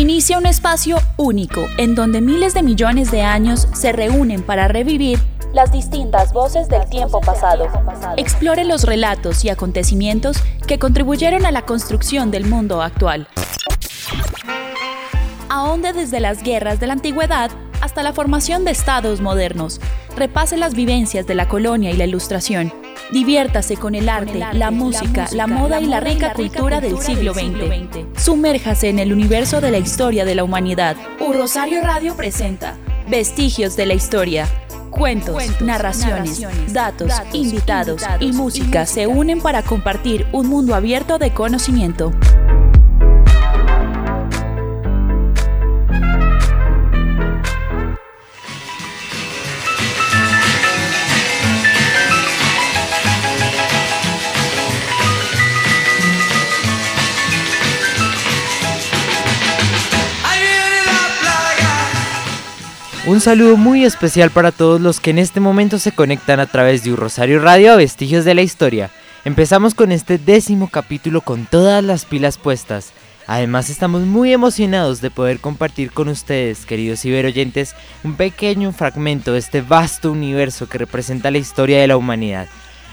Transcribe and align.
Inicia 0.00 0.38
un 0.38 0.46
espacio 0.46 0.96
único 1.18 1.66
en 1.76 1.94
donde 1.94 2.22
miles 2.22 2.54
de 2.54 2.62
millones 2.62 3.10
de 3.10 3.20
años 3.20 3.68
se 3.74 3.92
reúnen 3.92 4.42
para 4.42 4.66
revivir 4.66 5.18
las 5.52 5.72
distintas 5.72 6.32
voces 6.32 6.70
del 6.70 6.88
tiempo 6.88 7.20
pasado. 7.20 7.66
Explore 8.16 8.64
los 8.64 8.84
relatos 8.84 9.44
y 9.44 9.50
acontecimientos 9.50 10.38
que 10.66 10.78
contribuyeron 10.78 11.44
a 11.44 11.50
la 11.50 11.66
construcción 11.66 12.30
del 12.30 12.46
mundo 12.46 12.80
actual. 12.80 13.28
Ahonde 15.50 15.92
desde 15.92 16.20
las 16.20 16.42
guerras 16.42 16.80
de 16.80 16.86
la 16.86 16.94
antigüedad 16.94 17.50
hasta 17.80 18.02
la 18.02 18.12
formación 18.12 18.64
de 18.64 18.70
estados 18.70 19.20
modernos. 19.20 19.80
Repase 20.16 20.56
las 20.56 20.74
vivencias 20.74 21.26
de 21.26 21.34
la 21.34 21.48
colonia 21.48 21.90
y 21.90 21.96
la 21.96 22.04
ilustración. 22.04 22.72
Diviértase 23.12 23.76
con 23.76 23.94
el 23.94 24.08
arte, 24.08 24.38
la, 24.52 24.70
música, 24.70 25.26
la, 25.32 25.46
moda 25.46 25.80
y 25.80 25.86
la 25.86 26.00
rica 26.00 26.32
cultura 26.32 26.80
del 26.80 26.98
siglo 26.98 27.34
XX. 27.34 28.22
Sumérjase 28.22 28.88
en 28.88 28.98
el 28.98 29.12
universo 29.12 29.60
de 29.60 29.70
la 29.70 29.78
historia 29.78 30.24
de 30.24 30.34
la 30.34 30.44
humanidad. 30.44 30.96
U 31.18 31.32
Rosario 31.32 31.82
Radio 31.82 32.14
presenta 32.16 32.76
Vestigios 33.08 33.76
de 33.76 33.86
la 33.86 33.94
Historia. 33.94 34.46
Cuentos, 34.90 35.60
narraciones, 35.60 36.42
datos, 36.72 37.12
invitados 37.32 38.02
y 38.20 38.32
música 38.32 38.86
se 38.86 39.06
unen 39.06 39.40
para 39.40 39.62
compartir 39.62 40.26
un 40.32 40.48
mundo 40.48 40.74
abierto 40.74 41.18
de 41.18 41.32
conocimiento. 41.32 42.12
Un 63.06 63.18
saludo 63.22 63.56
muy 63.56 63.86
especial 63.86 64.30
para 64.30 64.52
todos 64.52 64.78
los 64.78 65.00
que 65.00 65.08
en 65.08 65.18
este 65.18 65.40
momento 65.40 65.78
se 65.78 65.90
conectan 65.90 66.38
a 66.38 66.44
través 66.44 66.84
de 66.84 66.90
un 66.90 66.98
Rosario 66.98 67.40
Radio 67.40 67.72
a 67.72 67.76
Vestigios 67.76 68.26
de 68.26 68.34
la 68.34 68.42
Historia. 68.42 68.90
Empezamos 69.24 69.74
con 69.74 69.90
este 69.90 70.18
décimo 70.18 70.68
capítulo 70.68 71.22
con 71.22 71.46
todas 71.46 71.82
las 71.82 72.04
pilas 72.04 72.36
puestas. 72.36 72.92
Además 73.26 73.70
estamos 73.70 74.02
muy 74.02 74.34
emocionados 74.34 75.00
de 75.00 75.10
poder 75.10 75.40
compartir 75.40 75.92
con 75.92 76.08
ustedes, 76.08 76.66
queridos 76.66 77.00
ciberoyentes, 77.00 77.74
un 78.04 78.16
pequeño 78.16 78.70
fragmento 78.72 79.32
de 79.32 79.38
este 79.38 79.62
vasto 79.62 80.12
universo 80.12 80.68
que 80.68 80.76
representa 80.76 81.30
la 81.30 81.38
historia 81.38 81.80
de 81.80 81.86
la 81.86 81.96
humanidad. 81.96 82.48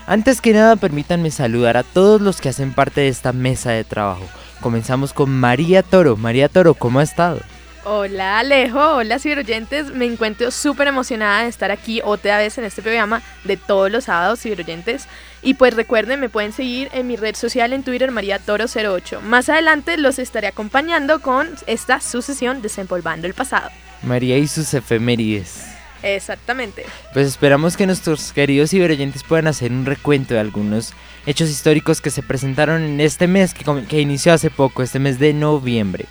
Antes 0.06 0.40
que 0.40 0.54
nada, 0.54 0.78
permítanme 0.78 1.32
saludar 1.32 1.76
a 1.76 1.84
todos 1.84 2.22
los 2.22 2.40
que 2.40 2.48
hacen 2.48 2.72
parte 2.72 3.02
de 3.02 3.10
esta 3.10 3.34
mesa 3.34 3.72
de 3.72 3.84
trabajo. 3.84 4.24
Comenzamos 4.62 5.12
con 5.12 5.30
María 5.30 5.84
Toro. 5.84 6.16
María 6.16 6.48
Toro, 6.48 6.76
¿cómo 6.76 7.00
ha 7.00 7.04
estado? 7.04 7.42
Hola 7.90 8.40
Alejo, 8.40 8.98
hola 8.98 9.18
ciberoyentes, 9.18 9.94
me 9.94 10.04
encuentro 10.04 10.52
súper 10.52 10.90
emocionada 10.90 11.44
de 11.44 11.48
estar 11.48 11.72
aquí 11.72 12.02
otra 12.04 12.38
vez 12.38 12.58
en 12.58 12.66
este 12.66 12.82
programa 12.82 13.22
de 13.46 13.56
todos 13.56 13.90
los 13.90 14.04
sábados 14.04 14.42
ciberoyentes 14.42 15.08
y 15.42 15.54
pues 15.54 15.74
recuerden 15.74 16.20
me 16.20 16.28
pueden 16.28 16.52
seguir 16.52 16.90
en 16.92 17.08
mi 17.08 17.16
red 17.16 17.34
social 17.34 17.72
en 17.72 17.84
Twitter 17.84 18.12
María 18.12 18.40
Toro 18.40 18.66
08. 18.66 19.22
Más 19.22 19.48
adelante 19.48 19.96
los 19.96 20.20
estaré 20.20 20.48
acompañando 20.48 21.22
con 21.22 21.50
esta 21.66 22.02
sucesión 22.02 22.62
Desempolvando 22.62 23.26
el 23.26 23.34
pasado. 23.34 23.70
María 24.04 24.38
y 24.38 24.48
sus 24.48 24.74
efemérides. 24.74 25.68
Exactamente. 26.04 26.86
Pues 27.14 27.26
esperamos 27.26 27.78
que 27.78 27.86
nuestros 27.86 28.34
queridos 28.34 28.72
ciberoyentes 28.72 29.24
puedan 29.24 29.48
hacer 29.48 29.72
un 29.72 29.86
recuento 29.86 30.34
de 30.34 30.42
algunos 30.42 30.94
hechos 31.26 31.50
históricos 31.50 32.02
que 32.02 32.10
se 32.10 32.22
presentaron 32.22 32.84
en 32.84 33.00
este 33.00 33.28
mes 33.28 33.54
que, 33.54 33.64
que 33.86 34.02
inició 34.02 34.34
hace 34.34 34.50
poco, 34.50 34.84
este 34.84 35.00
mes 35.00 35.20
de 35.20 35.32
noviembre. 35.32 36.06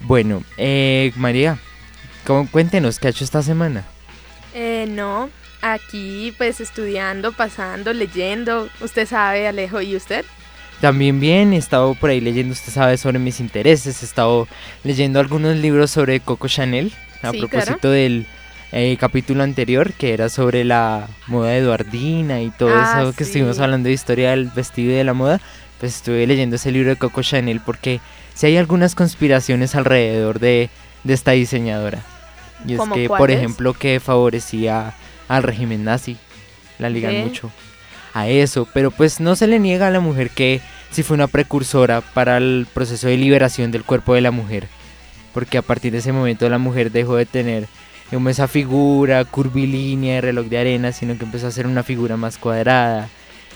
Bueno, 0.00 0.42
eh, 0.56 1.12
María, 1.16 1.58
¿cómo, 2.24 2.48
cuéntenos 2.50 2.98
qué 2.98 3.08
ha 3.08 3.10
hecho 3.10 3.24
esta 3.24 3.42
semana. 3.42 3.84
Eh, 4.54 4.86
no, 4.88 5.30
aquí 5.62 6.34
pues 6.38 6.60
estudiando, 6.60 7.32
pasando, 7.32 7.92
leyendo. 7.92 8.68
Usted 8.80 9.06
sabe, 9.06 9.46
Alejo, 9.46 9.80
¿y 9.80 9.96
usted? 9.96 10.24
También 10.80 11.18
bien, 11.18 11.52
he 11.52 11.56
estado 11.56 11.94
por 11.94 12.10
ahí 12.10 12.20
leyendo, 12.20 12.52
usted 12.52 12.72
sabe, 12.72 12.96
sobre 12.96 13.18
mis 13.18 13.40
intereses. 13.40 14.02
He 14.02 14.04
estado 14.04 14.46
leyendo 14.84 15.18
algunos 15.18 15.56
libros 15.56 15.90
sobre 15.90 16.20
Coco 16.20 16.46
Chanel, 16.46 16.92
a 17.22 17.32
propósito 17.32 17.90
del 17.90 18.26
eh, 18.70 18.96
capítulo 19.00 19.42
anterior, 19.42 19.92
que 19.92 20.12
era 20.12 20.28
sobre 20.28 20.64
la 20.64 21.08
moda 21.26 21.56
eduardina 21.56 22.42
y 22.42 22.50
todo 22.50 22.70
ah, 22.74 23.00
eso 23.02 23.12
que 23.12 23.24
estuvimos 23.24 23.58
hablando 23.58 23.88
de 23.88 23.94
historia 23.94 24.30
del 24.30 24.46
vestido 24.46 24.92
y 24.92 24.96
de 24.96 25.04
la 25.04 25.14
moda. 25.14 25.40
Pues 25.78 25.96
estuve 25.96 26.26
leyendo 26.26 26.56
ese 26.56 26.72
libro 26.72 26.90
de 26.90 26.96
Coco 26.96 27.22
Chanel 27.22 27.60
porque 27.60 28.00
si 28.34 28.46
hay 28.46 28.56
algunas 28.56 28.94
conspiraciones 28.94 29.74
alrededor 29.74 30.38
de, 30.40 30.70
esta 31.06 31.32
diseñadora. 31.32 32.02
Y 32.66 32.74
es 32.74 32.80
que, 32.92 33.08
por 33.08 33.30
ejemplo, 33.30 33.72
que 33.72 34.00
favorecía 34.00 34.94
al 35.28 35.42
régimen 35.42 35.84
nazi. 35.84 36.16
La 36.78 36.88
ligan 36.90 37.20
mucho 37.20 37.50
a 38.14 38.28
eso. 38.28 38.68
Pero 38.72 38.90
pues 38.90 39.20
no 39.20 39.36
se 39.36 39.46
le 39.46 39.58
niega 39.58 39.88
a 39.88 39.90
la 39.90 40.00
mujer 40.00 40.30
que 40.30 40.60
sí 40.90 41.02
fue 41.02 41.14
una 41.14 41.26
precursora 41.26 42.00
para 42.00 42.36
el 42.36 42.66
proceso 42.72 43.08
de 43.08 43.16
liberación 43.16 43.70
del 43.70 43.84
cuerpo 43.84 44.14
de 44.14 44.20
la 44.20 44.30
mujer. 44.30 44.68
Porque 45.34 45.58
a 45.58 45.62
partir 45.62 45.92
de 45.92 45.98
ese 45.98 46.12
momento 46.12 46.48
la 46.48 46.58
mujer 46.58 46.90
dejó 46.90 47.16
de 47.16 47.26
tener 47.26 47.66
esa 48.28 48.48
figura 48.48 49.24
curvilínea 49.24 50.16
de 50.16 50.20
reloj 50.20 50.46
de 50.46 50.58
arena, 50.58 50.92
sino 50.92 51.16
que 51.18 51.24
empezó 51.24 51.46
a 51.46 51.50
ser 51.50 51.66
una 51.66 51.82
figura 51.82 52.16
más 52.16 52.38
cuadrada. 52.38 53.08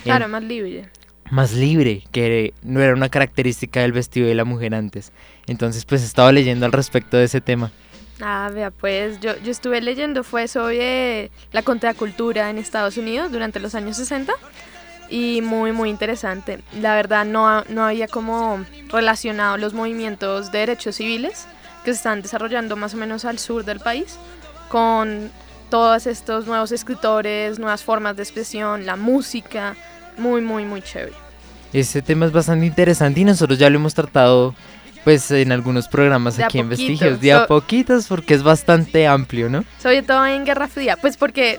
Claro, 0.04 0.28
más 0.28 0.42
libre 0.42 0.88
más 1.30 1.52
libre, 1.52 2.04
que 2.12 2.52
no 2.62 2.80
era 2.80 2.94
una 2.94 3.08
característica 3.08 3.80
del 3.80 3.92
vestido 3.92 4.26
de 4.26 4.34
la 4.34 4.44
mujer 4.44 4.74
antes. 4.74 5.12
Entonces, 5.46 5.84
pues 5.84 6.02
he 6.02 6.06
estado 6.06 6.30
leyendo 6.32 6.66
al 6.66 6.72
respecto 6.72 7.16
de 7.16 7.24
ese 7.24 7.40
tema. 7.40 7.72
Ah, 8.20 8.50
vea, 8.52 8.70
pues 8.70 9.18
yo, 9.20 9.36
yo 9.42 9.50
estuve 9.50 9.80
leyendo, 9.80 10.22
fue 10.22 10.46
sobre 10.46 11.30
la 11.50 11.62
contracultura 11.62 12.50
en 12.50 12.58
Estados 12.58 12.96
Unidos 12.96 13.32
durante 13.32 13.58
los 13.58 13.74
años 13.74 13.96
60 13.96 14.32
y 15.08 15.40
muy, 15.42 15.72
muy 15.72 15.90
interesante. 15.90 16.60
La 16.80 16.94
verdad, 16.94 17.24
no, 17.24 17.64
no 17.64 17.84
había 17.84 18.08
como 18.08 18.64
relacionado 18.88 19.58
los 19.58 19.74
movimientos 19.74 20.52
de 20.52 20.60
derechos 20.60 20.96
civiles 20.96 21.46
que 21.84 21.92
se 21.92 21.96
están 21.96 22.22
desarrollando 22.22 22.76
más 22.76 22.94
o 22.94 22.96
menos 22.96 23.24
al 23.24 23.38
sur 23.38 23.64
del 23.64 23.80
país 23.80 24.18
con 24.68 25.30
todos 25.68 26.06
estos 26.06 26.46
nuevos 26.46 26.70
escritores, 26.70 27.58
nuevas 27.58 27.82
formas 27.82 28.16
de 28.16 28.22
expresión, 28.22 28.86
la 28.86 28.96
música, 28.96 29.74
muy, 30.18 30.40
muy, 30.40 30.64
muy 30.64 30.82
chévere. 30.82 31.14
Este 31.72 32.02
tema 32.02 32.26
es 32.26 32.32
bastante 32.32 32.66
interesante 32.66 33.20
y 33.20 33.24
nosotros 33.24 33.58
ya 33.58 33.70
lo 33.70 33.76
hemos 33.76 33.94
tratado 33.94 34.54
pues 35.04 35.30
en 35.30 35.50
algunos 35.52 35.88
programas 35.88 36.38
aquí 36.38 36.58
en 36.58 36.68
Vestigios, 36.68 37.20
de 37.20 37.32
a 37.32 37.46
poquitos 37.46 38.06
porque 38.06 38.34
es 38.34 38.42
bastante 38.42 39.06
amplio, 39.06 39.48
¿no? 39.48 39.64
Sobre 39.82 40.02
todo 40.02 40.26
en 40.26 40.44
Guerra 40.44 40.68
Fría, 40.68 40.96
pues 40.96 41.16
porque 41.16 41.58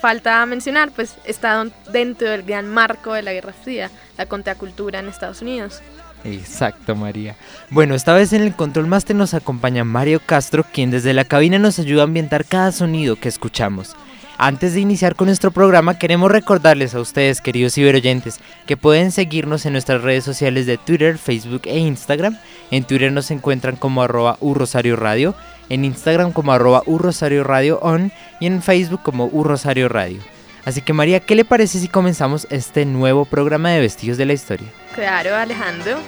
falta 0.00 0.44
mencionar, 0.46 0.90
pues 0.90 1.16
está 1.24 1.66
dentro 1.92 2.28
del 2.28 2.42
gran 2.42 2.68
marco 2.68 3.12
de 3.12 3.22
la 3.22 3.32
Guerra 3.32 3.52
Fría, 3.52 3.90
la 4.16 4.26
contracultura 4.26 5.00
en 5.00 5.08
Estados 5.08 5.42
Unidos. 5.42 5.80
Exacto, 6.24 6.94
María. 6.94 7.36
Bueno, 7.70 7.94
esta 7.94 8.12
vez 8.12 8.32
en 8.32 8.42
el 8.42 8.54
Control 8.54 8.86
Master 8.86 9.16
nos 9.16 9.34
acompaña 9.34 9.84
Mario 9.84 10.20
Castro, 10.24 10.64
quien 10.70 10.90
desde 10.90 11.14
la 11.14 11.24
cabina 11.24 11.58
nos 11.58 11.78
ayuda 11.78 12.02
a 12.02 12.04
ambientar 12.04 12.44
cada 12.44 12.72
sonido 12.72 13.16
que 13.16 13.28
escuchamos. 13.28 13.96
Antes 14.42 14.72
de 14.72 14.80
iniciar 14.80 15.16
con 15.16 15.26
nuestro 15.26 15.50
programa, 15.50 15.98
queremos 15.98 16.32
recordarles 16.32 16.94
a 16.94 17.00
ustedes, 17.00 17.42
queridos 17.42 17.74
ciberoyentes, 17.74 18.40
que 18.66 18.78
pueden 18.78 19.12
seguirnos 19.12 19.66
en 19.66 19.74
nuestras 19.74 20.00
redes 20.00 20.24
sociales 20.24 20.64
de 20.64 20.78
Twitter, 20.78 21.18
Facebook 21.18 21.60
e 21.66 21.78
Instagram. 21.78 22.38
En 22.70 22.84
Twitter 22.84 23.12
nos 23.12 23.30
encuentran 23.30 23.76
como 23.76 24.02
arroba 24.02 24.38
urrosario 24.40 24.96
radio, 24.96 25.34
en 25.68 25.84
Instagram 25.84 26.32
como 26.32 26.52
arroba 26.52 26.82
urrosario 26.86 27.44
radio 27.44 27.80
on 27.82 28.12
y 28.40 28.46
en 28.46 28.62
Facebook 28.62 29.02
como 29.02 29.26
urrosario 29.26 29.90
radio. 29.90 30.22
Así 30.64 30.80
que 30.80 30.94
María, 30.94 31.20
¿qué 31.20 31.34
le 31.34 31.44
parece 31.44 31.78
si 31.78 31.88
comenzamos 31.88 32.46
este 32.48 32.86
nuevo 32.86 33.26
programa 33.26 33.68
de 33.68 33.80
Vestigios 33.80 34.16
de 34.16 34.24
la 34.24 34.32
Historia? 34.32 34.68
Claro, 34.94 35.36
Alejandro. 35.36 35.98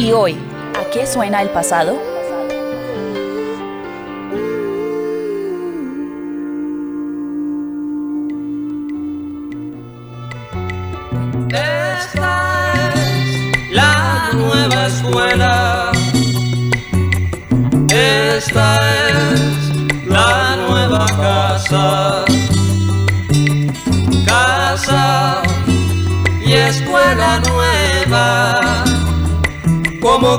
¿Y 0.00 0.12
hoy, 0.12 0.34
a 0.80 0.90
qué 0.90 1.06
suena 1.06 1.42
el 1.42 1.50
pasado? 1.50 2.00
Esta 11.50 12.72
es 12.94 13.72
la 13.72 14.30
nueva 14.32 14.86
escuela. 14.86 15.92
Esta 17.90 18.78
es 19.10 20.06
la 20.06 20.56
nueva 20.66 21.06
casa. 21.08 22.24
Casa 24.24 25.42
y 26.42 26.52
escuela 26.54 27.42
nueva 27.50 28.90
como 30.00 30.38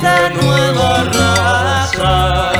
de 0.00 0.34
nueva 0.42 1.04
raza. 1.04 2.52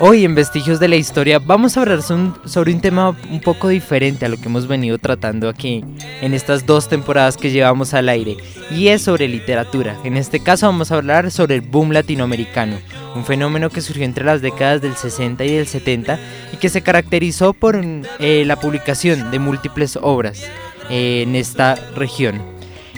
Hoy 0.00 0.24
en 0.24 0.34
Vestigios 0.34 0.80
de 0.80 0.88
la 0.88 0.96
Historia 0.96 1.38
vamos 1.38 1.76
a 1.76 1.82
hablar 1.82 2.02
sobre 2.02 2.72
un 2.72 2.80
tema 2.80 3.10
un 3.30 3.40
poco 3.40 3.68
diferente 3.68 4.24
a 4.24 4.28
lo 4.28 4.36
que 4.36 4.46
hemos 4.46 4.66
venido 4.66 4.98
tratando 4.98 5.48
aquí 5.48 5.84
en 6.20 6.34
estas 6.34 6.66
dos 6.66 6.88
temporadas 6.88 7.36
que 7.36 7.50
llevamos 7.50 7.94
al 7.94 8.08
aire 8.08 8.38
y 8.70 8.88
es 8.88 9.02
sobre 9.02 9.28
literatura. 9.28 9.96
En 10.02 10.16
este 10.16 10.40
caso 10.40 10.66
vamos 10.66 10.90
a 10.90 10.96
hablar 10.96 11.30
sobre 11.30 11.56
el 11.56 11.60
boom 11.60 11.92
latinoamericano, 11.92 12.78
un 13.14 13.24
fenómeno 13.24 13.70
que 13.70 13.82
surgió 13.82 14.04
entre 14.04 14.24
las 14.24 14.40
décadas 14.40 14.80
del 14.80 14.96
60 14.96 15.44
y 15.44 15.56
del 15.56 15.66
70 15.68 16.18
y 16.52 16.56
que 16.56 16.68
se 16.68 16.82
caracterizó 16.82 17.52
por 17.52 17.80
eh, 18.18 18.44
la 18.44 18.56
publicación 18.56 19.30
de 19.30 19.38
múltiples 19.38 19.98
obras 20.00 20.42
eh, 20.90 21.22
en 21.22 21.36
esta 21.36 21.76
región. 21.94 22.51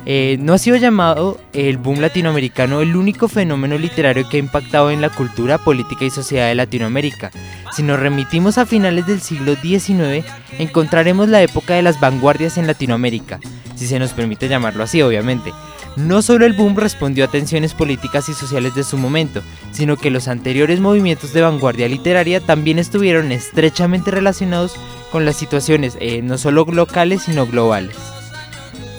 Eh, 0.06 0.36
no 0.40 0.52
ha 0.52 0.58
sido 0.58 0.76
llamado 0.76 1.40
el 1.54 1.78
boom 1.78 2.00
latinoamericano 2.00 2.82
el 2.82 2.94
único 2.94 3.26
fenómeno 3.26 3.78
literario 3.78 4.28
que 4.28 4.36
ha 4.36 4.40
impactado 4.40 4.90
en 4.90 5.00
la 5.00 5.08
cultura, 5.08 5.56
política 5.56 6.04
y 6.04 6.10
sociedad 6.10 6.48
de 6.48 6.54
Latinoamérica. 6.54 7.30
Si 7.72 7.82
nos 7.82 7.98
remitimos 7.98 8.58
a 8.58 8.66
finales 8.66 9.06
del 9.06 9.22
siglo 9.22 9.54
XIX, 9.54 10.26
encontraremos 10.58 11.28
la 11.28 11.42
época 11.42 11.74
de 11.74 11.82
las 11.82 12.00
vanguardias 12.00 12.58
en 12.58 12.66
Latinoamérica, 12.66 13.40
si 13.76 13.86
se 13.86 13.98
nos 13.98 14.12
permite 14.12 14.48
llamarlo 14.48 14.84
así, 14.84 15.00
obviamente. 15.00 15.52
No 15.96 16.22
solo 16.22 16.44
el 16.44 16.54
boom 16.54 16.76
respondió 16.76 17.24
a 17.24 17.28
tensiones 17.28 17.72
políticas 17.72 18.28
y 18.28 18.34
sociales 18.34 18.74
de 18.74 18.82
su 18.82 18.98
momento, 18.98 19.42
sino 19.70 19.96
que 19.96 20.10
los 20.10 20.26
anteriores 20.26 20.80
movimientos 20.80 21.32
de 21.32 21.40
vanguardia 21.40 21.88
literaria 21.88 22.40
también 22.40 22.80
estuvieron 22.80 23.30
estrechamente 23.30 24.10
relacionados 24.10 24.74
con 25.12 25.24
las 25.24 25.36
situaciones 25.36 25.96
eh, 26.00 26.20
no 26.20 26.36
solo 26.36 26.64
locales, 26.64 27.22
sino 27.22 27.46
globales. 27.46 27.96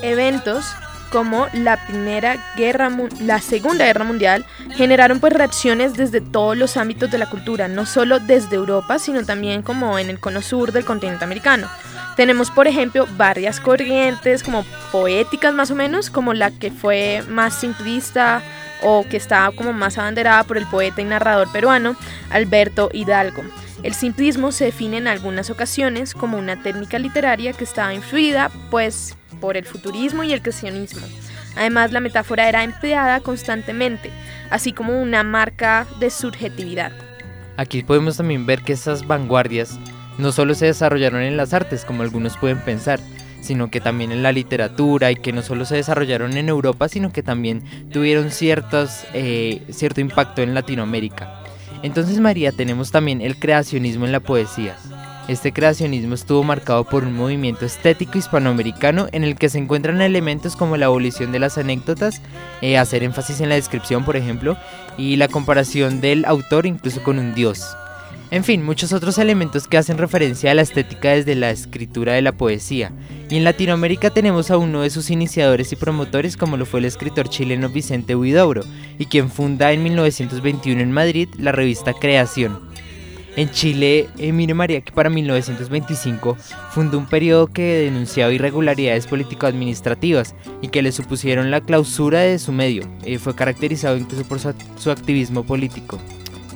Eventos 0.01 0.65
como 1.15 1.47
la 1.53 1.77
primera 1.77 2.35
guerra, 2.57 2.91
la 3.21 3.39
segunda 3.39 3.85
guerra 3.85 4.03
mundial, 4.03 4.45
generaron 4.75 5.21
pues 5.21 5.31
reacciones 5.31 5.93
desde 5.93 6.19
todos 6.19 6.57
los 6.57 6.75
ámbitos 6.75 7.09
de 7.09 7.17
la 7.17 7.29
cultura, 7.29 7.69
no 7.69 7.85
solo 7.85 8.19
desde 8.19 8.57
Europa, 8.57 8.99
sino 8.99 9.23
también 9.23 9.61
como 9.61 9.97
en 9.97 10.09
el 10.09 10.19
cono 10.19 10.41
sur 10.41 10.73
del 10.73 10.83
continente 10.83 11.23
americano. 11.23 11.69
Tenemos, 12.17 12.51
por 12.51 12.67
ejemplo, 12.67 13.07
varias 13.15 13.61
corrientes 13.61 14.43
como 14.43 14.65
poéticas 14.91 15.53
más 15.53 15.71
o 15.71 15.75
menos, 15.75 16.09
como 16.09 16.33
la 16.33 16.51
que 16.51 16.69
fue 16.69 17.23
más 17.29 17.55
simplista 17.55 18.43
o 18.85 19.03
que 19.03 19.17
estaba 19.17 19.51
como 19.51 19.73
más 19.73 19.97
abanderada 19.97 20.43
por 20.43 20.57
el 20.57 20.67
poeta 20.67 21.01
y 21.01 21.05
narrador 21.05 21.51
peruano 21.51 21.95
Alberto 22.29 22.89
Hidalgo. 22.93 23.43
El 23.81 23.93
simplismo 23.93 24.51
se 24.51 24.65
define 24.65 24.97
en 24.97 25.07
algunas 25.07 25.49
ocasiones 25.49 26.13
como 26.13 26.37
una 26.37 26.61
técnica 26.61 26.99
literaria 26.99 27.53
que 27.53 27.63
estaba 27.63 27.93
influida 27.93 28.51
pues 28.69 29.17
por 29.41 29.57
el 29.57 29.65
futurismo 29.65 30.23
y 30.23 30.33
el 30.33 30.41
creacionismo. 30.41 31.05
Además, 31.55 31.91
la 31.91 31.99
metáfora 31.99 32.47
era 32.47 32.63
empleada 32.63 33.21
constantemente, 33.21 34.11
así 34.49 34.71
como 34.71 35.01
una 35.01 35.23
marca 35.23 35.87
de 35.99 36.09
subjetividad. 36.09 36.91
Aquí 37.57 37.81
podemos 37.81 38.17
también 38.17 38.45
ver 38.45 38.61
que 38.61 38.73
esas 38.73 39.07
vanguardias 39.07 39.79
no 40.17 40.31
solo 40.31 40.53
se 40.53 40.67
desarrollaron 40.67 41.21
en 41.21 41.37
las 41.37 41.53
artes, 41.53 41.85
como 41.85 42.03
algunos 42.03 42.37
pueden 42.37 42.59
pensar, 42.59 42.99
sino 43.45 43.69
que 43.69 43.79
también 43.79 44.11
en 44.11 44.23
la 44.23 44.31
literatura 44.31 45.11
y 45.11 45.15
que 45.15 45.31
no 45.31 45.41
solo 45.41 45.65
se 45.65 45.75
desarrollaron 45.75 46.35
en 46.37 46.49
Europa, 46.49 46.89
sino 46.89 47.11
que 47.11 47.23
también 47.23 47.63
tuvieron 47.91 48.31
ciertos, 48.31 49.05
eh, 49.13 49.61
cierto 49.69 50.01
impacto 50.01 50.41
en 50.41 50.53
Latinoamérica. 50.53 51.41
Entonces 51.83 52.19
María 52.19 52.51
tenemos 52.51 52.91
también 52.91 53.21
el 53.21 53.37
creacionismo 53.37 54.05
en 54.05 54.11
la 54.11 54.19
poesía. 54.19 54.75
Este 55.27 55.51
creacionismo 55.51 56.13
estuvo 56.13 56.43
marcado 56.43 56.83
por 56.83 57.03
un 57.03 57.15
movimiento 57.15 57.65
estético 57.65 58.17
hispanoamericano 58.17 59.07
en 59.11 59.23
el 59.23 59.35
que 59.37 59.49
se 59.49 59.57
encuentran 59.57 60.01
elementos 60.01 60.55
como 60.55 60.77
la 60.77 60.85
abolición 60.85 61.31
de 61.31 61.39
las 61.39 61.57
anécdotas, 61.57 62.21
eh, 62.61 62.77
hacer 62.77 63.03
énfasis 63.03 63.41
en 63.41 63.49
la 63.49 63.55
descripción, 63.55 64.05
por 64.05 64.17
ejemplo, 64.17 64.55
y 64.97 65.15
la 65.15 65.27
comparación 65.27 65.99
del 65.99 66.25
autor 66.25 66.67
incluso 66.67 67.01
con 67.01 67.17
un 67.17 67.33
dios. 67.33 67.75
En 68.31 68.43
fin, 68.43 68.63
muchos 68.63 68.91
otros 68.91 69.17
elementos 69.17 69.67
que 69.67 69.77
hacen 69.77 69.97
referencia 69.97 70.51
a 70.51 70.55
la 70.55 70.63
estética 70.63 71.11
desde 71.11 71.35
la 71.35 71.51
escritura 71.51 72.13
de 72.13 72.21
la 72.21 72.31
poesía. 72.31 72.91
Y 73.29 73.37
en 73.37 73.43
Latinoamérica 73.43 74.09
tenemos 74.09 74.49
a 74.51 74.57
uno 74.57 74.81
de 74.81 74.89
sus 74.89 75.09
iniciadores 75.11 75.71
y 75.71 75.75
promotores 75.75 76.35
como 76.35 76.57
lo 76.57 76.65
fue 76.65 76.79
el 76.79 76.85
escritor 76.85 77.29
chileno 77.29 77.69
Vicente 77.69 78.15
Huidobro, 78.15 78.63
y 78.97 79.05
quien 79.05 79.29
funda 79.29 79.71
en 79.71 79.83
1921 79.83 80.81
en 80.81 80.91
Madrid 80.91 81.29
la 81.37 81.51
revista 81.51 81.93
Creación. 81.93 82.59
En 83.35 83.51
Chile, 83.51 84.07
Emilio 84.17 84.55
María, 84.55 84.79
que 84.79 84.93
para 84.93 85.09
1925 85.09 86.37
fundó 86.71 86.97
un 86.97 87.05
periodo 87.05 87.47
que 87.47 87.81
denunciaba 87.83 88.31
irregularidades 88.31 89.07
político-administrativas 89.07 90.35
y 90.61 90.69
que 90.69 90.81
le 90.81 90.93
supusieron 90.93 91.51
la 91.51 91.59
clausura 91.59 92.21
de 92.21 92.39
su 92.39 92.53
medio. 92.53 92.87
Eh, 93.03 93.19
fue 93.19 93.35
caracterizado 93.35 93.97
incluso 93.97 94.23
por 94.23 94.39
su, 94.39 94.89
activismo 94.89 95.43
político. 95.43 95.99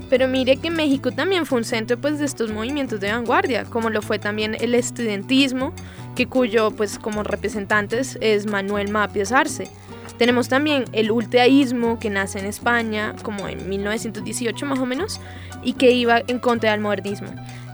Pero 0.09 0.27
mire 0.27 0.57
que 0.57 0.71
México 0.71 1.11
también 1.11 1.45
fue 1.45 1.59
un 1.59 1.63
centro 1.63 1.97
pues, 1.97 2.19
de 2.19 2.25
estos 2.25 2.51
movimientos 2.51 2.99
de 2.99 3.11
vanguardia, 3.11 3.65
como 3.65 3.89
lo 3.89 4.01
fue 4.01 4.17
también 4.19 4.55
el 4.59 4.73
estudiantismo, 4.73 5.73
que 6.15 6.27
cuyo 6.27 6.71
pues 6.71 6.97
como 6.97 7.23
representantes 7.23 8.17
es 8.21 8.45
Manuel 8.45 8.89
Mapias 8.89 9.31
Arce. 9.31 9.69
Tenemos 10.17 10.49
también 10.49 10.85
el 10.91 11.11
ultraísmo 11.11 11.97
que 11.97 12.09
nace 12.09 12.39
en 12.39 12.45
España 12.45 13.15
como 13.23 13.47
en 13.47 13.69
1918 13.69 14.65
más 14.65 14.79
o 14.79 14.85
menos 14.85 15.21
y 15.63 15.73
que 15.73 15.91
iba 15.91 16.21
en 16.27 16.39
contra 16.39 16.71
del 16.71 16.81
modernismo. 16.81 17.29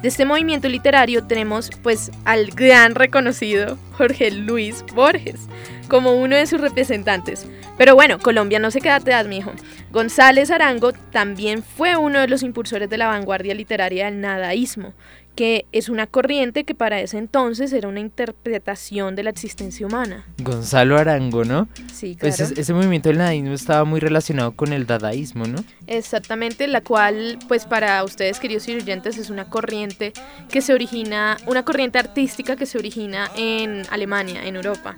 De 0.05 0.09
este 0.09 0.23
movimiento 0.23 0.69
literario 0.69 1.23
tenemos 1.23 1.71
pues 1.81 2.11
al 2.25 2.51
gran 2.51 2.93
reconocido 2.93 3.79
Jorge 3.93 4.29
Luis 4.29 4.85
Borges 4.93 5.47
como 5.87 6.13
uno 6.13 6.35
de 6.35 6.45
sus 6.45 6.61
representantes. 6.61 7.47
Pero 7.75 7.95
bueno, 7.95 8.19
Colombia 8.19 8.59
no 8.59 8.69
se 8.69 8.81
queda 8.81 8.97
atrás, 8.97 9.25
mijo. 9.25 9.51
González 9.89 10.51
Arango 10.51 10.93
también 10.93 11.63
fue 11.63 11.97
uno 11.97 12.19
de 12.19 12.27
los 12.27 12.43
impulsores 12.43 12.87
de 12.87 12.99
la 12.99 13.07
vanguardia 13.07 13.55
literaria 13.55 14.05
del 14.05 14.21
nadaísmo, 14.21 14.93
que 15.35 15.65
es 15.71 15.89
una 15.89 16.07
corriente 16.07 16.63
que 16.63 16.73
para 16.73 16.99
ese 17.01 17.17
entonces 17.17 17.73
era 17.73 17.87
una 17.87 17.99
interpretación 17.99 19.15
de 19.15 19.23
la 19.23 19.29
existencia 19.29 19.85
humana. 19.85 20.25
Gonzalo 20.41 20.97
Arango, 20.97 21.43
¿no? 21.43 21.67
Sí, 21.93 22.17
pues 22.19 22.37
claro. 22.37 22.53
ese 22.55 22.73
movimiento 22.73 23.09
del 23.09 23.17
nadaísmo 23.17 23.53
estaba 23.53 23.83
muy 23.83 23.99
relacionado 23.99 24.53
con 24.53 24.73
el 24.73 24.87
dadaísmo, 24.87 25.45
¿no? 25.45 25.63
Exactamente, 25.87 26.67
la 26.67 26.81
cual, 26.81 27.37
pues 27.47 27.65
para 27.65 28.03
ustedes, 28.03 28.39
queridos 28.39 28.67
oyentes, 28.67 29.17
es 29.17 29.29
una 29.29 29.45
corriente 29.49 30.13
que 30.49 30.61
se 30.61 30.73
origina, 30.73 31.37
una 31.45 31.63
corriente 31.63 31.99
artística 31.99 32.55
que 32.55 32.65
se 32.65 32.77
origina 32.77 33.29
en 33.35 33.83
Alemania, 33.89 34.45
en 34.45 34.55
Europa. 34.55 34.97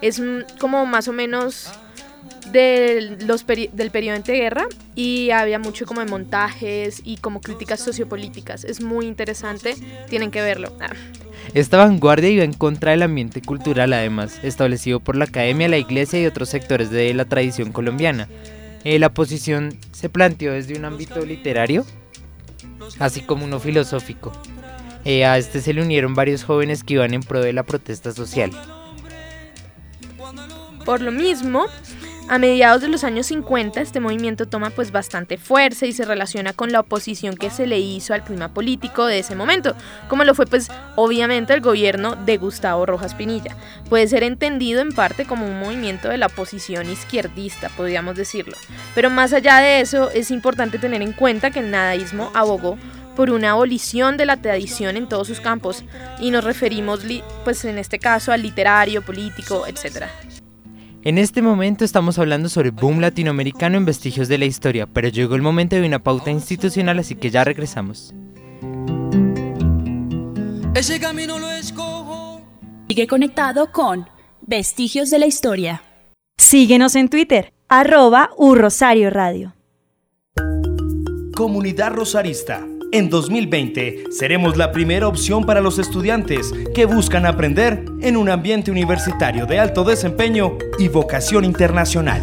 Es 0.00 0.20
como 0.58 0.86
más 0.86 1.08
o 1.08 1.12
menos 1.12 1.70
del, 2.54 3.26
los 3.26 3.44
del 3.46 3.90
periodo 3.90 4.22
guerra 4.24 4.66
y 4.94 5.30
había 5.30 5.58
mucho 5.58 5.84
como 5.86 6.00
de 6.00 6.06
montajes 6.06 7.02
y 7.04 7.16
como 7.16 7.40
críticas 7.40 7.80
sociopolíticas. 7.80 8.64
Es 8.64 8.80
muy 8.80 9.06
interesante, 9.06 9.74
tienen 10.08 10.30
que 10.30 10.40
verlo. 10.40 10.72
Ah. 10.80 10.92
Esta 11.52 11.78
vanguardia 11.78 12.30
iba 12.30 12.44
en 12.44 12.52
contra 12.52 12.92
del 12.92 13.02
ambiente 13.02 13.42
cultural, 13.42 13.92
además, 13.92 14.38
establecido 14.42 15.00
por 15.00 15.16
la 15.16 15.24
academia, 15.24 15.68
la 15.68 15.78
iglesia 15.78 16.20
y 16.20 16.26
otros 16.26 16.48
sectores 16.48 16.90
de 16.90 17.12
la 17.12 17.24
tradición 17.26 17.72
colombiana. 17.72 18.28
Eh, 18.84 18.98
la 18.98 19.12
posición 19.12 19.76
se 19.92 20.08
planteó 20.08 20.52
desde 20.52 20.78
un 20.78 20.84
ámbito 20.84 21.24
literario, 21.24 21.84
así 22.98 23.20
como 23.20 23.44
uno 23.44 23.58
filosófico. 23.58 24.32
Eh, 25.04 25.24
a 25.24 25.36
este 25.38 25.60
se 25.60 25.74
le 25.74 25.82
unieron 25.82 26.14
varios 26.14 26.44
jóvenes 26.44 26.84
que 26.84 26.94
iban 26.94 27.14
en 27.14 27.22
pro 27.22 27.42
de 27.42 27.52
la 27.52 27.64
protesta 27.64 28.12
social. 28.12 28.52
Por 30.84 31.00
lo 31.00 31.12
mismo, 31.12 31.66
a 32.28 32.38
mediados 32.38 32.80
de 32.80 32.88
los 32.88 33.04
años 33.04 33.26
50 33.26 33.80
este 33.80 34.00
movimiento 34.00 34.46
toma 34.46 34.70
pues 34.70 34.92
bastante 34.92 35.36
fuerza 35.36 35.86
y 35.86 35.92
se 35.92 36.04
relaciona 36.04 36.52
con 36.52 36.72
la 36.72 36.80
oposición 36.80 37.36
que 37.36 37.50
se 37.50 37.66
le 37.66 37.78
hizo 37.78 38.14
al 38.14 38.24
clima 38.24 38.48
político 38.54 39.06
de 39.06 39.18
ese 39.18 39.34
momento, 39.34 39.74
como 40.08 40.24
lo 40.24 40.34
fue 40.34 40.46
pues 40.46 40.70
obviamente 40.96 41.52
el 41.52 41.60
gobierno 41.60 42.16
de 42.16 42.38
Gustavo 42.38 42.86
Rojas 42.86 43.14
Pinilla. 43.14 43.56
Puede 43.88 44.08
ser 44.08 44.22
entendido 44.22 44.80
en 44.80 44.92
parte 44.92 45.26
como 45.26 45.46
un 45.46 45.60
movimiento 45.60 46.08
de 46.08 46.18
la 46.18 46.26
oposición 46.26 46.90
izquierdista, 46.90 47.68
podríamos 47.70 48.16
decirlo. 48.16 48.56
Pero 48.94 49.10
más 49.10 49.32
allá 49.32 49.58
de 49.58 49.80
eso, 49.80 50.10
es 50.10 50.30
importante 50.30 50.78
tener 50.78 51.02
en 51.02 51.12
cuenta 51.12 51.50
que 51.50 51.60
el 51.60 51.70
nadaísmo 51.70 52.30
abogó 52.34 52.78
por 53.14 53.30
una 53.30 53.52
abolición 53.52 54.16
de 54.16 54.26
la 54.26 54.38
tradición 54.38 54.96
en 54.96 55.08
todos 55.08 55.28
sus 55.28 55.40
campos 55.40 55.84
y 56.18 56.30
nos 56.30 56.44
referimos 56.44 57.00
pues 57.44 57.64
en 57.64 57.78
este 57.78 57.98
caso 57.98 58.32
al 58.32 58.42
literario, 58.42 59.02
político, 59.02 59.66
etc. 59.66 60.06
En 61.06 61.18
este 61.18 61.42
momento 61.42 61.84
estamos 61.84 62.18
hablando 62.18 62.48
sobre 62.48 62.70
boom 62.70 63.00
latinoamericano 63.00 63.76
en 63.76 63.84
vestigios 63.84 64.26
de 64.26 64.38
la 64.38 64.46
historia, 64.46 64.86
pero 64.86 65.08
llegó 65.08 65.34
el 65.34 65.42
momento 65.42 65.76
de 65.76 65.86
una 65.86 65.98
pauta 65.98 66.30
institucional, 66.30 66.98
así 66.98 67.14
que 67.14 67.28
ya 67.30 67.44
regresamos. 67.44 68.14
Ese 70.74 70.98
camino 70.98 71.38
lo 71.38 71.50
escojo. 71.50 72.40
Sigue 72.88 73.06
conectado 73.06 73.70
con 73.70 74.08
Vestigios 74.40 75.10
de 75.10 75.18
la 75.18 75.26
Historia. 75.26 75.82
Síguenos 76.38 76.96
en 76.96 77.10
Twitter, 77.10 77.52
arroba 77.68 78.30
Rosario 78.38 79.10
Radio. 79.10 79.54
Comunidad 81.34 81.92
Rosarista 81.92 82.66
en 82.94 83.10
2020 83.10 84.04
seremos 84.12 84.56
la 84.56 84.70
primera 84.70 85.08
opción 85.08 85.44
para 85.44 85.60
los 85.60 85.80
estudiantes 85.80 86.52
que 86.76 86.86
buscan 86.86 87.26
aprender 87.26 87.84
en 88.00 88.16
un 88.16 88.28
ambiente 88.28 88.70
universitario 88.70 89.46
de 89.46 89.58
alto 89.58 89.82
desempeño 89.82 90.58
y 90.78 90.86
vocación 90.86 91.44
internacional. 91.44 92.22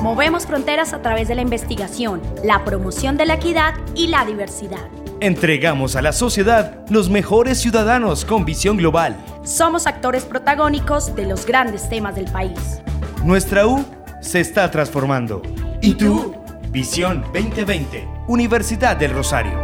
Movemos 0.00 0.46
fronteras 0.46 0.94
a 0.94 1.02
través 1.02 1.28
de 1.28 1.34
la 1.34 1.42
investigación, 1.42 2.22
la 2.42 2.64
promoción 2.64 3.18
de 3.18 3.26
la 3.26 3.34
equidad 3.34 3.74
y 3.94 4.06
la 4.06 4.24
diversidad. 4.24 4.88
Entregamos 5.20 5.94
a 5.94 6.00
la 6.00 6.12
sociedad 6.12 6.80
los 6.88 7.10
mejores 7.10 7.58
ciudadanos 7.58 8.24
con 8.24 8.46
visión 8.46 8.78
global. 8.78 9.18
Somos 9.44 9.86
actores 9.86 10.24
protagónicos 10.24 11.14
de 11.14 11.26
los 11.26 11.44
grandes 11.44 11.90
temas 11.90 12.14
del 12.14 12.30
país. 12.32 12.80
Nuestra 13.22 13.66
U 13.66 13.84
se 14.22 14.40
está 14.40 14.70
transformando. 14.70 15.42
¿Y 15.82 15.92
tú? 15.92 16.45
Visión 16.76 17.22
2020, 17.32 18.06
Universidad 18.28 18.98
del 18.98 19.10
Rosario. 19.12 19.58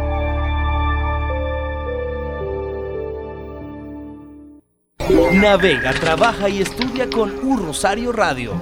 Navega, 5.33 5.93
trabaja 5.93 6.49
y 6.49 6.63
estudia 6.63 7.07
con 7.07 7.31
U 7.45 7.57
Rosario 7.57 8.11
Radio. 8.11 8.59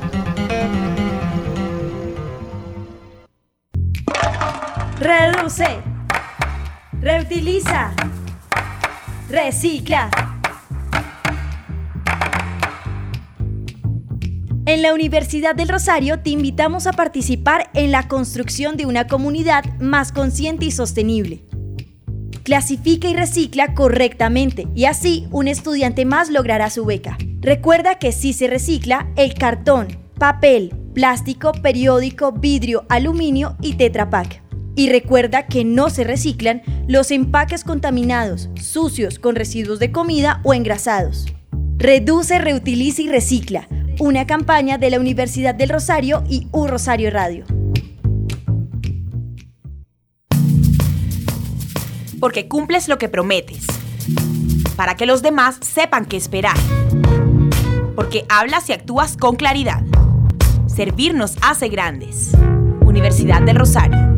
Reduce, 5.00 5.79
reutiliza, 7.00 7.93
recicla. 9.29 10.40
En 14.68 14.84
la 14.84 14.94
Universidad 14.94 15.56
del 15.56 15.70
Rosario 15.70 16.20
te 16.20 16.30
invitamos 16.30 16.86
a 16.86 16.94
participar 16.94 17.72
en 17.74 17.91
la 17.91 18.08
construcción 18.08 18.77
de 18.77 18.86
una 18.86 19.08
comunidad 19.08 19.65
más 19.80 20.12
consciente 20.12 20.65
y 20.65 20.72
sostenible. 20.72 21.44
Clasifica 22.44 23.08
y 23.08 23.15
recicla 23.15 23.74
correctamente 23.74 24.68
y 24.75 24.86
así 24.86 25.27
un 25.32 25.48
estudiante 25.48 26.06
más 26.06 26.30
logrará 26.30 26.70
su 26.70 26.86
beca. 26.86 27.18
Recuerda 27.39 27.98
que 27.98 28.12
si 28.12 28.34
se 28.34 28.46
recicla 28.46 29.12
el 29.15 29.34
cartón, 29.34 29.88
papel, 30.20 30.75
plástico, 30.94 31.53
periódico, 31.53 32.32
vidrio, 32.32 32.86
aluminio 32.88 33.58
y 33.63 33.74
tetrapack. 33.74 34.44
Y 34.75 34.89
recuerda 34.89 35.48
que 35.48 35.65
no 35.65 35.89
se 35.89 36.03
reciclan 36.03 36.62
los 36.88 37.10
empaques 37.10 37.63
contaminados, 37.63 38.50
sucios, 38.62 39.18
con 39.18 39.36
residuos 39.36 39.80
de 39.80 39.91
comida 39.91 40.39
o 40.44 40.53
engrasados. 40.53 41.25
Reduce, 41.81 42.38
reutiliza 42.38 43.01
y 43.01 43.07
recicla 43.07 43.67
una 43.97 44.27
campaña 44.27 44.77
de 44.77 44.91
la 44.91 45.00
Universidad 45.00 45.55
del 45.55 45.69
Rosario 45.69 46.23
y 46.29 46.47
U 46.51 46.67
Rosario 46.67 47.09
Radio. 47.09 47.43
Porque 52.19 52.47
cumples 52.47 52.88
lo 52.88 53.00
que 53.00 53.09
prometes. 53.09 53.65
Para 54.75 54.95
que 54.95 55.07
los 55.07 55.23
demás 55.23 55.57
sepan 55.61 56.05
qué 56.05 56.17
esperar. 56.17 56.57
Porque 57.95 58.25
hablas 58.29 58.69
y 58.69 58.73
actúas 58.73 59.17
con 59.17 59.35
claridad. 59.35 59.81
Servir 60.67 61.15
nos 61.15 61.35
hace 61.41 61.67
grandes. 61.67 62.33
Universidad 62.81 63.41
del 63.41 63.55
Rosario. 63.55 64.11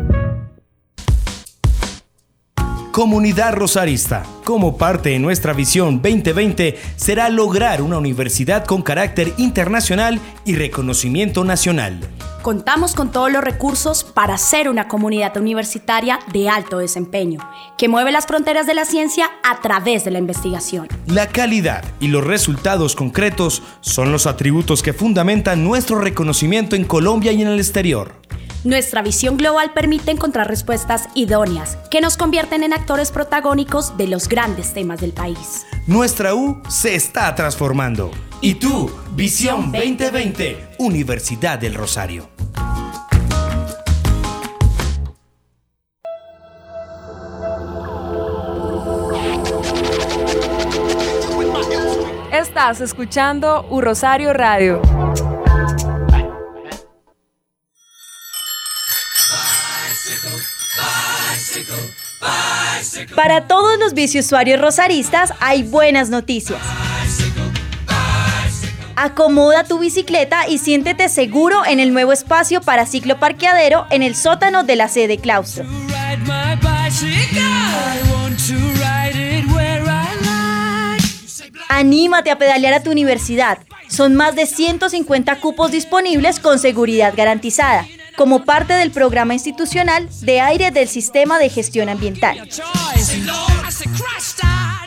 Comunidad 2.94 3.54
Rosarista, 3.54 4.22
como 4.44 4.76
parte 4.78 5.08
de 5.08 5.18
nuestra 5.18 5.52
visión 5.52 6.00
2020, 6.00 6.78
será 6.94 7.28
lograr 7.28 7.82
una 7.82 7.98
universidad 7.98 8.64
con 8.64 8.82
carácter 8.82 9.34
internacional 9.36 10.20
y 10.44 10.54
reconocimiento 10.54 11.42
nacional. 11.44 11.98
Contamos 12.42 12.94
con 12.94 13.10
todos 13.10 13.32
los 13.32 13.42
recursos 13.42 14.04
para 14.04 14.38
ser 14.38 14.68
una 14.68 14.86
comunidad 14.86 15.36
universitaria 15.36 16.20
de 16.32 16.48
alto 16.48 16.78
desempeño, 16.78 17.40
que 17.76 17.88
mueve 17.88 18.12
las 18.12 18.26
fronteras 18.26 18.68
de 18.68 18.74
la 18.74 18.84
ciencia 18.84 19.28
a 19.42 19.60
través 19.60 20.04
de 20.04 20.12
la 20.12 20.20
investigación. 20.20 20.86
La 21.08 21.26
calidad 21.26 21.82
y 21.98 22.06
los 22.06 22.24
resultados 22.24 22.94
concretos 22.94 23.64
son 23.80 24.12
los 24.12 24.28
atributos 24.28 24.84
que 24.84 24.92
fundamentan 24.92 25.64
nuestro 25.64 25.98
reconocimiento 25.98 26.76
en 26.76 26.84
Colombia 26.84 27.32
y 27.32 27.42
en 27.42 27.48
el 27.48 27.58
exterior. 27.58 28.22
Nuestra 28.64 29.02
visión 29.02 29.36
global 29.36 29.72
permite 29.74 30.10
encontrar 30.10 30.48
respuestas 30.48 31.10
idóneas 31.14 31.76
que 31.90 32.00
nos 32.00 32.16
convierten 32.16 32.62
en 32.62 32.72
actores 32.72 33.10
protagónicos 33.10 33.98
de 33.98 34.08
los 34.08 34.26
grandes 34.26 34.72
temas 34.72 35.02
del 35.02 35.12
país. 35.12 35.66
Nuestra 35.86 36.34
U 36.34 36.62
se 36.70 36.94
está 36.94 37.34
transformando. 37.34 38.10
¿Y 38.40 38.54
tú? 38.54 38.90
Visión 39.12 39.70
2020, 39.70 40.76
Universidad 40.78 41.58
del 41.58 41.74
Rosario. 41.74 42.30
Estás 52.32 52.80
escuchando 52.80 53.66
U 53.68 53.82
Rosario 53.82 54.32
Radio. 54.32 54.80
Para 63.14 63.46
todos 63.46 63.78
los 63.78 63.94
biciusuarios 63.94 64.60
rosaristas 64.60 65.32
hay 65.40 65.62
buenas 65.62 66.10
noticias. 66.10 66.60
Acomoda 68.96 69.64
tu 69.64 69.78
bicicleta 69.78 70.48
y 70.48 70.58
siéntete 70.58 71.08
seguro 71.08 71.64
en 71.64 71.78
el 71.78 71.92
nuevo 71.92 72.12
espacio 72.12 72.60
para 72.60 72.86
ciclo 72.86 73.18
parqueadero 73.18 73.86
en 73.90 74.02
el 74.02 74.16
sótano 74.16 74.64
de 74.64 74.76
la 74.76 74.88
sede 74.88 75.18
claustro. 75.18 75.64
Anímate 81.68 82.30
a 82.30 82.38
pedalear 82.38 82.74
a 82.74 82.82
tu 82.82 82.90
universidad. 82.90 83.58
Son 83.88 84.14
más 84.14 84.34
de 84.34 84.46
150 84.46 85.40
cupos 85.40 85.70
disponibles 85.70 86.40
con 86.40 86.58
seguridad 86.58 87.14
garantizada 87.16 87.86
como 88.16 88.44
parte 88.44 88.74
del 88.74 88.90
programa 88.90 89.34
institucional 89.34 90.08
de 90.20 90.40
aire 90.40 90.70
del 90.70 90.88
Sistema 90.88 91.38
de 91.38 91.48
Gestión 91.48 91.88
Ambiental. 91.88 92.48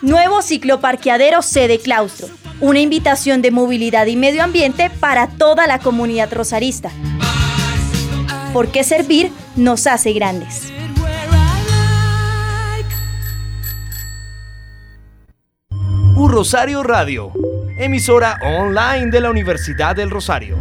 Nuevo 0.01 0.41
ciclo 0.41 0.79
parqueadero 0.79 1.41
sede 1.41 1.79
claustro, 1.79 2.27
una 2.59 2.79
invitación 2.79 3.41
de 3.41 3.51
movilidad 3.51 4.05
y 4.05 4.15
medio 4.15 4.43
ambiente 4.43 4.89
para 4.89 5.27
toda 5.27 5.67
la 5.67 5.79
comunidad 5.79 6.31
rosarista. 6.31 6.91
Porque 8.53 8.83
servir 8.83 9.31
nos 9.55 9.87
hace 9.87 10.13
grandes. 10.13 10.71
Un 16.15 16.31
Rosario 16.31 16.81
Radio, 16.81 17.31
emisora 17.77 18.39
online 18.41 19.11
de 19.11 19.21
la 19.21 19.29
Universidad 19.29 19.95
del 19.95 20.09
Rosario. 20.09 20.57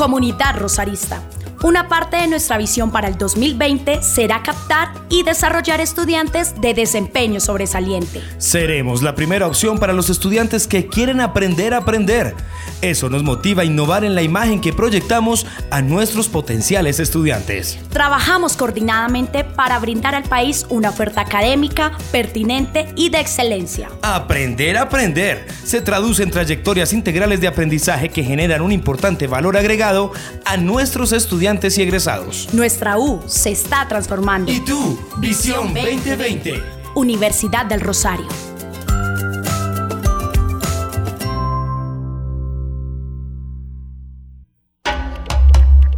Comunidad 0.00 0.56
Rosarista, 0.56 1.20
Una 1.62 1.88
parte 1.88 2.16
de 2.16 2.26
nuestra 2.26 2.56
visión 2.56 2.90
para 2.90 3.06
el 3.06 3.18
2020 3.18 4.02
será 4.02 4.42
captar 4.42 4.94
y 5.10 5.24
desarrollar 5.24 5.82
estudiantes 5.82 6.58
de 6.58 6.72
desempeño 6.72 7.38
sobresaliente. 7.38 8.22
Seremos 8.38 9.02
la 9.02 9.14
primera 9.14 9.46
opción 9.46 9.78
para 9.78 9.92
los 9.92 10.08
estudiantes 10.08 10.66
que 10.66 10.86
quieren 10.86 11.20
aprender 11.20 11.74
a 11.74 11.78
aprender. 11.78 12.34
Eso 12.80 13.10
nos 13.10 13.22
motiva 13.22 13.60
a 13.60 13.66
innovar 13.66 14.06
en 14.06 14.14
la 14.14 14.22
imagen 14.22 14.62
que 14.62 14.72
proyectamos 14.72 15.46
a 15.70 15.82
nuestros 15.82 16.30
potenciales 16.30 16.98
estudiantes. 16.98 17.78
Trabajamos 17.90 18.56
coordinadamente 18.56 19.44
para 19.44 19.78
brindar 19.80 20.14
al 20.14 20.22
país 20.22 20.64
una 20.70 20.88
oferta 20.88 21.20
académica, 21.20 21.92
pertinente 22.10 22.88
y 22.96 23.10
de 23.10 23.20
excelencia. 23.20 23.90
Aprender 24.00 24.78
a 24.78 24.82
aprender 24.82 25.46
se 25.62 25.82
traduce 25.82 26.22
en 26.22 26.30
trayectorias 26.30 26.94
integrales 26.94 27.42
de 27.42 27.48
aprendizaje 27.48 28.08
que 28.08 28.24
generan 28.24 28.62
un 28.62 28.72
importante 28.72 29.26
valor 29.26 29.58
agregado 29.58 30.12
a 30.46 30.56
nuestros 30.56 31.12
estudiantes 31.12 31.49
y 31.50 31.82
egresados. 31.82 32.48
Nuestra 32.52 32.96
U 32.96 33.20
se 33.26 33.50
está 33.50 33.88
transformando. 33.88 34.52
¿Y 34.52 34.60
tú? 34.60 34.96
Visión 35.18 35.74
2020. 35.74 36.62
Universidad 36.94 37.66
del 37.66 37.80
Rosario. 37.80 38.28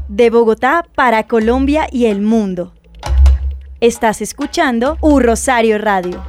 De 0.09 0.31
Bogotá 0.31 0.87
para 0.95 1.27
Colombia 1.27 1.87
y 1.91 2.07
el 2.07 2.23
mundo. 2.23 2.73
Estás 3.81 4.23
escuchando 4.23 4.97
U 5.03 5.21
Rosario 5.21 5.77
Radio. 5.77 6.25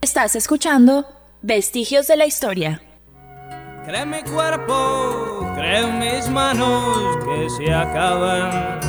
Estás 0.00 0.36
escuchando 0.36 1.06
Vestigios 1.42 2.06
de 2.06 2.16
la 2.16 2.24
Historia. 2.24 2.80
Cree 3.86 4.06
mi 4.06 4.22
cuerpo, 4.22 5.52
cree 5.54 5.86
mis 5.86 6.30
manos 6.30 7.18
que 7.26 7.50
se 7.50 7.70
acaban. 7.70 8.80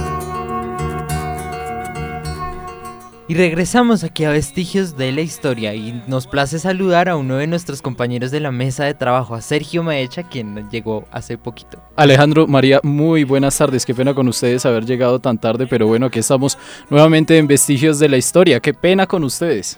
Y 3.28 3.34
regresamos 3.34 4.06
aquí 4.06 4.24
a 4.24 4.30
Vestigios 4.30 4.96
de 4.96 5.12
la 5.12 5.20
Historia 5.20 5.74
y 5.74 6.02
nos 6.08 6.28
place 6.28 6.60
saludar 6.60 7.10
a 7.10 7.18
uno 7.18 7.36
de 7.36 7.48
nuestros 7.48 7.82
compañeros 7.82 8.32
de 8.32 8.40
la 8.40 8.52
mesa 8.52 8.86
de 8.86 8.94
trabajo, 8.94 9.36
a 9.36 9.42
Sergio 9.42 9.84
Maecha, 9.84 10.24
quien 10.24 10.70
llegó 10.70 11.06
hace 11.12 11.38
poquito. 11.38 11.78
Alejandro, 11.98 12.48
María, 12.48 12.80
muy 12.82 13.26
buenas 13.26 13.58
tardes. 13.58 13.86
Qué 13.86 13.94
pena 13.94 14.14
con 14.14 14.30
ustedes 14.30 14.66
haber 14.66 14.86
llegado 14.86 15.20
tan 15.20 15.38
tarde, 15.38 15.68
pero 15.68 15.88
bueno, 15.88 16.06
aquí 16.06 16.20
estamos 16.20 16.58
nuevamente 16.90 17.38
en 17.38 17.48
Vestigios 17.48 18.00
de 18.00 18.08
la 18.08 18.16
Historia. 18.16 18.62
Qué 18.62 18.74
pena 18.74 19.08
con 19.08 19.26
ustedes. 19.26 19.78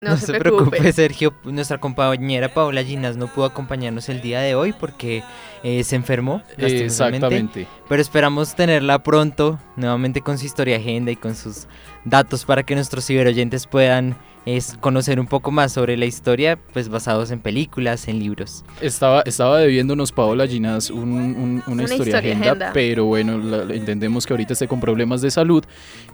No, 0.00 0.16
se, 0.16 0.32
preocupe. 0.38 0.92
Sergio. 0.92 1.34
Nuestra 1.42 1.78
compañera 1.78 2.54
Paola 2.54 2.84
Ginas 2.84 3.16
no 3.16 3.26
pudo 3.26 3.46
acompañarnos 3.46 4.08
el 4.08 4.20
día 4.20 4.40
de 4.40 4.54
hoy 4.54 4.72
porque 4.72 5.24
eh, 5.64 5.82
se 5.82 5.96
enfermó. 5.96 6.40
Exactamente. 6.56 7.66
Pero 7.88 8.00
esperamos 8.00 8.54
tenerla 8.54 9.02
pronto, 9.02 9.58
nuevamente 9.74 10.20
con 10.20 10.38
su 10.38 10.46
historia 10.46 10.76
agenda 10.76 11.10
y 11.10 11.16
con 11.16 11.34
sus 11.34 11.66
datos 12.04 12.44
para 12.44 12.62
que 12.62 12.76
nuestros 12.76 13.06
ciberoyentes 13.06 13.66
puedan 13.66 14.16
es 14.56 14.78
conocer 14.80 15.20
un 15.20 15.26
poco 15.26 15.50
más 15.50 15.72
sobre 15.72 15.96
la 15.98 16.06
historia, 16.06 16.58
pues 16.72 16.88
basados 16.88 17.30
en 17.30 17.40
películas, 17.40 18.08
en 18.08 18.18
libros. 18.18 18.64
Estaba, 18.80 19.20
estaba 19.22 19.58
debiéndonos 19.58 20.10
Paola 20.10 20.46
Ginás 20.46 20.90
una, 20.90 21.82
historia, 21.82 22.18
agenda, 22.18 22.70
pero 22.72 23.04
bueno, 23.04 23.34
entendemos 23.70 24.26
que 24.26 24.32
ahorita 24.32 24.54
esté 24.54 24.66
con 24.66 24.80
problemas 24.80 25.20
de 25.20 25.30
salud 25.30 25.64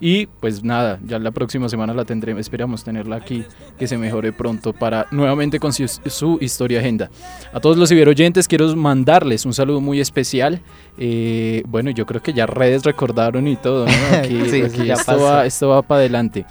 y 0.00 0.26
pues 0.26 0.64
nada, 0.64 0.98
ya 1.06 1.20
la 1.20 1.30
próxima 1.30 1.68
semana 1.68 1.94
la 1.94 2.04
tendremos, 2.04 2.40
esperamos 2.40 2.82
tenerla 2.82 3.16
aquí, 3.16 3.44
que 3.78 3.86
se 3.86 3.96
mejore 3.98 4.32
pronto 4.32 4.72
para 4.72 5.06
nuevamente 5.12 5.60
con 5.60 5.72
su, 5.72 6.38
historia 6.40 6.80
agenda. 6.80 7.10
A 7.52 7.60
todos 7.60 7.76
los 7.76 7.88
ciberoyentes 7.88 8.48
quiero 8.48 8.74
mandarles 8.74 9.46
un 9.46 9.54
saludo 9.54 9.80
muy 9.80 10.00
especial. 10.00 10.60
Eh, 10.98 11.62
bueno, 11.66 11.90
yo 11.90 12.04
creo 12.04 12.20
que 12.20 12.32
ya 12.32 12.46
redes 12.46 12.82
recordaron 12.82 13.46
y 13.46 13.56
todo, 13.56 13.86
Aquí, 14.12 14.40
esto, 14.90 15.20
va, 15.20 15.46
esto 15.46 15.68
va 15.68 15.82
para 15.82 16.00
adelante. 16.00 16.44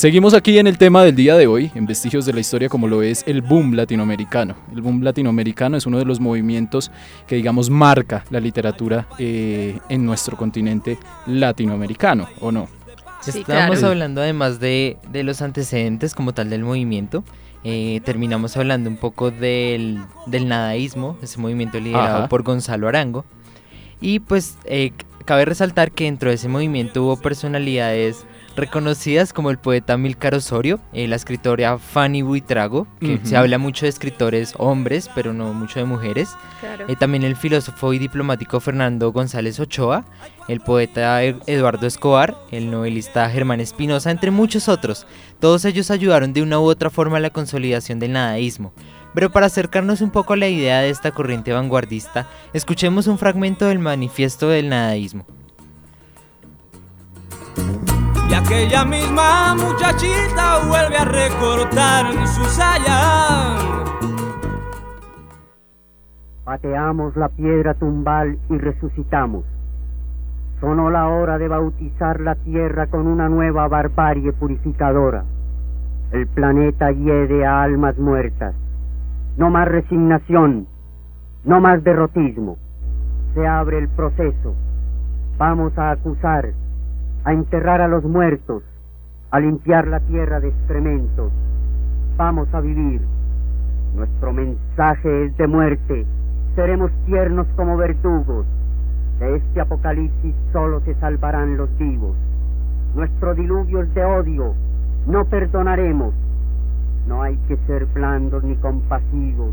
Seguimos 0.00 0.32
aquí 0.32 0.58
en 0.58 0.66
el 0.66 0.78
tema 0.78 1.04
del 1.04 1.14
día 1.14 1.36
de 1.36 1.46
hoy, 1.46 1.70
en 1.74 1.84
Vestigios 1.84 2.24
de 2.24 2.32
la 2.32 2.40
Historia, 2.40 2.70
como 2.70 2.88
lo 2.88 3.02
es 3.02 3.22
el 3.26 3.42
boom 3.42 3.74
latinoamericano. 3.74 4.54
El 4.72 4.80
boom 4.80 5.02
latinoamericano 5.02 5.76
es 5.76 5.84
uno 5.84 5.98
de 5.98 6.06
los 6.06 6.20
movimientos 6.20 6.90
que, 7.26 7.36
digamos, 7.36 7.68
marca 7.68 8.24
la 8.30 8.40
literatura 8.40 9.06
eh, 9.18 9.78
en 9.90 10.06
nuestro 10.06 10.38
continente 10.38 10.96
latinoamericano, 11.26 12.30
¿o 12.40 12.50
no? 12.50 12.66
Estábamos 13.26 13.82
hablando 13.82 14.22
además 14.22 14.58
de, 14.58 14.96
los 15.12 15.42
antecedentes 15.42 16.14
como 16.14 16.32
tal 16.32 16.48
del 16.48 16.64
movimiento. 16.64 17.22
Eh, 17.62 18.00
terminamos 18.02 18.56
hablando 18.56 18.88
un 18.88 18.96
poco 18.96 19.30
del, 19.30 20.00
nadaísmo, 20.26 21.18
ese 21.20 21.38
movimiento 21.38 21.78
liderado 21.78 22.26
por 22.30 22.42
Gonzalo 22.42 22.88
Arango. 22.88 23.26
Y 24.00 24.20
pues 24.20 24.56
eh, 24.64 24.92
cabe 25.26 25.44
resaltar 25.44 25.92
que 25.92 26.04
dentro 26.04 26.30
de 26.30 26.36
ese 26.36 26.48
movimiento 26.48 27.04
hubo 27.04 27.18
personalidades 27.18 28.24
reconocidas 28.56 29.32
como 29.32 29.50
el 29.50 29.58
poeta 29.58 29.96
Milcar 29.96 30.34
Osorio, 30.34 30.80
eh, 30.92 31.08
la 31.08 31.16
escritora 31.16 31.78
Fanny 31.78 32.22
Buitrago, 32.22 32.86
que 33.00 33.20
se 33.22 33.36
habla 33.36 33.58
mucho 33.58 33.86
de 33.86 33.90
escritores 33.90 34.54
hombres, 34.58 35.10
pero 35.14 35.32
no 35.32 35.52
mucho 35.52 35.78
de 35.78 35.84
mujeres. 35.84 36.30
Eh, 36.88 36.96
también 36.96 37.22
el 37.22 37.36
filósofo 37.36 37.92
y 37.92 37.98
diplomático 37.98 38.60
Fernando 38.60 39.12
González 39.12 39.58
Ochoa, 39.60 40.04
el 40.48 40.60
poeta 40.60 41.22
Eduardo 41.22 41.86
Escobar, 41.86 42.36
el 42.50 42.70
novelista 42.70 43.30
Germán 43.30 43.60
Espinosa, 43.60 44.10
entre 44.10 44.30
muchos 44.30 44.68
otros. 44.68 45.06
Todos 45.38 45.64
ellos 45.64 45.90
ayudaron 45.90 46.32
de 46.32 46.42
una 46.42 46.58
u 46.58 46.64
otra 46.64 46.90
forma 46.90 47.18
a 47.18 47.20
la 47.20 47.30
consolidación 47.30 47.98
del 47.98 48.12
nadaísmo. 48.12 48.72
Pero 49.14 49.30
para 49.30 49.46
acercarnos 49.46 50.00
un 50.00 50.10
poco 50.10 50.34
a 50.34 50.36
la 50.36 50.48
idea 50.48 50.80
de 50.80 50.90
esta 50.90 51.10
corriente 51.10 51.52
vanguardista, 51.52 52.28
escuchemos 52.52 53.06
un 53.06 53.18
fragmento 53.18 53.66
del 53.66 53.80
manifiesto 53.80 54.48
del 54.48 54.68
nadaísmo. 54.68 55.26
Aquella 58.50 58.84
misma 58.84 59.54
muchachita 59.54 60.66
vuelve 60.66 60.96
a 60.96 61.04
recortar 61.04 62.26
su 62.26 62.42
saya. 62.46 63.56
Pateamos 66.42 67.16
la 67.16 67.28
piedra 67.28 67.74
tumbal 67.74 68.38
y 68.48 68.58
resucitamos. 68.58 69.44
Sonó 70.60 70.90
la 70.90 71.08
hora 71.08 71.38
de 71.38 71.46
bautizar 71.46 72.20
la 72.20 72.34
tierra 72.34 72.88
con 72.88 73.06
una 73.06 73.28
nueva 73.28 73.68
barbarie 73.68 74.32
purificadora. 74.32 75.22
El 76.10 76.26
planeta 76.26 76.90
hiede 76.90 77.46
a 77.46 77.62
almas 77.62 77.96
muertas. 77.98 78.56
No 79.36 79.50
más 79.50 79.68
resignación, 79.68 80.66
no 81.44 81.60
más 81.60 81.84
derrotismo. 81.84 82.58
Se 83.34 83.46
abre 83.46 83.78
el 83.78 83.88
proceso. 83.90 84.56
Vamos 85.38 85.78
a 85.78 85.92
acusar 85.92 86.52
a 87.24 87.32
enterrar 87.32 87.80
a 87.80 87.88
los 87.88 88.04
muertos, 88.04 88.62
a 89.30 89.40
limpiar 89.40 89.86
la 89.86 90.00
tierra 90.00 90.40
de 90.40 90.48
excrementos. 90.48 91.32
Vamos 92.16 92.52
a 92.52 92.60
vivir. 92.60 93.00
Nuestro 93.94 94.32
mensaje 94.32 95.26
es 95.26 95.36
de 95.36 95.46
muerte. 95.46 96.06
Seremos 96.54 96.90
tiernos 97.06 97.46
como 97.56 97.76
verdugos. 97.76 98.46
De 99.18 99.36
este 99.36 99.60
apocalipsis 99.60 100.34
solo 100.52 100.80
se 100.80 100.94
salvarán 100.96 101.56
los 101.56 101.76
vivos. 101.78 102.16
Nuestro 102.94 103.34
diluvio 103.34 103.82
es 103.82 103.94
de 103.94 104.04
odio. 104.04 104.54
No 105.06 105.24
perdonaremos. 105.26 106.14
No 107.06 107.22
hay 107.22 107.36
que 107.48 107.56
ser 107.66 107.86
blandos 107.86 108.42
ni 108.44 108.56
compasivos. 108.56 109.52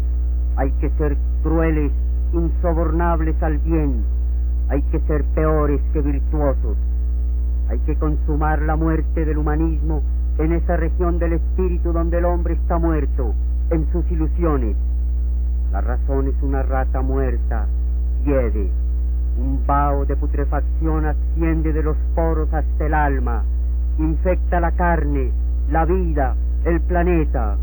Hay 0.55 0.71
que 0.79 0.89
ser 0.91 1.17
crueles 1.43 1.91
insobornables 2.33 3.41
al 3.41 3.57
bien, 3.59 4.03
hay 4.69 4.81
que 4.83 4.99
ser 5.01 5.23
peores 5.35 5.81
que 5.93 6.01
virtuosos. 6.01 6.77
Hay 7.69 7.79
que 7.79 7.95
consumar 7.95 8.61
la 8.61 8.75
muerte 8.75 9.25
del 9.25 9.37
humanismo 9.37 10.01
en 10.37 10.53
esa 10.53 10.77
región 10.77 11.19
del 11.19 11.33
espíritu 11.33 11.91
donde 11.91 12.19
el 12.19 12.25
hombre 12.25 12.53
está 12.53 12.77
muerto, 12.77 13.33
en 13.69 13.91
sus 13.91 14.09
ilusiones. 14.11 14.75
La 15.71 15.81
razón 15.81 16.27
es 16.27 16.41
una 16.41 16.63
rata 16.63 17.01
muerta, 17.01 17.67
hiede. 18.23 18.69
Un 19.37 19.61
vaho 19.67 20.05
de 20.05 20.15
putrefacción 20.15 21.05
asciende 21.05 21.73
de 21.73 21.83
los 21.83 21.97
poros 22.15 22.51
hasta 22.53 22.85
el 22.85 22.93
alma, 22.93 23.43
infecta 23.99 24.59
la 24.59 24.71
carne, 24.71 25.31
la 25.69 25.85
vida, 25.85 26.35
el 26.63 26.79
planeta. 26.81 27.57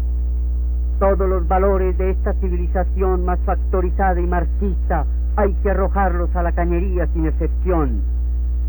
Todos 0.99 1.29
los 1.29 1.49
valores 1.49 1.97
de 1.99 2.11
esta 2.11 2.35
civilización 2.35 3.25
más 3.25 3.41
factorizada 3.41 4.21
y 4.21 4.27
marxista 4.27 5.07
hay 5.37 5.55
que 5.55 5.71
arrojarlos 5.71 6.35
a 6.37 6.43
la 6.43 6.53
cañería 6.53 7.07
sin 7.09 7.27
excepción. 7.27 8.14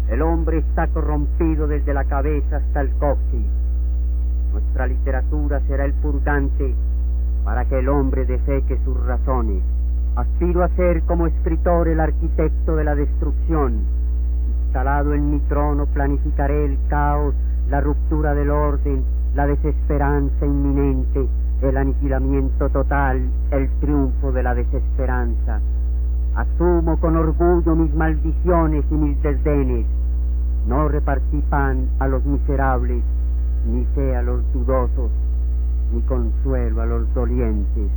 El 0.10 0.22
hombre 0.22 0.60
está 0.60 0.88
corrompido 0.88 1.68
desde 1.68 1.94
la 1.94 2.04
cabeza 2.06 2.58
hasta 2.58 2.82
el 2.82 2.92
coxis. 2.92 3.46
Nuestra 4.54 4.88
literatura 4.88 5.60
será 5.68 5.86
el 5.86 5.94
purgante 5.94 6.76
para 7.44 7.66
que 7.66 7.80
el 7.80 7.90
hombre 7.90 8.26
defeque 8.26 8.80
sus 8.86 9.04
razones. 9.06 9.64
Aspiro 10.16 10.64
a 10.64 10.70
ser 10.70 11.04
como 11.04 11.28
escritor 11.28 11.88
el 11.88 12.00
arquitecto 12.00 12.76
de 12.76 12.84
la 12.84 12.96
destrucción. 12.96 13.82
Instalado 14.66 15.14
en 15.14 15.30
mi 15.32 15.40
trono 15.42 15.88
planificaré 15.88 16.66
el 16.66 16.78
caos, 16.88 17.34
la 17.70 17.82
ruptura 17.82 18.34
del 18.34 18.50
orden, 18.50 19.04
la 19.34 19.48
desesperanza 19.48 20.46
inminente, 20.46 21.28
el 21.62 21.78
aniquilamiento 21.78 22.70
total, 22.70 23.28
el 23.52 23.70
triunfo 23.80 24.32
de 24.32 24.44
la 24.44 24.54
desesperanza. 24.54 25.60
Asumo 26.36 26.98
con 27.00 27.16
orgullo 27.16 27.76
mis 27.76 27.94
maldiciones 27.94 28.86
y 28.90 28.94
mis 28.94 29.22
desdenes. 29.22 29.86
No 30.68 30.88
repartí 30.88 31.44
pan 31.50 31.88
a 32.00 32.08
los 32.08 32.26
miserables, 32.26 33.04
ni 33.68 33.86
fe 33.94 34.16
a 34.16 34.24
los 34.24 34.42
dudosos, 34.52 35.12
ni 35.94 36.02
consuelo 36.02 36.82
a 36.82 36.86
los 36.88 37.14
dolientes. 37.14 37.92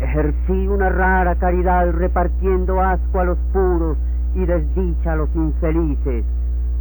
Ejercí 0.00 0.68
una 0.68 0.88
rara 0.88 1.34
caridad 1.34 1.90
repartiendo 1.92 2.80
asco 2.80 3.20
a 3.20 3.24
los 3.24 3.38
puros 3.52 3.98
y 4.34 4.46
desdicha 4.46 5.12
a 5.12 5.16
los 5.16 5.28
infelices. 5.34 6.24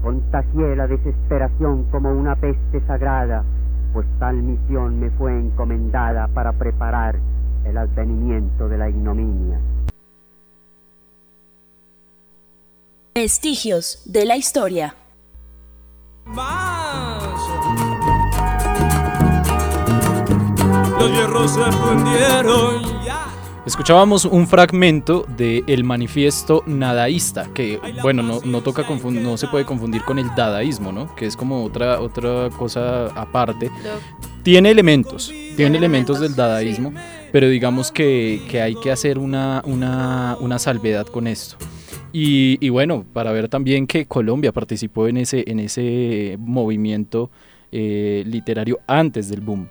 Contagié 0.02 0.76
la 0.78 0.88
desesperación 0.88 1.84
como 1.92 2.12
una 2.12 2.36
peste 2.36 2.80
sagrada, 2.88 3.44
pues 3.92 4.06
tal 4.20 4.42
misión 4.44 5.00
me 5.00 5.10
fue 5.12 5.38
encomendada 5.38 6.30
para 6.30 6.54
preparar 6.54 7.16
el 7.66 7.78
advenimiento 7.78 8.70
de 8.70 8.78
la 8.78 8.90
ignominia. 8.90 9.60
Vestigios 13.18 14.02
de 14.04 14.26
la 14.26 14.36
historia. 14.36 14.94
Los 21.00 21.12
hierros 21.12 21.54
se 21.54 21.64
fundieron 21.72 22.96
Escuchábamos 23.66 24.26
un 24.26 24.48
fragmento 24.48 25.26
del 25.28 25.64
el 25.66 25.84
manifiesto 25.84 26.62
nadaísta, 26.68 27.50
que 27.52 27.80
bueno, 28.04 28.22
no, 28.22 28.40
no, 28.44 28.62
toca 28.62 28.86
no 28.86 29.38
se 29.38 29.48
puede 29.48 29.66
confundir 29.66 30.04
con 30.04 30.20
el 30.20 30.28
dadaísmo, 30.36 30.92
¿no? 30.92 31.16
Que 31.16 31.26
es 31.26 31.36
como 31.36 31.64
otra, 31.64 32.00
otra 32.00 32.52
cosa 32.52 33.08
aparte. 33.20 33.72
Tiene 34.44 34.70
elementos, 34.70 35.34
tiene 35.56 35.80
elementos 35.80 36.20
del 36.20 36.36
dadaísmo, 36.36 36.94
pero 37.36 37.50
digamos 37.50 37.92
que, 37.92 38.42
que 38.50 38.62
hay 38.62 38.76
que 38.76 38.94
hacer 38.94 39.20
una, 39.20 39.62
una, 39.66 40.38
una 40.40 40.58
salvedad 40.58 41.06
con 41.06 41.28
esto. 41.28 41.58
Y, 42.14 42.70
bueno, 42.70 43.06
para 43.12 43.34
ver 43.34 43.50
también 43.50 43.88
que 43.88 44.06
Colombia 44.06 44.54
participó 44.54 45.10
en 45.10 45.18
ese, 45.18 45.44
en 45.46 45.60
ese 45.60 46.38
movimiento 46.40 47.30
eh, 47.74 48.24
literario 48.26 48.80
antes 48.88 49.28
del 49.28 49.42
boom. 49.42 49.68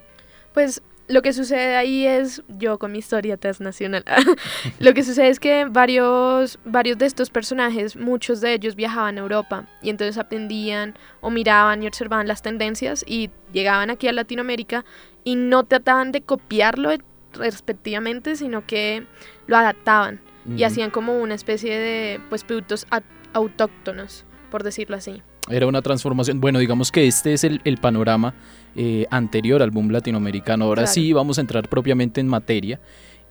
Pues 0.53 0.83
lo 1.09 1.23
que 1.23 1.33
sucede 1.33 1.75
ahí 1.75 2.07
es, 2.07 2.43
yo 2.49 2.79
con 2.79 2.93
mi 2.93 2.99
historia 2.99 3.39
transnacional, 3.39 4.05
lo 4.79 4.93
que 4.93 5.03
sucede 5.03 5.29
es 5.29 5.41
que 5.41 5.65
varios, 5.65 6.59
varios 6.67 6.99
de 6.99 7.07
estos 7.07 7.31
personajes, 7.31 7.97
muchos 7.97 8.43
de 8.43 8.53
ellos 8.53 8.77
viajaban 8.77 9.17
a 9.17 9.23
Europa 9.23 9.67
y 9.81 9.89
entonces 9.89 10.19
aprendían 10.19 10.99
o 11.23 11.31
miraban 11.31 11.83
y 11.83 11.87
observaban 11.87 12.29
las 12.29 12.43
tendencias 12.43 13.07
y 13.09 13.31
llegaban 13.55 13.89
aquí 13.89 14.07
a 14.07 14.13
Latinoamérica 14.13 14.85
y 15.25 15.37
no 15.37 15.65
trataban 15.65 16.13
de 16.13 16.21
copiarlo 16.21 16.91
respectivamente, 17.35 18.37
sino 18.37 18.67
que 18.67 19.07
lo 19.47 19.57
adaptaban 19.57 20.21
y 20.57 20.63
hacían 20.65 20.91
como 20.91 21.19
una 21.21 21.35
especie 21.35 21.79
de 21.79 22.21
pues 22.29 22.45
productos 22.45 22.87
autóctonos, 23.33 24.25
por 24.51 24.63
decirlo 24.63 24.97
así. 24.97 25.23
Era 25.49 25.67
una 25.67 25.83
transformación. 25.83 26.41
Bueno, 26.41 26.59
digamos 26.59 26.91
que 26.91 27.07
este 27.07 27.35
es 27.35 27.45
el, 27.45 27.79
panorama 27.81 28.35
eh, 28.77 29.07
anterior 29.11 29.63
al 29.63 29.71
boom 29.71 29.91
latinoamericano. 29.91 30.65
Ahora 30.65 30.87
sí 30.87 31.13
vamos 31.13 31.39
a 31.39 31.43
entrar 31.43 31.69
propiamente 31.69 32.21
en 32.21 32.29
materia. 32.29 32.81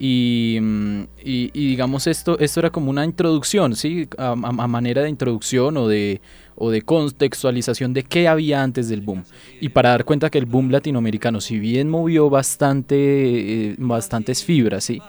Mm, 0.05 1.03
y, 1.23 1.49
digamos 1.53 2.07
esto, 2.07 2.37
esto 2.37 2.59
era 2.59 2.69
como 2.71 2.89
una 2.89 3.05
introducción, 3.05 3.73
¿sí? 3.75 4.09
A, 4.17 4.35
manera 4.35 5.03
de 5.03 5.09
introducción 5.09 5.77
o 5.77 5.87
de, 5.87 6.19
o 6.55 6.71
de 6.71 6.81
contextualización 6.81 7.93
de 7.93 8.03
qué 8.03 8.27
había 8.27 8.61
antes 8.61 8.89
del 8.89 8.99
boom. 8.99 9.23
Y 9.61 9.69
para 9.69 9.89
dar 9.89 10.03
cuenta 10.03 10.29
que 10.29 10.39
el 10.39 10.45
boom 10.45 10.71
latinoamericano, 10.71 11.39
si 11.39 11.57
bien 11.57 11.89
movió 11.89 12.29
bastante, 12.29 12.95
eh, 12.97 13.75
bastantes 13.77 14.43
fibras, 14.43 14.83
¿sí? 14.83 15.01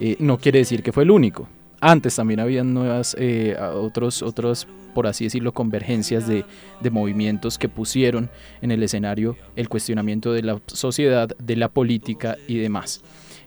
Eh, 0.00 0.16
no 0.18 0.38
quiere 0.38 0.58
decir 0.58 0.82
que 0.82 0.90
fue 0.90 1.04
el 1.04 1.12
único. 1.12 1.48
Antes 1.80 2.16
también 2.16 2.40
habían 2.40 2.74
nuevas, 2.74 3.16
eh, 3.18 3.56
otros, 3.74 4.20
otros, 4.20 4.66
por 4.94 5.06
así 5.06 5.24
decirlo, 5.24 5.52
convergencias 5.52 6.26
de, 6.26 6.44
movimientos 6.90 7.56
que 7.56 7.68
pusieron 7.68 8.28
en 8.62 8.72
el 8.72 8.82
escenario 8.82 9.36
el 9.54 9.68
cuestionamiento 9.68 10.32
de 10.32 10.42
la 10.42 10.60
sociedad, 10.66 11.28
de 11.38 11.56
la 11.56 11.68
política 11.68 12.36
y 12.48 12.56
demás. 12.56 13.00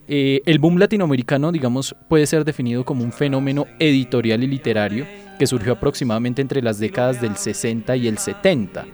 Eh, 0.07 0.41
el 0.45 0.59
boom 0.59 0.77
latinoamericano, 0.77 1.51
digamos, 1.51 1.95
puede 2.09 2.25
ser 2.27 2.43
definido 2.43 2.83
como 2.83 3.03
un 3.03 3.11
fenómeno 3.11 3.67
editorial 3.79 4.43
y 4.43 4.47
literario 4.47 5.05
que 5.39 5.47
surgió 5.47 5.73
aproximadamente 5.73 6.41
entre 6.41 6.61
las 6.61 6.79
décadas 6.79 7.21
del 7.21 7.37
60 7.37 7.95
y 7.95 8.07
el 8.07 8.17
70 8.17 8.85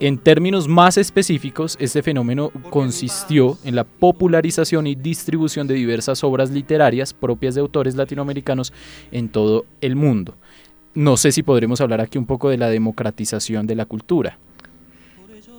en 0.00 0.18
términos 0.18 0.66
más 0.66 0.98
específicos, 0.98 1.76
este 1.78 2.02
fenómeno 2.02 2.50
consistió 2.70 3.56
en 3.64 3.76
la 3.76 3.84
popularización 3.84 4.86
y 4.86 4.94
distribución 4.94 5.66
de 5.66 5.74
diversas 5.74 6.24
obras 6.24 6.50
literarias 6.50 7.14
propias 7.14 7.54
de 7.54 7.60
autores 7.60 7.94
latinoamericanos 7.94 8.72
en 9.12 9.28
todo 9.28 9.66
el 9.80 9.94
mundo. 9.94 10.36
No 10.94 11.16
sé 11.16 11.32
si 11.32 11.42
podremos 11.42 11.80
hablar 11.80 12.00
aquí 12.00 12.18
un 12.18 12.26
poco 12.26 12.50
de 12.50 12.58
la 12.58 12.68
democratización 12.68 13.66
de 13.66 13.74
la 13.76 13.86
cultura. 13.86 14.38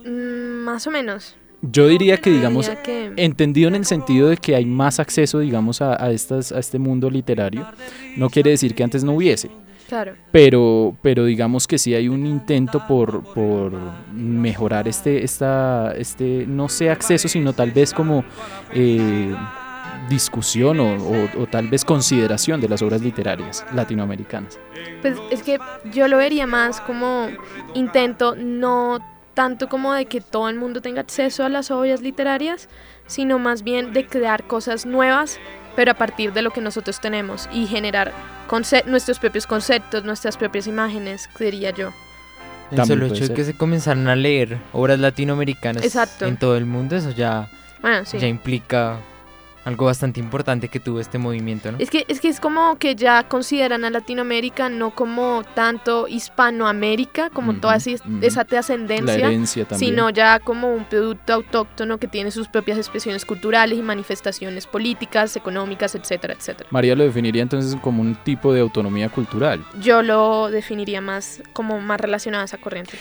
Mm, 0.04 0.64
más 0.64 0.86
o 0.86 0.90
menos. 0.90 1.36
Yo 1.62 1.88
diría 1.88 2.18
que, 2.18 2.30
digamos, 2.30 2.70
entendido 3.16 3.68
en 3.68 3.74
el 3.76 3.84
sentido 3.84 4.28
de 4.28 4.36
que 4.36 4.54
hay 4.54 4.66
más 4.66 5.00
acceso, 5.00 5.38
digamos, 5.40 5.80
a, 5.82 6.02
a, 6.02 6.10
estas, 6.10 6.52
a 6.52 6.58
este 6.58 6.78
mundo 6.78 7.10
literario, 7.10 7.66
no 8.16 8.30
quiere 8.30 8.50
decir 8.50 8.74
que 8.74 8.84
antes 8.84 9.02
no 9.02 9.14
hubiese. 9.14 9.50
Pero, 10.32 10.96
pero 11.00 11.24
digamos 11.24 11.66
que 11.66 11.78
sí 11.78 11.94
hay 11.94 12.08
un 12.08 12.26
intento 12.26 12.82
por, 12.86 13.22
por 13.22 13.72
mejorar 14.12 14.88
este, 14.88 15.22
esta, 15.22 15.92
este, 15.96 16.44
no 16.46 16.68
sé 16.68 16.90
acceso, 16.90 17.28
sino 17.28 17.52
tal 17.52 17.70
vez 17.70 17.92
como 17.92 18.24
eh, 18.74 19.34
discusión 20.08 20.80
o, 20.80 21.46
tal 21.46 21.68
vez 21.68 21.84
consideración 21.84 22.60
de 22.60 22.68
las 22.68 22.82
obras 22.82 23.00
literarias 23.00 23.64
latinoamericanas. 23.74 24.58
Pues 25.02 25.18
es 25.30 25.42
que 25.42 25.58
yo 25.92 26.08
lo 26.08 26.16
vería 26.16 26.46
más 26.46 26.80
como 26.80 27.28
intento, 27.74 28.34
no 28.34 28.98
tanto 29.36 29.68
como 29.68 29.92
de 29.92 30.06
que 30.06 30.22
todo 30.22 30.48
el 30.48 30.56
mundo 30.56 30.80
tenga 30.80 31.02
acceso 31.02 31.44
a 31.44 31.50
las 31.50 31.70
obras 31.70 32.00
literarias, 32.00 32.70
sino 33.06 33.38
más 33.38 33.62
bien 33.62 33.92
de 33.92 34.06
crear 34.06 34.46
cosas 34.46 34.86
nuevas 34.86 35.38
pero 35.76 35.92
a 35.92 35.94
partir 35.94 36.32
de 36.32 36.42
lo 36.42 36.50
que 36.50 36.62
nosotros 36.62 37.00
tenemos 37.00 37.48
y 37.52 37.66
generar 37.66 38.12
nuestros 38.86 39.18
propios 39.18 39.46
conceptos, 39.46 40.04
nuestras 40.04 40.38
propias 40.38 40.66
imágenes, 40.66 41.28
diría 41.38 41.70
yo. 41.70 41.92
El 42.70 42.84
solo 42.84 43.06
hecho 43.06 43.28
de 43.28 43.34
que 43.34 43.44
se 43.44 43.54
comenzaran 43.54 44.08
a 44.08 44.16
leer 44.16 44.58
obras 44.72 44.98
latinoamericanas 44.98 45.84
en 46.22 46.36
todo 46.38 46.56
el 46.56 46.64
mundo, 46.64 46.96
eso 46.96 47.10
ya, 47.10 47.48
ya 48.18 48.26
implica 48.26 48.98
algo 49.66 49.86
bastante 49.86 50.20
importante 50.20 50.68
que 50.68 50.78
tuvo 50.78 51.00
este 51.00 51.18
movimiento, 51.18 51.72
¿no? 51.72 51.78
Es 51.78 51.90
que, 51.90 52.04
es 52.06 52.20
que 52.20 52.28
es 52.28 52.38
como 52.38 52.78
que 52.78 52.94
ya 52.94 53.24
consideran 53.24 53.84
a 53.84 53.90
Latinoamérica 53.90 54.68
no 54.68 54.94
como 54.94 55.42
tanto 55.56 56.06
Hispanoamérica, 56.06 57.30
como 57.30 57.54
toda 57.54 57.76
esa 57.76 58.44
trascendencia, 58.44 59.28
sino 59.76 60.10
ya 60.10 60.38
como 60.38 60.72
un 60.72 60.84
producto 60.84 61.32
autóctono 61.32 61.98
que 61.98 62.06
tiene 62.06 62.30
sus 62.30 62.46
propias 62.46 62.78
expresiones 62.78 63.24
culturales 63.24 63.76
y 63.76 63.82
manifestaciones 63.82 64.68
políticas, 64.68 65.34
económicas, 65.34 65.96
etcétera, 65.96 66.34
etcétera. 66.34 66.68
María 66.70 66.94
lo 66.94 67.02
definiría 67.02 67.42
entonces 67.42 67.74
como 67.82 68.02
un 68.02 68.14
tipo 68.14 68.52
de 68.52 68.60
autonomía 68.60 69.08
cultural. 69.08 69.64
Yo 69.80 70.00
lo 70.02 70.48
definiría 70.48 71.00
más 71.00 71.42
como 71.52 71.80
más 71.80 72.00
relacionado 72.00 72.42
a 72.42 72.44
esa 72.44 72.58
corriente, 72.58 72.92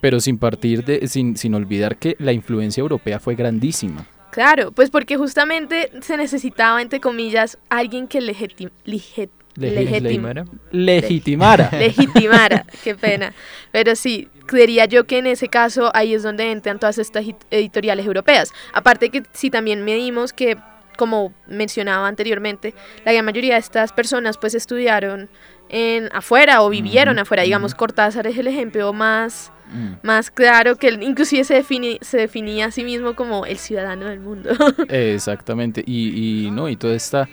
Pero 0.00 0.18
sin 0.18 0.38
partir 0.38 0.84
de, 0.84 1.06
sin, 1.06 1.36
sin 1.36 1.54
olvidar 1.54 1.98
que 1.98 2.16
la 2.18 2.32
influencia 2.32 2.80
europea 2.80 3.20
fue 3.20 3.36
grandísima. 3.36 4.04
Claro, 4.34 4.72
pues 4.72 4.90
porque 4.90 5.16
justamente 5.16 5.92
se 6.00 6.16
necesitaba, 6.16 6.82
entre 6.82 6.98
comillas, 6.98 7.56
alguien 7.68 8.08
que 8.08 8.20
legitim, 8.20 8.68
legitimara. 8.84 10.44
Legitimara. 10.72 11.70
Legitimara, 11.78 12.66
qué 12.82 12.96
pena. 12.96 13.32
Pero 13.70 13.94
sí, 13.94 14.26
creería 14.46 14.86
yo 14.86 15.04
que 15.04 15.18
en 15.18 15.28
ese 15.28 15.46
caso 15.46 15.92
ahí 15.94 16.14
es 16.14 16.24
donde 16.24 16.50
entran 16.50 16.80
todas 16.80 16.98
estas 16.98 17.24
editoriales 17.52 18.06
europeas. 18.06 18.52
Aparte 18.72 19.10
que 19.10 19.22
si 19.32 19.50
también 19.50 19.84
medimos 19.84 20.32
que, 20.32 20.58
como 20.96 21.32
mencionaba 21.46 22.08
anteriormente, 22.08 22.74
la 23.04 23.12
gran 23.12 23.24
mayoría 23.24 23.54
de 23.54 23.60
estas 23.60 23.92
personas 23.92 24.38
pues 24.38 24.54
estudiaron 24.54 25.28
en 25.68 26.08
afuera 26.12 26.62
o 26.62 26.68
vivieron 26.68 27.18
afuera. 27.18 27.42
Digamos, 27.42 27.74
Cortázar 27.74 28.26
es 28.26 28.38
el 28.38 28.46
ejemplo 28.46 28.92
más 28.92 29.52
Mm. 29.72 29.94
más 30.02 30.30
claro 30.30 30.76
que 30.76 30.88
él 30.88 31.02
inclusive 31.02 31.44
se, 31.44 31.64
se 32.00 32.16
definía 32.16 32.66
a 32.66 32.70
sí 32.70 32.84
mismo 32.84 33.14
como 33.14 33.46
el 33.46 33.58
ciudadano 33.58 34.06
del 34.06 34.20
mundo. 34.20 34.50
Exactamente, 34.88 35.82
y, 35.86 36.48
no, 36.52 36.68
y 36.68 36.76
toda 36.76 36.94
esta, 36.94 37.28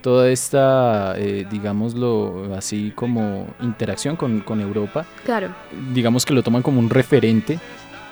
toda 0.00 0.28
esta 0.30 1.14
eh, 1.18 1.46
digámoslo 1.50 2.54
así 2.56 2.92
como 2.94 3.46
interacción 3.60 4.16
con, 4.16 4.40
con 4.40 4.60
Europa, 4.60 5.06
claro. 5.24 5.54
digamos 5.92 6.24
que 6.24 6.34
lo 6.34 6.42
toman 6.42 6.62
como 6.62 6.80
un 6.80 6.90
referente 6.90 7.58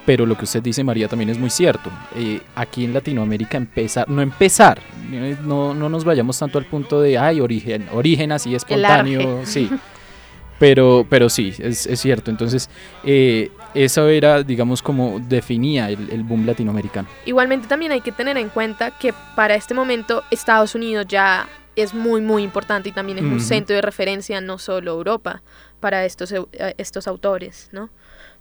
pero 0.04 0.26
lo 0.26 0.36
que 0.36 0.44
usted 0.44 0.62
dice, 0.62 0.82
María, 0.82 1.08
también 1.08 1.30
es 1.30 1.38
muy 1.38 1.50
cierto. 1.50 1.90
Eh, 2.16 2.40
aquí 2.54 2.84
en 2.84 2.92
Latinoamérica 2.92 3.56
empezar, 3.56 4.08
no 4.08 4.22
empezar, 4.22 4.80
no, 5.44 5.74
no 5.74 5.88
nos 5.88 6.04
vayamos 6.04 6.38
tanto 6.38 6.58
al 6.58 6.64
punto 6.64 7.00
de, 7.00 7.18
ay, 7.18 7.40
origen, 7.40 7.88
origen 7.92 8.32
así 8.32 8.54
espontáneo, 8.54 9.40
sí. 9.44 9.70
Pero, 10.58 11.04
pero 11.10 11.28
sí, 11.28 11.52
es, 11.58 11.86
es 11.86 12.00
cierto. 12.00 12.30
Entonces, 12.30 12.70
eh, 13.02 13.50
eso 13.74 14.08
era, 14.08 14.44
digamos, 14.44 14.80
como 14.80 15.18
definía 15.18 15.90
el, 15.90 16.22
boom 16.22 16.46
latinoamericano. 16.46 17.08
Igualmente 17.26 17.66
también 17.66 17.90
hay 17.90 18.00
que 18.00 18.12
tener 18.12 18.36
en 18.36 18.48
cuenta 18.48 18.92
que 18.92 19.12
para 19.34 19.56
este 19.56 19.74
momento 19.74 20.22
Estados 20.30 20.76
Unidos 20.76 21.06
ya 21.08 21.48
es 21.74 21.94
muy, 21.94 22.20
muy 22.20 22.44
importante 22.44 22.90
y 22.90 22.92
también 22.92 23.18
es 23.18 23.24
un 23.24 23.40
centro 23.40 23.74
de 23.74 23.82
referencia, 23.82 24.40
no 24.40 24.56
solo 24.58 24.92
Europa, 24.92 25.42
para 25.80 26.04
estos, 26.04 26.30
eh, 26.30 26.44
estos 26.78 27.08
autores, 27.08 27.68
¿no? 27.72 27.90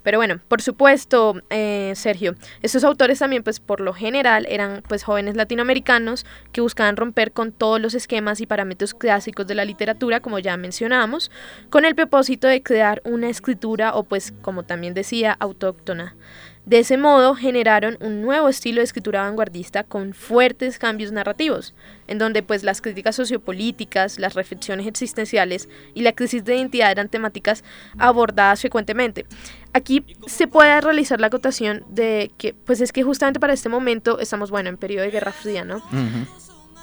Pero 0.04 0.18
bueno, 0.18 0.40
por 0.48 0.62
supuesto, 0.62 1.42
eh, 1.50 1.94
Sergio, 1.96 2.36
estos 2.62 2.84
autores 2.84 3.20
también, 3.20 3.44
pues 3.44 3.60
por 3.60 3.82
lo 3.82 3.94
general, 3.94 4.46
eran 4.50 4.84
pues 4.88 5.04
jóvenes 5.04 5.36
latinoamericanos 5.36 6.26
que 6.52 6.62
buscaban 6.62 6.98
romper 6.98 7.32
con 7.32 7.52
todos 7.52 7.80
los 7.80 7.94
esquemas 7.94 8.42
y 8.42 8.46
parámetros 8.46 8.94
clásicos 8.94 9.48
de 9.48 9.56
la 9.56 9.66
literatura, 9.66 10.20
como 10.20 10.40
ya 10.40 10.58
mencionábamos, 10.58 11.32
con 11.70 11.86
el 11.86 11.96
propósito 11.96 12.48
de 12.48 12.64
crear 12.64 13.02
una 13.06 13.30
escritura 13.30 13.94
o 13.96 14.04
pues, 14.04 14.34
como 14.42 14.64
también 14.64 14.94
decía, 14.94 15.36
autóctona. 15.40 16.16
De 16.66 16.78
ese 16.78 16.96
modo 16.96 17.34
generaron 17.34 17.98
un 18.02 18.22
nuevo 18.22 18.48
estilo 18.48 18.82
de 18.82 18.84
escritura 18.84 19.24
vanguardista 19.24 19.84
con 19.84 20.14
fuertes 20.14 20.78
cambios 20.78 21.12
narrativos, 21.12 21.74
en 22.08 22.20
donde 22.20 22.44
pues 22.44 22.64
las 22.64 22.82
críticas 22.82 23.16
sociopolíticas, 23.16 24.20
las 24.20 24.36
reflexiones 24.36 24.86
existenciales 24.86 25.70
y 25.96 26.02
la 26.02 26.14
crisis 26.14 26.46
de 26.46 26.56
identidad 26.56 26.92
eran 26.92 27.10
temáticas 27.10 27.64
abordadas 27.98 28.62
frecuentemente. 28.62 29.26
Aquí 29.74 30.06
se 30.28 30.48
puede 30.48 30.80
realizar 30.82 31.20
la 31.20 31.28
acotación 31.28 31.84
de 31.90 32.32
que 32.38 32.54
pues 32.54 32.80
es 32.80 32.94
que 32.94 33.02
justamente 33.02 33.40
para 33.40 33.54
este 33.54 33.70
momento 33.70 34.20
estamos 34.20 34.52
bueno 34.52 34.70
en 34.70 34.78
periodo 34.78 35.06
de 35.06 35.12
Guerra 35.12 35.32
Fría, 35.32 35.66
¿no? 35.66 35.82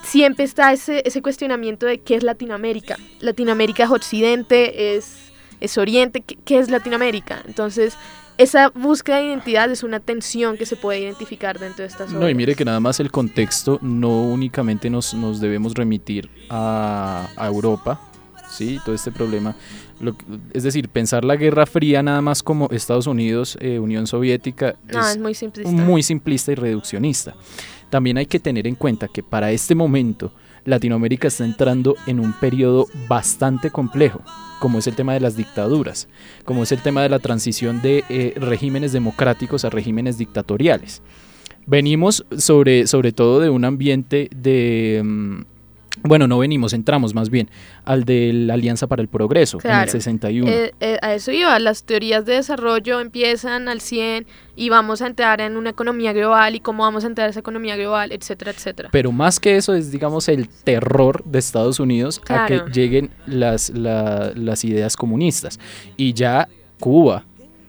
Siempre 0.03 0.45
está 0.45 0.73
ese, 0.73 1.03
ese 1.05 1.23
cuestionamiento 1.23 1.87
de 1.87 1.99
qué 1.99 2.17
es 2.17 2.25
Latinoamérica. 2.25 2.97
Latinoamérica 3.21 3.85
es 3.85 3.91
Occidente, 3.91 4.97
es, 4.97 5.31
es 5.61 5.79
Oriente, 5.79 6.21
¿qué, 6.23 6.37
¿qué 6.45 6.59
es 6.59 6.69
Latinoamérica? 6.69 7.43
Entonces 7.47 7.97
esa 8.39 8.71
búsqueda 8.71 9.17
de 9.17 9.25
identidad 9.25 9.71
es 9.71 9.83
una 9.83 9.99
tensión 9.99 10.57
que 10.57 10.65
se 10.65 10.77
puede 10.77 11.01
identificar 11.01 11.59
dentro 11.59 11.83
de 11.83 11.89
estas 11.89 12.09
obras. 12.11 12.21
No, 12.21 12.31
y 12.31 12.35
mire 12.35 12.55
que 12.55 12.65
nada 12.65 12.79
más 12.79 13.01
el 13.01 13.11
contexto 13.11 13.81
no 13.83 14.23
únicamente 14.23 14.89
nos, 14.89 15.13
nos 15.13 15.41
debemos 15.41 15.75
remitir 15.75 16.31
a, 16.49 17.29
Europa, 17.37 18.01
¿sí? 18.49 18.79
Todo 18.85 18.95
este 18.95 19.11
problema. 19.11 19.57
es 20.53 20.63
decir, 20.63 20.89
pensar 20.89 21.25
la 21.25 21.35
Guerra 21.35 21.67
Fría 21.67 22.01
nada 22.03 22.23
más 22.23 22.45
como 22.45 22.69
Estados 22.71 23.09
Unidos, 23.09 23.59
eh, 23.61 23.81
Unión 23.81 24.07
Soviética, 24.07 24.77
es, 24.89 25.19
muy 25.19 25.35
simplista. 25.35 25.73
muy 25.73 26.03
simplista 26.05 26.53
y 26.53 26.55
reduccionista. 26.55 27.35
También 27.91 28.19
hay 28.19 28.27
que 28.27 28.39
tener 28.39 28.69
en 28.69 28.77
cuenta 28.77 29.09
que 29.09 29.23
para 29.25 29.51
este 29.51 29.75
momento 29.75 30.33
Latinoamérica 30.69 31.29
está 31.29 31.45
entrando 31.45 31.97
en 32.07 32.21
un 32.21 32.33
periodo 32.33 32.87
bastante 33.09 33.71
complejo 33.71 34.23
como 34.59 34.79
es 34.79 34.87
el 34.87 34.95
tema 34.95 35.15
de 35.15 35.21
las 35.21 35.37
dictaduras, 35.37 36.09
como 36.45 36.63
es 36.63 36.73
el 36.73 36.83
tema 36.83 37.03
de 37.03 37.09
la 37.09 37.19
transición 37.19 37.81
de 37.81 38.05
eh, 38.09 38.35
regímenes 38.37 38.93
democráticos 38.93 39.65
a 39.65 39.71
regímenes 39.71 40.19
dictatoriales. 40.19 41.03
Venimos 41.67 42.25
sobre, 42.37 42.87
sobre 42.87 43.13
todo 43.13 43.41
de 43.41 43.51
un 43.51 43.65
ambiente 43.65 44.29
de... 44.35 45.03
Mm, 45.05 45.58
bueno, 46.03 46.27
no 46.27 46.39
venimos, 46.39 46.73
entramos 46.73 47.15
más 47.15 47.31
bien 47.31 47.49
al 47.85 48.05
de 48.05 48.33
la 48.33 48.55
Alianza 48.55 48.87
para 48.87 49.03
el 49.03 49.09
Progreso 49.09 49.59
en 49.63 49.71
el 49.71 49.89
61. 49.89 50.51
Eh, 50.51 50.75
eh, 50.81 50.99
a 51.03 51.15
eso 51.15 51.33
iba, 51.33 51.59
las 51.59 51.85
teorías 51.85 52.25
de 52.25 52.35
desarrollo 52.35 53.01
empiezan 53.01 53.69
al 53.69 53.81
100 53.81 54.27
y 54.57 54.69
vamos 54.69 55.03
a 55.03 55.07
entrar 55.07 55.41
en 55.41 55.57
una 55.57 55.71
economía 55.71 56.13
global 56.13 56.55
y 56.55 56.61
cómo 56.61 56.83
vamos 56.83 57.05
a 57.05 57.07
entrar 57.07 57.29
a 57.29 57.31
esa 57.31 57.41
economía 57.41 57.77
global, 57.77 58.13
etcétera, 58.13 58.51
etcétera. 58.51 58.89
Pero 58.93 59.13
más 59.13 59.39
que 59.41 59.57
eso 59.57 59.75
es, 59.75 59.91
digamos, 59.91 60.29
el 60.29 60.49
terror 60.49 61.25
de 61.25 61.39
Estados 61.39 61.81
Unidos 61.81 62.21
a 62.29 62.47
que 62.47 62.63
lleguen 62.73 63.11
las, 63.27 63.71
las 63.71 64.65
ideas 64.65 64.97
comunistas. 64.97 65.59
Y 65.97 66.13
ya 66.13 66.49
Cuba 66.81 67.25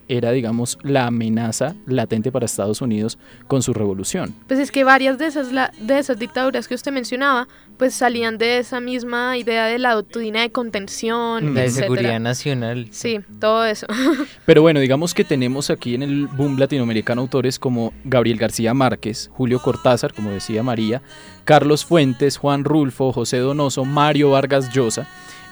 era, 0.09 0.31
digamos, 0.31 0.77
la 0.83 1.07
amenaza 1.07 1.75
latente 1.85 2.31
para 2.31 2.45
Estados 2.45 2.81
Unidos 2.81 3.17
con 3.47 3.61
su 3.61 3.73
revolución. 3.73 4.35
Pues 4.47 4.59
es 4.59 4.71
que 4.71 4.83
varias 4.83 5.17
de 5.17 5.27
esas, 5.27 5.51
de 5.51 5.99
esas 5.99 6.19
dictaduras 6.19 6.67
que 6.67 6.75
usted 6.75 6.91
mencionaba, 6.91 7.47
pues 7.77 7.93
salían 7.93 8.37
de 8.37 8.57
esa 8.57 8.81
misma 8.81 9.37
idea 9.37 9.67
de 9.67 9.79
la 9.79 9.93
doctrina 9.93 10.41
de 10.41 10.51
contención. 10.51 11.53
De 11.53 11.69
seguridad 11.69 12.19
nacional. 12.19 12.87
Sí, 12.91 13.21
todo 13.39 13.65
eso. 13.65 13.87
Pero 14.45 14.61
bueno, 14.61 14.79
digamos 14.79 15.13
que 15.13 15.23
tenemos 15.23 15.69
aquí 15.69 15.93
en 15.93 16.03
el 16.03 16.27
boom 16.27 16.59
latinoamericano 16.59 17.21
autores 17.21 17.59
como 17.59 17.93
Gabriel 18.03 18.37
García 18.37 18.73
Márquez, 18.73 19.29
Julio 19.31 19.61
Cortázar, 19.61 20.13
como 20.13 20.31
decía 20.31 20.63
María, 20.63 21.01
Carlos 21.45 21.85
Fuentes, 21.85 22.37
Juan 22.37 22.63
Rulfo, 22.63 23.13
José 23.13 23.37
Donoso, 23.37 23.85
Mario 23.85 24.31
Vargas 24.31 24.73
Llosa, 24.73 25.07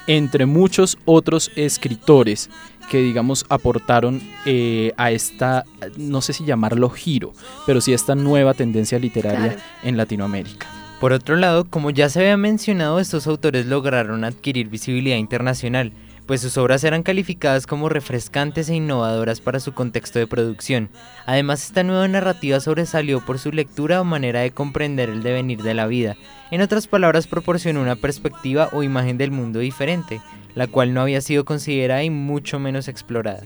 entre 0.07 0.45
muchos 0.45 0.97
otros 1.05 1.51
escritores 1.55 2.49
que 2.89 2.99
digamos 2.99 3.45
aportaron 3.49 4.21
eh, 4.45 4.93
a 4.97 5.11
esta, 5.11 5.65
no 5.97 6.21
sé 6.21 6.33
si 6.33 6.45
llamarlo 6.45 6.89
giro, 6.89 7.33
pero 7.65 7.81
sí 7.81 7.91
a 7.91 7.95
esta 7.95 8.15
nueva 8.15 8.53
tendencia 8.53 8.97
literaria 8.97 9.57
en 9.83 9.97
Latinoamérica. 9.97 10.67
Por 10.99 11.13
otro 11.13 11.35
lado, 11.35 11.65
como 11.69 11.91
ya 11.91 12.09
se 12.09 12.21
había 12.21 12.37
mencionado, 12.37 12.99
estos 12.99 13.27
autores 13.27 13.67
lograron 13.67 14.23
adquirir 14.23 14.69
visibilidad 14.69 15.17
internacional, 15.17 15.91
pues 16.27 16.41
sus 16.41 16.57
obras 16.57 16.83
eran 16.83 17.03
calificadas 17.03 17.65
como 17.65 17.87
refrescantes 17.87 18.69
e 18.69 18.75
innovadoras 18.75 19.39
para 19.39 19.61
su 19.61 19.73
contexto 19.73 20.19
de 20.19 20.27
producción. 20.27 20.89
Además, 21.25 21.63
esta 21.63 21.83
nueva 21.83 22.07
narrativa 22.07 22.59
sobresalió 22.59 23.25
por 23.25 23.39
su 23.39 23.51
lectura 23.51 24.01
o 24.01 24.03
manera 24.03 24.41
de 24.41 24.51
comprender 24.51 25.09
el 25.09 25.23
devenir 25.23 25.63
de 25.63 25.73
la 25.73 25.87
vida. 25.87 26.17
En 26.51 26.61
otras 26.61 26.87
palabras, 26.87 27.27
proporcionó 27.27 27.81
una 27.81 27.95
perspectiva 27.95 28.69
o 28.73 28.83
imagen 28.83 29.17
del 29.17 29.31
mundo 29.31 29.59
diferente, 29.59 30.21
la 30.53 30.67
cual 30.67 30.93
no 30.93 31.01
había 31.01 31.21
sido 31.21 31.45
considerada 31.45 32.03
y 32.03 32.09
mucho 32.09 32.59
menos 32.59 32.89
explorada. 32.89 33.43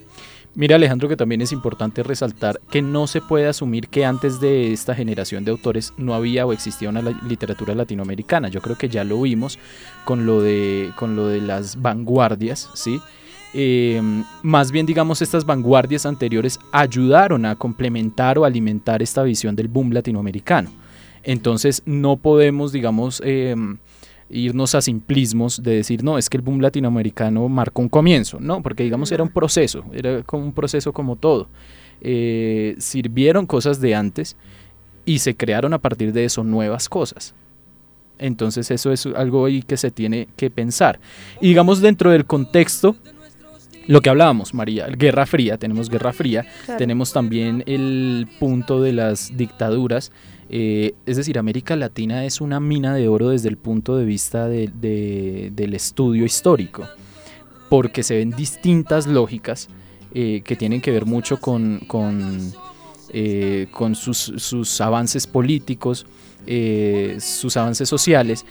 Mira 0.53 0.75
Alejandro 0.75 1.07
que 1.07 1.15
también 1.15 1.41
es 1.41 1.53
importante 1.53 2.03
resaltar 2.03 2.59
que 2.69 2.81
no 2.81 3.07
se 3.07 3.21
puede 3.21 3.47
asumir 3.47 3.87
que 3.87 4.03
antes 4.03 4.41
de 4.41 4.73
esta 4.73 4.93
generación 4.93 5.45
de 5.45 5.51
autores 5.51 5.93
no 5.95 6.13
había 6.13 6.45
o 6.45 6.51
existía 6.51 6.89
una 6.89 7.01
literatura 7.01 7.73
latinoamericana. 7.73 8.49
Yo 8.49 8.61
creo 8.61 8.77
que 8.77 8.89
ya 8.89 9.05
lo 9.05 9.21
vimos 9.21 9.59
con 10.03 10.25
lo 10.25 10.41
de, 10.41 10.91
con 10.97 11.15
lo 11.15 11.27
de 11.27 11.39
las 11.39 11.81
vanguardias, 11.81 12.69
¿sí? 12.73 12.99
Em, 13.53 14.25
más 14.43 14.71
bien 14.71 14.85
digamos 14.85 15.21
estas 15.21 15.45
vanguardias 15.45 16.05
anteriores 16.05 16.59
ayudaron 16.71 17.45
a 17.45 17.55
complementar 17.55 18.37
o 18.37 18.45
alimentar 18.45 19.01
esta 19.01 19.23
visión 19.23 19.55
del 19.55 19.69
boom 19.69 19.91
latinoamericano. 19.93 20.69
Entonces 21.23 21.81
no 21.85 22.17
podemos 22.17 22.73
digamos... 22.73 23.21
Em, 23.23 23.77
irnos 24.31 24.75
a 24.75 24.81
simplismos 24.81 25.61
de 25.61 25.75
decir, 25.75 26.03
no, 26.03 26.17
es 26.17 26.29
que 26.29 26.37
el 26.37 26.43
boom 26.43 26.61
latinoamericano 26.61 27.47
marcó 27.49 27.81
un 27.81 27.89
comienzo, 27.89 28.39
no, 28.39 28.61
porque 28.61 28.83
digamos 28.83 29.11
era 29.11 29.23
un 29.23 29.29
proceso, 29.29 29.83
era 29.93 30.23
como 30.23 30.45
un 30.45 30.53
proceso 30.53 30.93
como 30.93 31.15
todo. 31.15 31.47
Eh, 32.01 32.75
sirvieron 32.79 33.45
cosas 33.45 33.79
de 33.79 33.93
antes 33.93 34.35
y 35.05 35.19
se 35.19 35.35
crearon 35.35 35.73
a 35.73 35.79
partir 35.79 36.13
de 36.13 36.25
eso 36.25 36.43
nuevas 36.43 36.89
cosas. 36.89 37.33
Entonces 38.17 38.69
eso 38.71 38.91
es 38.91 39.05
algo 39.07 39.45
ahí 39.45 39.63
que 39.63 39.77
se 39.77 39.91
tiene 39.91 40.27
que 40.35 40.49
pensar. 40.49 40.99
Y 41.41 41.49
digamos 41.49 41.81
dentro 41.81 42.11
del 42.11 42.25
contexto, 42.25 42.95
lo 43.91 44.01
que 44.01 44.09
hablábamos, 44.09 44.53
María, 44.53 44.87
Guerra 44.87 45.25
Fría, 45.25 45.57
tenemos 45.57 45.89
Guerra 45.89 46.13
Fría, 46.13 46.45
tenemos 46.77 47.13
también 47.13 47.63
el 47.67 48.27
punto 48.39 48.81
de 48.81 48.93
las 48.93 49.35
dictaduras 49.35 50.11
eh, 50.53 50.95
es 51.05 51.15
decir, 51.15 51.39
América 51.39 51.77
Latina 51.77 52.25
es 52.25 52.41
una 52.41 52.59
mina 52.59 52.93
de 52.93 53.07
oro 53.07 53.29
desde 53.29 53.47
el 53.47 53.55
punto 53.55 53.95
de 53.95 54.03
vista 54.03 54.49
del 54.49 55.73
estudio 55.73 56.25
histórico, 56.25 56.85
porque 57.69 58.03
se 58.03 58.17
ven 58.17 58.31
distintas 58.31 59.07
lógicas 59.07 59.69
eh, 60.13 60.41
que 60.43 60.57
tienen 60.57 60.81
que 60.81 60.91
ver 60.91 61.05
mucho 61.05 61.39
con, 61.39 61.79
eh, 63.13 63.67
con 63.71 63.95
sus, 63.95 64.17
sus, 64.17 64.81
avances 64.81 65.25
políticos, 65.25 66.05
eh, 66.45 67.15
sus 67.21 67.55
avances 67.55 67.87
sociales. 67.87 68.45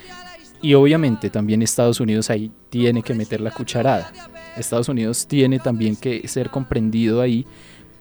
Y 0.63 0.73
obviamente 0.73 1.29
también 1.29 1.61
Estados 1.61 2.01
Unidos 2.01 2.31
ahí 2.31 2.51
tiene 2.71 3.03
que 3.03 3.13
meter 3.13 3.43
la 3.43 3.51
cucharada. 3.51 4.11
Estados 4.57 4.89
Unidos 4.89 5.27
tiene 5.27 5.59
también 5.59 5.97
que 5.97 6.27
ser 6.29 6.51
comprendido 6.51 7.21
ahí 7.21 7.47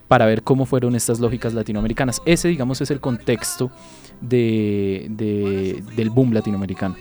para 0.07 0.25
ver 0.25 0.41
cómo 0.41 0.65
fueron 0.65 0.95
estas 0.95 1.19
lógicas 1.19 1.53
latinoamericanas. 1.53 2.21
Ese, 2.25 2.47
digamos, 2.47 2.81
es 2.81 2.89
el 2.91 2.99
contexto 2.99 3.71
de, 4.21 5.07
del 5.95 6.09
boom 6.09 6.33
latinoamericano. 6.33 6.95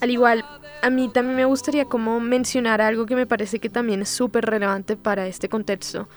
Al 0.00 0.10
igual, 0.10 0.44
a 0.82 0.90
mí 0.90 1.10
también 1.12 1.36
me 1.36 1.44
gustaría 1.44 1.84
como 1.84 2.18
mencionar 2.20 2.80
algo 2.80 3.06
que 3.06 3.14
me 3.14 3.26
parece 3.26 3.58
que 3.58 3.68
también 3.68 4.02
es 4.02 4.08
súper 4.08 4.46
relevante 4.46 4.96
para 4.96 5.26
este 5.26 5.48
contexto. 5.48 6.08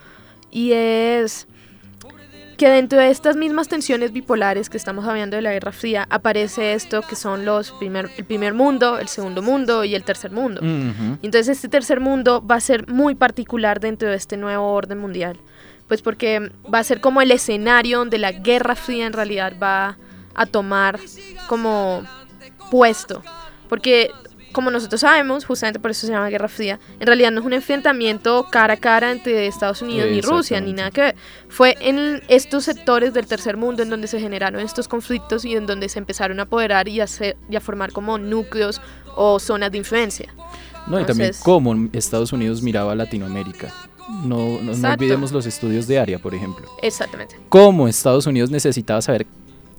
Y 0.51 0.71
es 0.71 1.47
que 2.59 2.69
dentro 2.69 2.99
de 2.99 3.09
estas 3.09 3.37
mismas 3.37 3.69
tensiones 3.69 4.11
bipolares 4.11 4.69
que 4.69 4.75
estamos 4.75 5.07
hablando 5.07 5.37
de 5.37 5.41
la 5.41 5.53
Guerra 5.53 5.71
Fría, 5.71 6.05
aparece 6.09 6.73
esto 6.73 7.01
que 7.01 7.15
son 7.15 7.45
los 7.45 7.71
primer, 7.71 8.11
el 8.17 8.25
primer 8.25 8.53
mundo, 8.53 8.99
el 8.99 9.07
segundo 9.07 9.41
mundo 9.41 9.85
y 9.85 9.95
el 9.95 10.03
tercer 10.03 10.31
mundo. 10.31 10.59
Entonces 10.61 11.47
este 11.47 11.69
tercer 11.69 12.01
mundo 12.01 12.45
va 12.45 12.55
a 12.55 12.59
ser 12.59 12.89
muy 12.89 13.15
particular 13.15 13.79
dentro 13.79 14.09
de 14.09 14.17
este 14.17 14.35
nuevo 14.35 14.73
orden 14.73 14.97
mundial, 14.97 15.37
pues 15.87 16.01
porque 16.01 16.51
va 16.71 16.79
a 16.79 16.83
ser 16.83 16.99
como 16.99 17.21
el 17.21 17.31
escenario 17.31 17.99
donde 17.99 18.17
la 18.17 18.33
Guerra 18.33 18.75
Fría 18.75 19.05
en 19.07 19.13
realidad 19.13 19.53
va 19.57 19.97
a 20.35 20.45
tomar 20.45 20.99
como 21.47 22.03
puesto. 22.69 23.23
Porque 23.69 24.11
como 24.51 24.71
nosotros 24.71 25.01
sabemos, 25.01 25.45
justamente 25.45 25.79
por 25.79 25.91
eso 25.91 26.07
se 26.07 26.13
llama 26.13 26.29
Guerra 26.29 26.47
Fría, 26.47 26.79
en 26.99 27.07
realidad 27.07 27.31
no 27.31 27.39
es 27.39 27.45
un 27.45 27.53
enfrentamiento 27.53 28.45
cara 28.51 28.75
a 28.75 28.77
cara 28.77 29.11
entre 29.11 29.47
Estados 29.47 29.81
Unidos 29.81 30.09
ni 30.11 30.21
Rusia, 30.21 30.59
ni 30.61 30.73
nada 30.73 30.91
que 30.91 31.01
ver. 31.01 31.15
Fue 31.47 31.75
en 31.81 32.21
estos 32.27 32.65
sectores 32.65 33.13
del 33.13 33.27
tercer 33.27 33.57
mundo 33.57 33.83
en 33.83 33.89
donde 33.89 34.07
se 34.07 34.19
generaron 34.19 34.61
estos 34.61 34.87
conflictos 34.87 35.45
y 35.45 35.55
en 35.55 35.65
donde 35.65 35.89
se 35.89 35.99
empezaron 35.99 36.39
a 36.39 36.43
apoderar 36.43 36.87
y 36.87 37.01
a, 37.01 37.05
y 37.49 37.55
a 37.55 37.61
formar 37.61 37.91
como 37.91 38.17
núcleos 38.17 38.81
o 39.15 39.39
zonas 39.39 39.71
de 39.71 39.77
influencia. 39.77 40.33
No, 40.87 40.99
y 40.99 41.05
también 41.05 41.31
cómo 41.43 41.75
Estados 41.93 42.33
Unidos 42.33 42.61
miraba 42.61 42.93
a 42.93 42.95
Latinoamérica. 42.95 43.73
No, 44.23 44.59
no, 44.61 44.71
olvidemos 44.71 45.31
los 45.31 45.45
estudios 45.45 45.85
de 45.85 45.99
área, 45.99 46.17
por 46.17 46.33
ejemplo. 46.33 46.67
Exactamente. 46.81 47.35
Cómo 47.49 47.87
Estados 47.87 48.25
Unidos 48.25 48.49
necesitaba 48.49 49.01
saber 49.03 49.27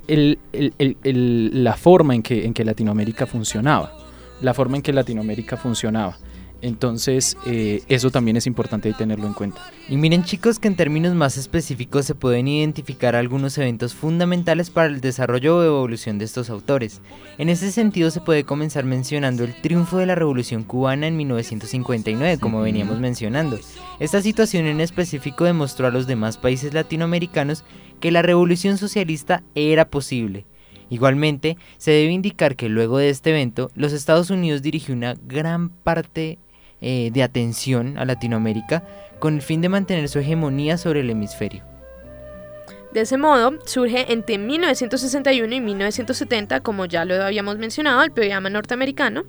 el, 0.06 0.38
el, 0.52 0.96
el, 1.02 1.64
la 1.64 1.76
forma 1.76 2.14
en 2.14 2.22
que, 2.22 2.44
en 2.44 2.54
que 2.54 2.64
Latinoamérica 2.64 3.26
funcionaba 3.26 3.92
la 4.40 4.54
forma 4.54 4.76
en 4.76 4.82
que 4.82 4.92
Latinoamérica 4.92 5.56
funcionaba. 5.56 6.16
Entonces, 6.62 7.36
eh, 7.46 7.82
eso 7.88 8.10
también 8.10 8.36
es 8.36 8.46
importante 8.46 8.92
tenerlo 8.92 9.26
en 9.26 9.32
cuenta. 9.32 9.62
Y 9.88 9.96
miren 9.96 10.24
chicos 10.24 10.58
que 10.58 10.68
en 10.68 10.76
términos 10.76 11.14
más 11.14 11.38
específicos 11.38 12.04
se 12.04 12.14
pueden 12.14 12.48
identificar 12.48 13.16
algunos 13.16 13.56
eventos 13.56 13.94
fundamentales 13.94 14.68
para 14.68 14.88
el 14.88 15.00
desarrollo 15.00 15.56
o 15.56 15.62
evolución 15.62 16.18
de 16.18 16.26
estos 16.26 16.50
autores. 16.50 17.00
En 17.38 17.48
ese 17.48 17.72
sentido 17.72 18.10
se 18.10 18.20
puede 18.20 18.44
comenzar 18.44 18.84
mencionando 18.84 19.44
el 19.44 19.54
triunfo 19.54 19.96
de 19.96 20.06
la 20.06 20.14
Revolución 20.14 20.64
Cubana 20.64 21.06
en 21.06 21.16
1959, 21.16 22.38
como 22.38 22.60
veníamos 22.60 23.00
mencionando. 23.00 23.58
Esta 23.98 24.20
situación 24.20 24.66
en 24.66 24.80
específico 24.80 25.44
demostró 25.44 25.86
a 25.86 25.90
los 25.90 26.06
demás 26.06 26.36
países 26.36 26.74
latinoamericanos 26.74 27.64
que 28.00 28.10
la 28.10 28.22
revolución 28.22 28.76
socialista 28.76 29.42
era 29.54 29.88
posible 29.88 30.46
Igualmente, 30.90 31.56
se 31.78 31.92
debe 31.92 32.12
indicar 32.12 32.56
que 32.56 32.68
luego 32.68 32.98
de 32.98 33.08
este 33.08 33.30
evento, 33.30 33.70
los 33.74 33.92
Estados 33.92 34.28
Unidos 34.30 34.60
dirigió 34.60 34.94
una 34.94 35.14
gran 35.26 35.70
parte 35.70 36.38
eh, 36.80 37.10
de 37.12 37.22
atención 37.22 37.96
a 37.96 38.04
Latinoamérica 38.04 38.84
con 39.18 39.34
el 39.34 39.42
fin 39.42 39.60
de 39.60 39.68
mantener 39.68 40.08
su 40.08 40.18
hegemonía 40.18 40.76
sobre 40.76 41.00
el 41.00 41.10
hemisferio. 41.10 41.69
De 42.92 43.02
ese 43.02 43.18
modo, 43.18 43.52
surge 43.66 44.12
entre 44.12 44.36
1961 44.36 45.54
y 45.54 45.60
1970, 45.60 46.60
como 46.60 46.86
ya 46.86 47.04
lo 47.04 47.22
habíamos 47.22 47.56
mencionado, 47.56 48.02
el 48.02 48.10
programa 48.10 48.50
norteamericano, 48.50 49.22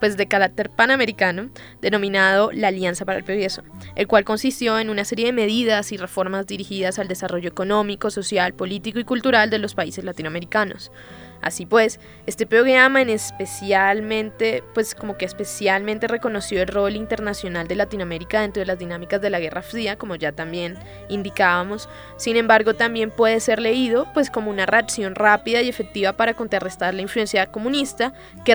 pues 0.00 0.16
de 0.16 0.26
carácter 0.26 0.68
panamericano, 0.68 1.50
denominado 1.80 2.50
la 2.50 2.68
Alianza 2.68 3.04
para 3.04 3.18
el 3.18 3.24
Progreso, 3.24 3.62
el 3.94 4.08
cual 4.08 4.24
consistió 4.24 4.80
en 4.80 4.90
una 4.90 5.04
serie 5.04 5.26
de 5.26 5.32
medidas 5.32 5.92
y 5.92 5.96
reformas 5.96 6.48
dirigidas 6.48 6.98
al 6.98 7.06
desarrollo 7.06 7.48
económico, 7.48 8.10
social, 8.10 8.52
político 8.52 8.98
y 8.98 9.04
cultural 9.04 9.48
de 9.48 9.58
los 9.58 9.74
países 9.74 10.04
latinoamericanos. 10.04 10.90
Así 11.44 11.66
pues, 11.66 12.00
este 12.26 12.46
programa 12.46 13.02
en 13.02 13.10
especialmente, 13.10 14.64
pues 14.72 14.94
como 14.94 15.18
que 15.18 15.26
especialmente 15.26 16.08
reconoció 16.08 16.62
el 16.62 16.68
rol 16.68 16.96
internacional 16.96 17.68
de 17.68 17.74
Latinoamérica 17.74 18.40
dentro 18.40 18.60
de 18.60 18.66
las 18.66 18.78
dinámicas 18.78 19.20
de 19.20 19.28
la 19.28 19.40
Guerra 19.40 19.60
Fría, 19.60 19.96
como 19.96 20.16
ya 20.16 20.32
también 20.32 20.78
indicábamos. 21.10 21.86
Sin 22.16 22.38
embargo, 22.38 22.72
también 22.72 23.10
puede 23.10 23.40
ser 23.40 23.60
leído 23.60 24.06
pues 24.14 24.30
como 24.30 24.50
una 24.50 24.64
reacción 24.64 25.14
rápida 25.14 25.60
y 25.60 25.68
efectiva 25.68 26.14
para 26.14 26.32
contrarrestar 26.32 26.94
la 26.94 27.02
influencia 27.02 27.52
comunista 27.52 28.14
que 28.46 28.54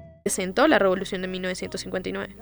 presentó 0.23 0.67
la 0.67 0.79
revolución 0.79 1.21
de 1.21 1.27
1959. 1.27 2.35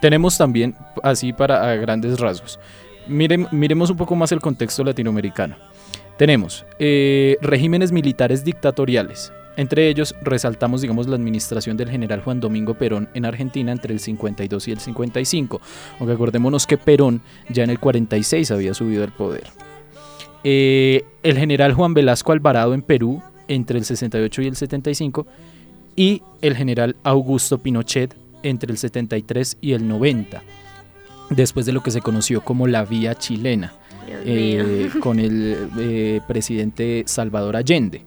Tenemos 0.00 0.36
también, 0.36 0.74
así 1.02 1.32
para 1.32 1.76
grandes 1.76 2.18
rasgos, 2.18 2.58
miremos 3.06 3.90
un 3.90 3.96
poco 3.96 4.16
más 4.16 4.32
el 4.32 4.40
contexto 4.40 4.82
latinoamericano. 4.84 5.56
Tenemos 6.18 6.64
eh, 6.78 7.36
regímenes 7.40 7.92
militares 7.92 8.44
dictatoriales. 8.44 9.32
Entre 9.56 9.88
ellos 9.88 10.14
resaltamos, 10.22 10.80
digamos, 10.80 11.06
la 11.06 11.16
administración 11.16 11.76
del 11.76 11.90
general 11.90 12.22
Juan 12.22 12.40
Domingo 12.40 12.74
Perón 12.74 13.08
en 13.12 13.26
Argentina 13.26 13.70
entre 13.70 13.92
el 13.92 14.00
52 14.00 14.68
y 14.68 14.72
el 14.72 14.80
55, 14.80 15.60
aunque 15.98 16.14
acordémonos 16.14 16.66
que 16.66 16.78
Perón 16.78 17.20
ya 17.50 17.62
en 17.62 17.70
el 17.70 17.78
46 17.78 18.50
había 18.50 18.72
subido 18.72 19.04
al 19.04 19.12
poder. 19.12 19.44
Eh, 20.42 21.04
el 21.22 21.38
general 21.38 21.74
Juan 21.74 21.94
Velasco 21.94 22.32
Alvarado 22.32 22.74
en 22.74 22.82
Perú 22.82 23.22
entre 23.46 23.78
el 23.78 23.84
68 23.84 24.42
y 24.42 24.46
el 24.46 24.56
75 24.56 25.26
y 25.96 26.22
el 26.40 26.56
general 26.56 26.96
Augusto 27.02 27.58
Pinochet 27.58 28.16
entre 28.42 28.72
el 28.72 28.78
73 28.78 29.58
y 29.60 29.72
el 29.72 29.86
90, 29.86 30.42
después 31.30 31.66
de 31.66 31.72
lo 31.72 31.82
que 31.82 31.90
se 31.90 32.00
conoció 32.00 32.42
como 32.42 32.66
la 32.66 32.84
vía 32.84 33.14
chilena, 33.14 33.72
eh, 34.08 34.90
con 35.00 35.18
el 35.20 35.68
eh, 35.78 36.20
presidente 36.26 37.04
Salvador 37.06 37.56
Allende. 37.56 38.02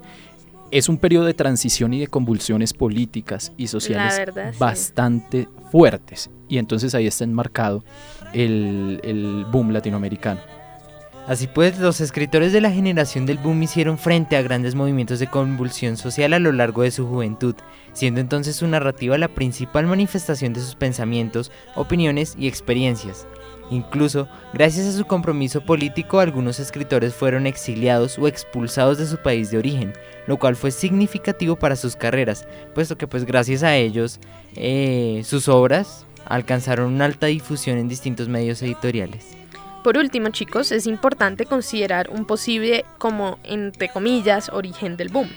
Es 0.71 0.89
un 0.89 0.97
periodo 0.97 1.25
de 1.25 1.33
transición 1.33 1.93
y 1.93 1.99
de 1.99 2.07
convulsiones 2.07 2.73
políticas 2.73 3.53
y 3.55 3.67
sociales 3.67 4.21
bastante 4.57 5.47
fuertes. 5.71 6.29
Y 6.49 6.57
entonces 6.57 6.93
ahí 6.95 7.07
está 7.07 7.23
enmarcado 7.23 7.83
el, 8.33 8.99
el 9.03 9.45
boom 9.51 9.71
latinoamericano. 9.71 10.41
Así 11.27 11.47
pues, 11.47 11.79
los 11.79 12.01
escritores 12.01 12.53
de 12.53 12.61
la 12.61 12.71
generación 12.71 13.25
del 13.25 13.39
boom 13.39 13.63
hicieron 13.63 13.97
frente 13.97 14.37
a 14.37 14.43
grandes 14.43 14.75
movimientos 14.75 15.17
de 15.17 15.25
convulsión 15.25 15.97
social 15.97 16.33
a 16.33 16.39
lo 16.39 16.51
largo 16.51 16.83
de 16.83 16.91
su 16.91 17.07
juventud, 17.07 17.55
siendo 17.93 18.21
entonces 18.21 18.57
su 18.57 18.67
narrativa 18.67 19.17
la 19.17 19.27
principal 19.27 19.87
manifestación 19.87 20.53
de 20.53 20.61
sus 20.61 20.75
pensamientos, 20.75 21.51
opiniones 21.73 22.35
y 22.37 22.47
experiencias. 22.47 23.25
Incluso, 23.71 24.27
gracias 24.53 24.85
a 24.85 24.91
su 24.91 25.05
compromiso 25.05 25.61
político, 25.61 26.19
algunos 26.19 26.59
escritores 26.59 27.15
fueron 27.15 27.47
exiliados 27.47 28.19
o 28.19 28.27
expulsados 28.27 28.99
de 28.99 29.07
su 29.07 29.17
país 29.17 29.49
de 29.49 29.57
origen, 29.57 29.93
lo 30.27 30.37
cual 30.37 30.55
fue 30.55 30.69
significativo 30.69 31.55
para 31.55 31.75
sus 31.75 31.95
carreras, 31.95 32.47
puesto 32.75 32.99
que 32.99 33.07
pues 33.07 33.25
gracias 33.25 33.63
a 33.63 33.75
ellos 33.75 34.19
eh, 34.55 35.23
sus 35.25 35.47
obras 35.47 36.05
alcanzaron 36.25 36.93
una 36.93 37.05
alta 37.05 37.25
difusión 37.25 37.79
en 37.79 37.87
distintos 37.87 38.27
medios 38.27 38.61
editoriales. 38.61 39.35
Por 39.85 39.99
último, 39.99 40.29
chicos, 40.29 40.71
es 40.71 40.87
importante 40.87 41.45
considerar 41.45 42.09
un 42.09 42.25
posible, 42.25 42.85
como 42.97 43.37
entre 43.43 43.87
comillas, 43.87 44.49
origen 44.49 44.97
del 44.97 45.09
boom. 45.09 45.29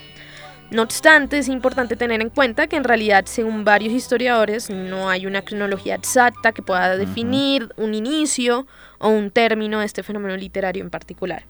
No 0.71 0.81
obstante, 0.81 1.37
es 1.37 1.49
importante 1.49 1.97
tener 1.97 2.23
en 2.23 2.31
cuenta 2.31 2.67
que 2.67 2.77
en 2.77 2.85
realidad, 2.85 3.27
según 3.27 3.65
varios 3.65 3.93
historiadores, 3.93 4.71
no 4.71 5.11
hay 5.11 5.27
una 5.27 5.43
cronología 5.43 5.97
exacta 5.97 6.53
que 6.53 6.63
pueda 6.63 6.97
definir 6.97 7.75
un 7.77 7.93
inicio 7.93 8.67
o 8.99 9.11
un 9.11 9.31
término 9.31 9.81
de 9.81 9.85
este 9.85 10.03
fenómeno 10.03 10.35
literario 10.35 10.83
en 10.83 10.89
particular. 10.89 11.45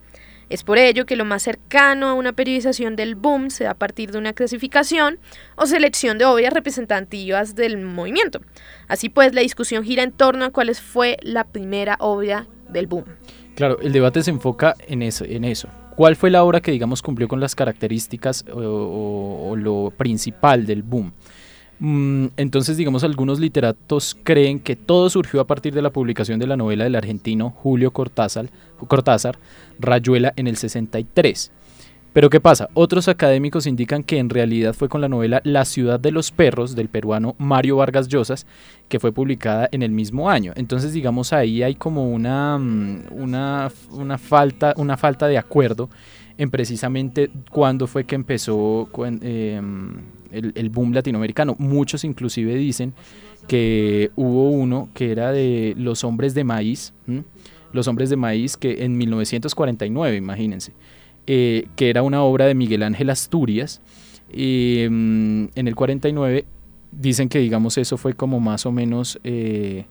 Es 0.48 0.64
por 0.64 0.76
ello 0.76 1.06
que 1.06 1.14
lo 1.14 1.24
más 1.24 1.44
cercano 1.44 2.08
a 2.08 2.14
una 2.14 2.32
periodización 2.32 2.96
del 2.96 3.14
boom 3.14 3.50
se 3.50 3.62
da 3.62 3.70
a 3.70 3.78
partir 3.78 4.10
de 4.10 4.18
una 4.18 4.32
clasificación 4.32 5.20
o 5.54 5.66
selección 5.66 6.18
de 6.18 6.24
obras 6.24 6.52
representativas 6.52 7.54
del 7.54 7.76
movimiento. 7.78 8.40
Así 8.88 9.08
pues, 9.08 9.34
la 9.34 9.42
discusión 9.42 9.84
gira 9.84 10.02
en 10.02 10.10
torno 10.10 10.46
a 10.46 10.50
cuál 10.50 10.74
fue 10.74 11.16
la 11.22 11.44
primera 11.44 11.96
obra 12.00 12.48
del 12.68 12.86
boom. 12.86 13.04
Claro, 13.54 13.80
el 13.80 13.92
debate 13.92 14.22
se 14.22 14.30
enfoca 14.30 14.74
en 14.86 15.02
eso, 15.02 15.24
en 15.24 15.44
eso. 15.44 15.68
¿Cuál 15.96 16.14
fue 16.14 16.30
la 16.30 16.44
obra 16.44 16.60
que, 16.60 16.70
digamos, 16.70 17.02
cumplió 17.02 17.26
con 17.26 17.40
las 17.40 17.56
características 17.56 18.44
o, 18.52 19.56
lo 19.56 19.92
principal 19.96 20.64
del 20.64 20.84
boom? 20.84 21.12
Mm, 21.80 22.26
entonces, 22.36 22.76
digamos, 22.76 23.02
algunos 23.02 23.40
literatos 23.40 24.16
creen 24.22 24.60
que 24.60 24.76
todo 24.76 25.10
surgió 25.10 25.40
a 25.40 25.46
partir 25.46 25.74
de 25.74 25.82
la 25.82 25.90
publicación 25.90 26.38
de 26.38 26.46
la 26.46 26.56
novela 26.56 26.84
del 26.84 26.94
argentino 26.94 27.50
Julio 27.50 27.92
Cortázar, 27.92 28.48
Cortázar 28.86 29.38
Rayuela, 29.80 30.32
en 30.36 30.46
el 30.46 30.56
63. 30.56 31.50
Pero 32.18 32.30
¿qué 32.30 32.40
pasa? 32.40 32.68
Otros 32.74 33.06
académicos 33.06 33.68
indican 33.68 34.02
que 34.02 34.18
en 34.18 34.28
realidad 34.28 34.74
fue 34.74 34.88
con 34.88 35.00
la 35.00 35.08
novela 35.08 35.40
La 35.44 35.64
ciudad 35.64 36.00
de 36.00 36.10
los 36.10 36.32
perros 36.32 36.74
del 36.74 36.88
peruano 36.88 37.36
Mario 37.38 37.76
Vargas 37.76 38.08
Llosas, 38.08 38.44
que 38.88 38.98
fue 38.98 39.12
publicada 39.12 39.68
en 39.70 39.84
el 39.84 39.92
mismo 39.92 40.28
año. 40.28 40.52
Entonces, 40.56 40.92
digamos, 40.92 41.32
ahí 41.32 41.62
hay 41.62 41.76
como 41.76 42.10
una, 42.10 42.58
mm, 42.58 43.02
una, 43.12 43.70
falta, 44.18 44.74
una 44.78 44.96
falta 44.96 45.28
de 45.28 45.38
acuerdo 45.38 45.90
en 46.38 46.50
precisamente 46.50 47.30
cuándo 47.52 47.86
fue 47.86 48.02
que 48.02 48.16
empezó 48.16 48.88
em, 49.22 49.98
el, 50.32 50.70
boom 50.70 50.94
latinoamericano. 50.94 51.54
Muchos 51.60 52.02
inclusive 52.02 52.56
dicen 52.56 52.94
que 53.46 54.10
hubo 54.16 54.50
uno 54.50 54.88
que 54.92 55.12
era 55.12 55.30
de 55.30 55.72
Los 55.78 56.02
Hombres 56.02 56.34
de 56.34 56.42
Maíz, 56.42 56.92
Los 57.72 57.86
Hombres 57.86 58.10
de 58.10 58.16
Maíz, 58.16 58.56
que 58.56 58.82
en 58.84 58.98
1949, 58.98 60.16
imagínense. 60.16 60.72
Eh, 61.30 61.68
que 61.76 61.90
era 61.90 62.02
una 62.02 62.22
obra 62.22 62.46
de 62.46 62.54
Miguel 62.54 62.82
Ángel 62.82 63.10
Asturias. 63.10 63.82
mm, 64.32 65.44
en 65.54 65.68
el 65.68 65.74
49 65.76 66.46
dicen 66.90 67.28
que, 67.28 67.38
digamos, 67.38 67.76
eso 67.76 67.98
fue 67.98 68.14
como 68.14 68.40
más 68.40 68.64
o 68.64 68.72
menos 68.72 69.20
eh, 69.24 69.84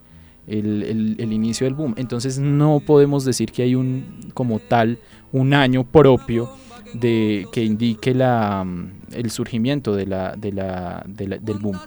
el, 0.48 1.32
inicio 1.32 1.66
del 1.66 1.76
boom. 1.76 1.94
Entonces 1.96 2.40
no 2.40 2.82
podemos 2.84 3.24
decir 3.24 3.52
que 3.52 3.62
hay 3.62 3.76
un, 3.76 4.32
como 4.34 4.58
tal, 4.58 4.98
un 5.32 5.54
año 5.54 5.84
propio 5.84 6.50
de 6.96 7.46
que 7.52 7.64
indique 7.64 8.16
la, 8.16 8.64
mm, 8.64 8.92
el 9.12 9.30
surgimiento 9.30 9.96
de 9.96 10.08
la, 10.08 10.36
de 10.36 10.52
la, 10.52 11.04
del 11.06 11.60
boom. 11.60 11.78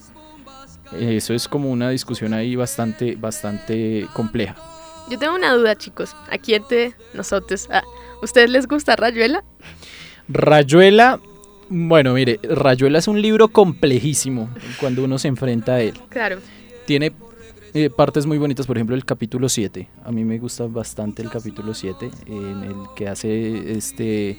Eso 0.96 1.34
es 1.34 1.48
como 1.48 1.72
una 1.72 1.90
discusión 1.90 2.34
ahí 2.34 2.54
bastante, 2.54 3.16
bastante 3.16 4.06
compleja. 4.14 4.54
Yo 5.10 5.18
tengo 5.18 5.34
una 5.34 5.52
duda, 5.52 5.76
chicos. 5.76 6.14
Aquí 6.30 6.54
entre 6.54 6.94
nosotros. 7.14 7.68
Ah, 7.70 7.82
¿Ustedes 8.22 8.48
les 8.48 8.68
gusta 8.68 8.94
Rayuela? 8.94 9.42
Rayuela, 10.28 11.18
bueno, 11.68 12.14
mire, 12.14 12.38
Rayuela 12.44 12.98
es 12.98 13.08
un 13.08 13.20
libro 13.20 13.48
complejísimo 13.48 14.48
cuando 14.78 15.02
uno 15.02 15.18
se 15.18 15.26
enfrenta 15.26 15.74
a 15.74 15.80
él. 15.80 15.94
Claro. 16.10 16.38
Tiene 16.86 17.12
eh, 17.74 17.90
partes 17.90 18.24
muy 18.24 18.38
bonitas, 18.38 18.68
por 18.68 18.76
ejemplo, 18.76 18.94
el 18.94 19.04
capítulo 19.04 19.48
7. 19.48 19.88
A 20.04 20.12
mí 20.12 20.24
me 20.24 20.38
gusta 20.38 20.66
bastante 20.68 21.22
el 21.22 21.30
capítulo 21.30 21.74
7, 21.74 22.10
en 22.26 22.62
el 22.62 22.74
que 22.94 23.08
hace 23.08 23.72
este 23.72 24.38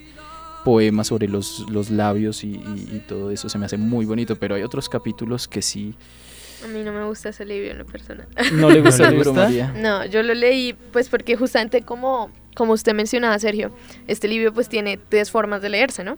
poema 0.63 1.03
sobre 1.03 1.27
los, 1.27 1.65
los 1.69 1.89
labios 1.89 2.45
y, 2.45 2.51
y, 2.51 3.03
todo 3.09 3.29
eso. 3.31 3.49
Se 3.49 3.57
me 3.57 3.65
hace 3.65 3.77
muy 3.77 4.05
bonito, 4.05 4.37
pero 4.37 4.55
hay 4.55 4.63
otros 4.63 4.87
capítulos 4.87 5.49
que 5.49 5.61
sí 5.61 5.95
a 6.63 6.67
mí 6.67 6.83
no 6.83 6.93
me 6.93 7.03
gusta 7.05 7.29
ese 7.29 7.45
libro 7.45 7.71
en 7.71 7.77
lo 7.77 7.85
personal. 7.85 8.27
¿No 8.53 8.69
le 8.69 8.81
gusta 8.81 9.07
el 9.07 9.15
libro, 9.15 9.33
María? 9.33 9.73
No, 9.75 10.05
yo 10.05 10.23
lo 10.23 10.33
leí 10.33 10.73
pues 10.91 11.09
porque 11.09 11.35
justamente 11.35 11.81
como, 11.81 12.29
como 12.55 12.73
usted 12.73 12.93
mencionaba, 12.93 13.37
Sergio, 13.39 13.71
este 14.07 14.27
libro 14.27 14.53
pues 14.53 14.69
tiene 14.69 14.97
tres 14.97 15.31
formas 15.31 15.61
de 15.61 15.69
leerse, 15.69 16.03
¿no? 16.03 16.17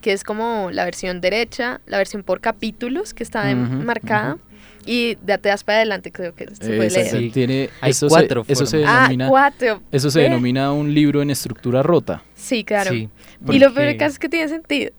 Que 0.00 0.12
es 0.12 0.24
como 0.24 0.70
la 0.72 0.84
versión 0.84 1.20
derecha, 1.20 1.80
la 1.86 1.98
versión 1.98 2.22
por 2.22 2.40
capítulos 2.40 3.14
que 3.14 3.22
está 3.22 3.54
marcada. 3.54 4.38
Y 4.84 5.16
de 5.22 5.34
atrás 5.34 5.62
para 5.62 5.78
adelante 5.78 6.10
creo 6.10 6.34
que 6.34 6.48
se 6.56 6.76
puede 6.76 6.90
leer. 6.90 7.32
tiene, 7.32 7.70
Hay 7.80 7.92
eso 7.92 8.08
cuatro 8.08 8.44
se, 8.44 8.52
eso 8.52 8.66
se 8.66 8.78
denomina, 8.78 9.26
ah, 9.26 9.28
cuatro. 9.28 9.80
Eso 9.92 10.10
se 10.10 10.22
denomina 10.22 10.72
un 10.72 10.92
libro 10.92 11.22
en 11.22 11.30
estructura 11.30 11.84
rota. 11.84 12.24
Sí, 12.34 12.64
claro. 12.64 12.92
y 12.92 13.08
lo 13.60 13.72
peor 13.72 13.94
es 14.02 14.18
que 14.18 14.28
tiene 14.28 14.48
sentido. 14.48 14.90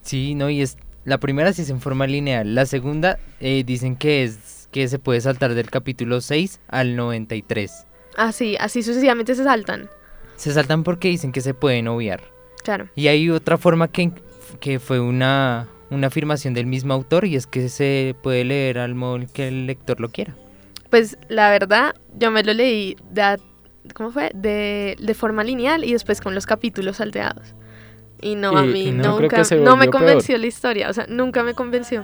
Sí, 0.00 0.34
no, 0.34 0.48
y 0.48 0.62
es 0.62 0.78
la 1.08 1.18
primera 1.18 1.52
sí 1.52 1.62
es 1.62 1.70
en 1.70 1.80
forma 1.80 2.06
lineal. 2.06 2.54
La 2.54 2.66
segunda 2.66 3.18
eh, 3.40 3.64
dicen 3.64 3.96
que 3.96 4.24
es 4.24 4.68
que 4.70 4.86
se 4.88 4.98
puede 4.98 5.20
saltar 5.22 5.54
del 5.54 5.70
capítulo 5.70 6.20
6 6.20 6.60
al 6.68 6.96
93. 6.96 7.86
Ah, 8.16 8.32
sí, 8.32 8.56
así 8.60 8.82
sucesivamente 8.82 9.34
se 9.34 9.44
saltan. 9.44 9.88
Se 10.36 10.52
saltan 10.52 10.84
porque 10.84 11.08
dicen 11.08 11.32
que 11.32 11.40
se 11.40 11.54
pueden 11.54 11.88
obviar. 11.88 12.20
Claro. 12.62 12.88
Y 12.94 13.08
hay 13.08 13.30
otra 13.30 13.56
forma 13.56 13.88
que, 13.88 14.12
que 14.60 14.78
fue 14.78 15.00
una, 15.00 15.68
una 15.90 16.08
afirmación 16.08 16.52
del 16.52 16.66
mismo 16.66 16.92
autor 16.92 17.24
y 17.24 17.36
es 17.36 17.46
que 17.46 17.70
se 17.70 18.14
puede 18.22 18.44
leer 18.44 18.78
al 18.78 18.94
modo 18.94 19.24
que 19.32 19.48
el 19.48 19.66
lector 19.66 20.00
lo 20.00 20.10
quiera. 20.10 20.36
Pues 20.90 21.16
la 21.28 21.50
verdad, 21.50 21.94
yo 22.18 22.30
me 22.30 22.42
lo 22.42 22.52
leí 22.52 22.96
de, 23.10 23.38
¿cómo 23.94 24.10
fue? 24.10 24.30
De, 24.34 24.96
de 25.00 25.14
forma 25.14 25.42
lineal 25.42 25.84
y 25.84 25.92
después 25.92 26.20
con 26.20 26.34
los 26.34 26.44
capítulos 26.44 26.98
salteados. 26.98 27.54
Y 28.20 28.34
no, 28.34 28.56
a 28.56 28.62
mí 28.64 28.90
nunca, 28.90 29.42
no 29.62 29.76
me 29.76 29.88
convenció 29.88 30.36
la 30.38 30.46
historia, 30.46 30.88
o 30.88 30.92
sea, 30.92 31.06
nunca 31.08 31.42
me 31.42 31.54
convenció. 31.54 32.02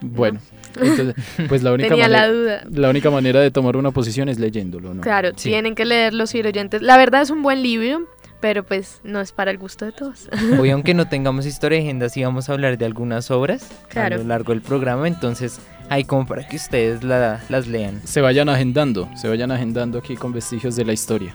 Bueno, 0.00 0.40
entonces, 0.80 1.14
pues 1.48 1.62
la 1.62 1.72
única, 1.72 1.90
manera, 1.90 2.08
la, 2.08 2.28
duda. 2.28 2.64
la 2.70 2.90
única 2.90 3.10
manera 3.10 3.40
de 3.40 3.50
tomar 3.50 3.76
una 3.76 3.90
posición 3.90 4.28
es 4.28 4.38
leyéndolo, 4.38 4.94
¿no? 4.94 5.02
Claro, 5.02 5.32
tienen 5.32 5.74
que 5.74 5.84
leerlo, 5.84 6.24
y 6.32 6.40
oyentes. 6.40 6.82
La 6.82 6.96
verdad 6.96 7.22
es 7.22 7.30
un 7.30 7.42
buen 7.42 7.62
libro, 7.62 8.08
pero 8.40 8.64
pues 8.64 9.00
no 9.04 9.20
es 9.20 9.32
para 9.32 9.50
el 9.50 9.58
gusto 9.58 9.84
de 9.84 9.92
todos. 9.92 10.28
Hoy, 10.58 10.70
aunque 10.70 10.94
no 10.94 11.08
tengamos 11.08 11.44
historia 11.44 11.78
de 11.78 11.84
agenda, 11.84 12.08
sí 12.08 12.24
vamos 12.24 12.48
a 12.48 12.54
hablar 12.54 12.78
de 12.78 12.86
algunas 12.86 13.30
obras 13.30 13.70
a 13.94 14.08
lo 14.08 14.24
largo 14.24 14.52
del 14.52 14.62
programa, 14.62 15.06
entonces 15.06 15.60
hay 15.90 16.04
como 16.04 16.26
para 16.26 16.48
que 16.48 16.56
ustedes 16.56 17.02
las 17.04 17.66
lean. 17.66 18.00
Se 18.04 18.22
vayan 18.22 18.48
agendando, 18.48 19.08
se 19.16 19.28
vayan 19.28 19.50
agendando 19.50 19.98
aquí 19.98 20.16
con 20.16 20.32
vestigios 20.32 20.76
de 20.76 20.84
la 20.86 20.92
historia 20.94 21.34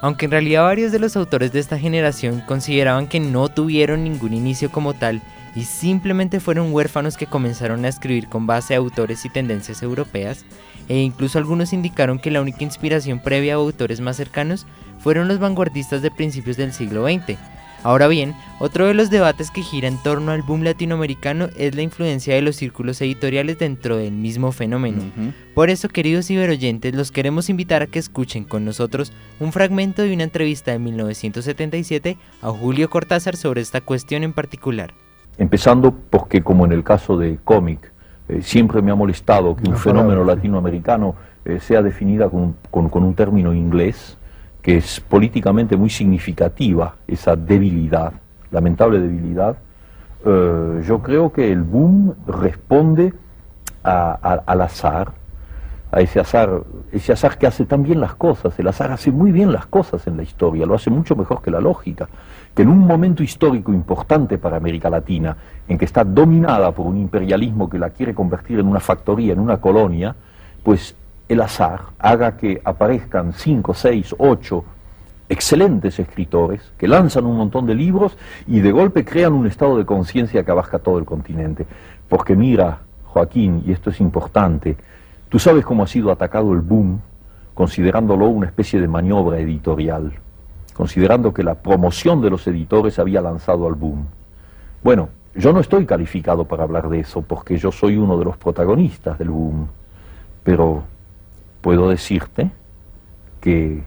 aunque 0.00 0.24
en 0.24 0.30
realidad 0.30 0.62
varios 0.62 0.92
de 0.92 0.98
los 0.98 1.16
autores 1.16 1.52
de 1.52 1.60
esta 1.60 1.78
generación 1.78 2.42
consideraban 2.46 3.06
que 3.06 3.20
no 3.20 3.48
tuvieron 3.48 4.04
ningún 4.04 4.32
inicio 4.32 4.70
como 4.70 4.94
tal 4.94 5.22
y 5.54 5.64
simplemente 5.64 6.40
fueron 6.40 6.72
huérfanos 6.72 7.16
que 7.16 7.26
comenzaron 7.26 7.84
a 7.84 7.88
escribir 7.88 8.28
con 8.28 8.46
base 8.46 8.74
a 8.74 8.78
autores 8.78 9.24
y 9.24 9.28
tendencias 9.30 9.82
europeas, 9.82 10.44
e 10.88 10.98
incluso 10.98 11.38
algunos 11.38 11.72
indicaron 11.72 12.18
que 12.18 12.30
la 12.30 12.40
única 12.40 12.64
inspiración 12.64 13.20
previa 13.20 13.54
a 13.54 13.56
autores 13.56 14.00
más 14.00 14.16
cercanos 14.16 14.66
fueron 14.98 15.28
los 15.28 15.38
vanguardistas 15.38 16.02
de 16.02 16.10
principios 16.10 16.56
del 16.56 16.72
siglo 16.72 17.04
XX, 17.04 17.36
Ahora 17.82 18.08
bien, 18.08 18.34
otro 18.58 18.86
de 18.86 18.92
los 18.92 19.08
debates 19.08 19.50
que 19.50 19.62
gira 19.62 19.88
en 19.88 19.96
torno 19.96 20.32
al 20.32 20.42
boom 20.42 20.62
latinoamericano 20.64 21.48
es 21.56 21.74
la 21.74 21.80
influencia 21.80 22.34
de 22.34 22.42
los 22.42 22.56
círculos 22.56 23.00
editoriales 23.00 23.58
dentro 23.58 23.96
del 23.96 24.12
mismo 24.12 24.52
fenómeno. 24.52 25.02
Por 25.54 25.70
eso, 25.70 25.88
queridos 25.88 26.26
ciberoyentes, 26.26 26.94
los 26.94 27.10
queremos 27.10 27.48
invitar 27.48 27.80
a 27.80 27.86
que 27.86 27.98
escuchen 27.98 28.44
con 28.44 28.66
nosotros 28.66 29.14
un 29.38 29.52
fragmento 29.52 30.02
de 30.02 30.12
una 30.12 30.24
entrevista 30.24 30.72
de 30.72 30.78
1977 30.78 32.18
a 32.42 32.50
Julio 32.50 32.90
Cortázar 32.90 33.36
sobre 33.36 33.62
esta 33.62 33.80
cuestión 33.80 34.24
en 34.24 34.34
particular. 34.34 34.92
Empezando 35.38 35.94
porque, 36.10 36.42
como 36.42 36.66
en 36.66 36.72
el 36.72 36.84
caso 36.84 37.16
de 37.16 37.38
cómic, 37.42 37.92
eh, 38.28 38.42
siempre 38.42 38.82
me 38.82 38.90
ha 38.90 38.94
molestado 38.94 39.56
que 39.56 39.70
un 39.70 39.76
fenómeno 39.76 40.22
latinoamericano 40.22 41.14
eh, 41.46 41.58
sea 41.60 41.80
definida 41.80 42.28
con 42.28 42.56
un 42.92 43.14
término 43.14 43.54
inglés 43.54 44.18
que 44.62 44.76
es 44.76 45.00
políticamente 45.00 45.76
muy 45.76 45.90
significativa, 45.90 46.96
esa 47.06 47.36
debilidad, 47.36 48.12
lamentable 48.50 49.00
debilidad, 49.00 49.56
eh, 50.24 50.82
yo 50.86 51.00
creo 51.00 51.32
que 51.32 51.50
el 51.50 51.62
boom 51.62 52.14
responde 52.26 53.14
al 53.82 54.60
azar, 54.60 55.12
a 55.92 56.00
ese 56.00 56.20
azar, 56.20 56.62
ese 56.92 57.12
azar 57.12 57.38
que 57.38 57.46
hace 57.46 57.64
tan 57.64 57.82
bien 57.82 58.00
las 58.00 58.14
cosas. 58.14 58.56
El 58.58 58.68
azar 58.68 58.92
hace 58.92 59.10
muy 59.10 59.32
bien 59.32 59.52
las 59.52 59.66
cosas 59.66 60.06
en 60.06 60.16
la 60.16 60.22
historia, 60.22 60.66
lo 60.66 60.74
hace 60.74 60.90
mucho 60.90 61.16
mejor 61.16 61.40
que 61.42 61.50
la 61.50 61.60
lógica. 61.60 62.08
Que 62.54 62.62
en 62.62 62.68
un 62.68 62.80
momento 62.80 63.22
histórico 63.22 63.72
importante 63.72 64.36
para 64.38 64.58
América 64.58 64.90
Latina, 64.90 65.36
en 65.66 65.78
que 65.78 65.86
está 65.86 66.04
dominada 66.04 66.70
por 66.72 66.86
un 66.86 66.98
imperialismo 66.98 67.70
que 67.70 67.78
la 67.78 67.90
quiere 67.90 68.14
convertir 68.14 68.58
en 68.58 68.66
una 68.66 68.80
factoría, 68.80 69.32
en 69.32 69.40
una 69.40 69.56
colonia, 69.56 70.14
pues 70.62 70.94
el 71.32 71.40
azar 71.40 71.80
haga 71.98 72.36
que 72.36 72.60
aparezcan 72.64 73.32
cinco, 73.32 73.74
seis, 73.74 74.14
ocho 74.18 74.64
excelentes 75.28 75.98
escritores 75.98 76.72
que 76.76 76.88
lanzan 76.88 77.24
un 77.24 77.36
montón 77.36 77.64
de 77.66 77.74
libros 77.74 78.16
y 78.46 78.60
de 78.60 78.72
golpe 78.72 79.04
crean 79.04 79.32
un 79.32 79.46
estado 79.46 79.78
de 79.78 79.86
conciencia 79.86 80.44
que 80.44 80.50
abarca 80.50 80.78
todo 80.78 80.98
el 80.98 81.04
continente. 81.04 81.66
Porque 82.08 82.34
mira, 82.34 82.80
Joaquín, 83.04 83.62
y 83.64 83.72
esto 83.72 83.90
es 83.90 84.00
importante, 84.00 84.76
Tú 85.30 85.38
sabes 85.38 85.64
cómo 85.64 85.84
ha 85.84 85.86
sido 85.86 86.10
atacado 86.10 86.52
el 86.52 86.60
boom, 86.60 87.00
considerándolo 87.54 88.26
una 88.26 88.46
especie 88.46 88.80
de 88.80 88.88
maniobra 88.88 89.38
editorial, 89.38 90.12
considerando 90.74 91.32
que 91.32 91.44
la 91.44 91.54
promoción 91.54 92.20
de 92.20 92.30
los 92.30 92.44
editores 92.48 92.98
había 92.98 93.20
lanzado 93.20 93.68
al 93.68 93.74
boom. 93.74 94.06
Bueno, 94.82 95.08
yo 95.36 95.52
no 95.52 95.60
estoy 95.60 95.86
calificado 95.86 96.46
para 96.46 96.64
hablar 96.64 96.88
de 96.88 96.98
eso, 96.98 97.22
porque 97.22 97.58
yo 97.58 97.70
soy 97.70 97.96
uno 97.96 98.18
de 98.18 98.24
los 98.24 98.38
protagonistas 98.38 99.20
del 99.20 99.30
boom, 99.30 99.68
pero 100.42 100.82
puedo 101.60 101.90
decirte 101.90 102.50
que 103.40 103.82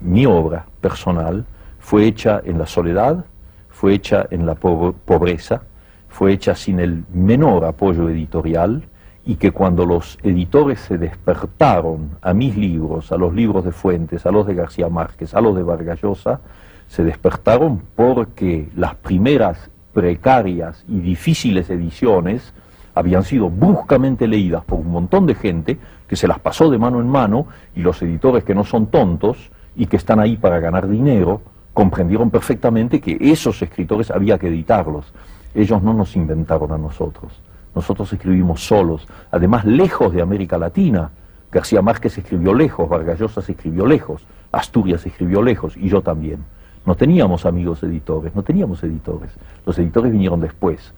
mi 0.00 0.26
obra 0.26 0.66
personal 0.80 1.44
fue 1.78 2.06
hecha 2.06 2.40
en 2.44 2.58
la 2.58 2.66
soledad, 2.66 3.24
fue 3.68 3.94
hecha 3.94 4.26
en 4.30 4.46
la 4.46 4.54
pobreza, 4.54 5.62
fue 6.08 6.32
hecha 6.32 6.54
sin 6.54 6.80
el 6.80 7.04
menor 7.12 7.64
apoyo 7.64 8.08
editorial, 8.08 8.84
y 9.26 9.36
que 9.36 9.52
cuando 9.52 9.86
los 9.86 10.18
editores 10.22 10.80
se 10.80 10.98
despertaron 10.98 12.10
a 12.20 12.34
mis 12.34 12.56
libros, 12.56 13.10
a 13.10 13.16
los 13.16 13.34
libros 13.34 13.64
de 13.64 13.72
Fuentes, 13.72 14.26
a 14.26 14.30
los 14.30 14.46
de 14.46 14.54
García 14.54 14.88
Márquez, 14.88 15.34
a 15.34 15.40
los 15.40 15.56
de 15.56 15.62
Vargas 15.62 16.00
Llosa, 16.02 16.40
se 16.88 17.04
despertaron 17.04 17.82
porque 17.96 18.68
las 18.76 18.94
primeras 18.96 19.70
precarias 19.94 20.84
y 20.88 21.00
difíciles 21.00 21.70
ediciones 21.70 22.52
habían 22.94 23.24
sido 23.24 23.48
bruscamente 23.48 24.28
leídas 24.28 24.64
por 24.64 24.80
un 24.80 24.90
montón 24.90 25.26
de 25.26 25.34
gente 25.34 25.78
que 26.06 26.16
se 26.16 26.28
las 26.28 26.38
pasó 26.38 26.70
de 26.70 26.78
mano 26.78 27.00
en 27.00 27.08
mano 27.08 27.46
y 27.74 27.80
los 27.80 28.00
editores 28.02 28.44
que 28.44 28.54
no 28.54 28.64
son 28.64 28.86
tontos 28.86 29.50
y 29.76 29.86
que 29.86 29.96
están 29.96 30.20
ahí 30.20 30.36
para 30.36 30.60
ganar 30.60 30.88
dinero 30.88 31.40
comprendieron 31.72 32.30
perfectamente 32.30 33.00
que 33.00 33.18
esos 33.20 33.60
escritores 33.60 34.10
había 34.10 34.38
que 34.38 34.48
editarlos. 34.48 35.12
Ellos 35.54 35.82
no 35.82 35.92
nos 35.92 36.16
inventaron 36.16 36.72
a 36.72 36.78
nosotros. 36.78 37.32
Nosotros 37.74 38.12
escribimos 38.12 38.64
solos, 38.64 39.06
además 39.30 39.64
lejos 39.64 40.12
de 40.12 40.22
América 40.22 40.56
Latina. 40.56 41.10
García 41.50 41.82
Márquez 41.82 42.16
escribió 42.18 42.54
lejos, 42.54 42.88
Vargas 42.88 43.18
Llosa 43.18 43.42
se 43.42 43.52
escribió 43.52 43.86
lejos, 43.86 44.24
Asturias 44.52 45.04
escribió 45.06 45.42
lejos 45.42 45.76
y 45.76 45.88
yo 45.88 46.00
también. 46.02 46.44
No 46.86 46.94
teníamos 46.94 47.46
amigos 47.46 47.82
editores, 47.82 48.34
no 48.34 48.42
teníamos 48.42 48.82
editores. 48.84 49.30
Los 49.64 49.78
editores 49.78 50.12
vinieron 50.12 50.40
después. 50.40 50.92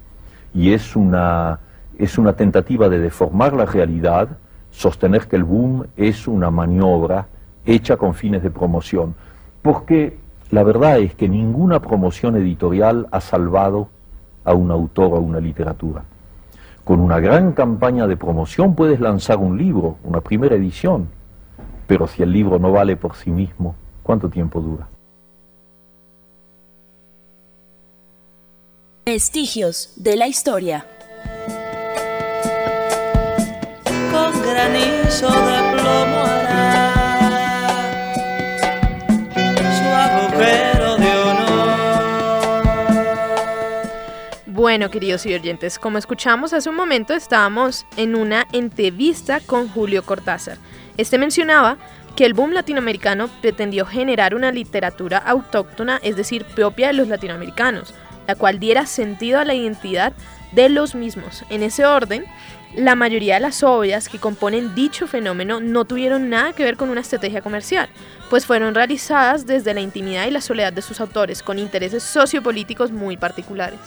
Y 0.53 0.73
es 0.73 0.97
una, 0.97 1.61
es 1.99 2.19
una 2.19 2.35
tentativa 2.35 2.89
de 2.89 2.99
deformar 2.99 3.53
la 3.53 3.67
realidad, 3.67 4.39
sostener 4.77 5.27
que 5.27 5.37
el 5.37 5.45
boom 5.45 5.87
es 5.97 6.29
una 6.29 6.51
maniobra 6.51 7.29
hecha 7.65 7.97
con 7.97 8.15
fines 8.15 8.43
de 8.43 8.51
promoción. 8.51 9.15
Porque 9.63 10.19
la 10.51 10.63
verdad 10.63 10.99
es 10.99 11.15
que 11.15 11.29
ninguna 11.29 11.81
promoción 11.81 12.37
editorial 12.37 13.09
ha 13.11 13.23
salvado 13.23 13.89
a 14.45 14.53
un 14.53 14.71
autor 14.71 15.15
o 15.15 15.17
a 15.17 15.21
una 15.21 15.41
literatura. 15.41 16.05
Con 16.85 17.01
una 17.01 17.19
gran 17.21 17.53
campaña 17.53 18.07
de 18.07 18.19
promoción 18.19 18.75
puedes 18.75 19.01
lanzar 19.01 19.39
un 19.39 19.57
libro, 19.57 19.97
una 20.05 20.21
primera 20.21 20.55
edición, 20.55 21.09
pero 21.87 22.07
si 22.07 22.23
el 22.23 22.31
libro 22.31 22.59
no 22.59 22.71
vale 22.71 22.97
por 22.97 23.17
sí 23.17 23.31
mismo, 23.31 23.75
¿cuánto 24.03 24.29
tiempo 24.29 24.61
dura? 24.61 24.87
Vestigios 29.07 29.95
de 29.97 30.17
la 30.17 30.27
historia. 30.27 30.85
Bueno, 44.47 44.91
queridos 44.91 45.27
y 45.27 45.35
oyentes, 45.35 45.79
como 45.79 45.99
escuchamos 45.99 46.53
hace 46.53 46.69
un 46.69 46.77
momento, 46.77 47.15
estábamos 47.15 47.87
en 47.97 48.15
una 48.17 48.47
entrevista 48.53 49.41
con 49.41 49.69
Julio 49.69 50.03
Cortázar. 50.03 50.59
Este 50.97 51.19
mencionaba 51.19 51.77
que 52.17 52.25
el 52.25 52.35
boom 52.35 52.53
latinoamericano 52.53 53.29
pretendió 53.43 53.85
generar 53.85 54.35
una 54.35 54.51
literatura 54.53 55.19
autóctona, 55.19 56.01
es 56.03 56.17
decir, 56.17 56.45
propia 56.45 56.89
de 56.89 56.95
los 56.95 57.09
latinoamericanos, 57.09 57.95
la 58.27 58.35
cual 58.35 58.59
diera 58.59 58.87
sentido 58.87 59.39
a 59.39 59.45
la 59.45 59.55
identidad 59.55 60.15
de 60.57 60.69
los 60.69 60.97
mismos. 60.97 61.45
En 61.51 61.63
ese 61.63 61.87
orden, 61.87 62.25
la 62.75 62.97
mayoría 62.97 63.35
de 63.35 63.41
las 63.41 63.63
obras 63.63 64.09
que 64.09 64.19
componen 64.19 64.75
dicho 64.75 65.07
fenómeno 65.07 65.61
no 65.61 65.85
tuvieron 65.85 66.29
nada 66.31 66.53
que 66.53 66.65
ver 66.65 66.77
con 66.77 66.91
una 66.91 67.03
estrategia 67.03 67.43
comercial, 67.43 67.89
pues 68.29 68.45
fueron 68.45 68.75
realizadas 68.75 69.47
desde 69.47 69.75
la 69.75 69.81
intimidad 69.81 70.27
y 70.27 70.31
la 70.33 70.41
soledad 70.41 70.73
de 70.73 70.83
sus 70.83 71.01
autores, 71.01 71.43
con 71.43 71.59
intereses 71.59 72.03
sociopolíticos 72.03 72.91
muy 72.91 73.17
particulares. 73.17 73.79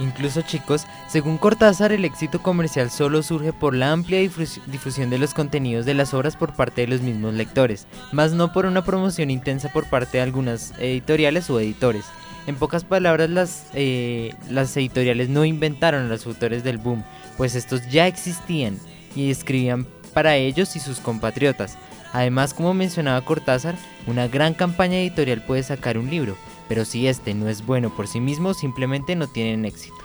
Incluso 0.00 0.42
chicos, 0.42 0.84
según 1.08 1.38
Cortázar, 1.38 1.92
el 1.92 2.04
éxito 2.04 2.40
comercial 2.40 2.90
solo 2.90 3.22
surge 3.22 3.52
por 3.52 3.74
la 3.74 3.90
amplia 3.90 4.20
difusión 4.20 5.10
de 5.10 5.18
los 5.18 5.34
contenidos 5.34 5.86
de 5.86 5.94
las 5.94 6.14
obras 6.14 6.36
por 6.36 6.54
parte 6.54 6.82
de 6.82 6.86
los 6.86 7.00
mismos 7.00 7.34
lectores, 7.34 7.86
más 8.12 8.32
no 8.32 8.52
por 8.52 8.66
una 8.66 8.84
promoción 8.84 9.30
intensa 9.30 9.70
por 9.72 9.88
parte 9.90 10.18
de 10.18 10.22
algunas 10.22 10.72
editoriales 10.78 11.50
o 11.50 11.58
editores. 11.58 12.04
En 12.48 12.56
pocas 12.56 12.82
palabras, 12.82 13.28
las, 13.28 13.66
eh, 13.74 14.32
las 14.48 14.74
editoriales 14.74 15.28
no 15.28 15.44
inventaron 15.44 16.06
a 16.06 16.08
los 16.08 16.26
autores 16.26 16.64
del 16.64 16.78
boom, 16.78 17.04
pues 17.36 17.54
estos 17.54 17.86
ya 17.90 18.06
existían 18.06 18.78
y 19.14 19.30
escribían 19.30 19.86
para 20.14 20.34
ellos 20.36 20.74
y 20.74 20.80
sus 20.80 20.98
compatriotas. 20.98 21.76
Además, 22.14 22.54
como 22.54 22.72
mencionaba 22.72 23.20
Cortázar, 23.20 23.76
una 24.06 24.28
gran 24.28 24.54
campaña 24.54 24.98
editorial 24.98 25.44
puede 25.44 25.62
sacar 25.62 25.98
un 25.98 26.08
libro, 26.08 26.38
pero 26.70 26.86
si 26.86 27.06
este 27.06 27.34
no 27.34 27.50
es 27.50 27.66
bueno 27.66 27.94
por 27.94 28.08
sí 28.08 28.18
mismo, 28.18 28.54
simplemente 28.54 29.14
no 29.14 29.26
tienen 29.26 29.66
éxito. 29.66 29.96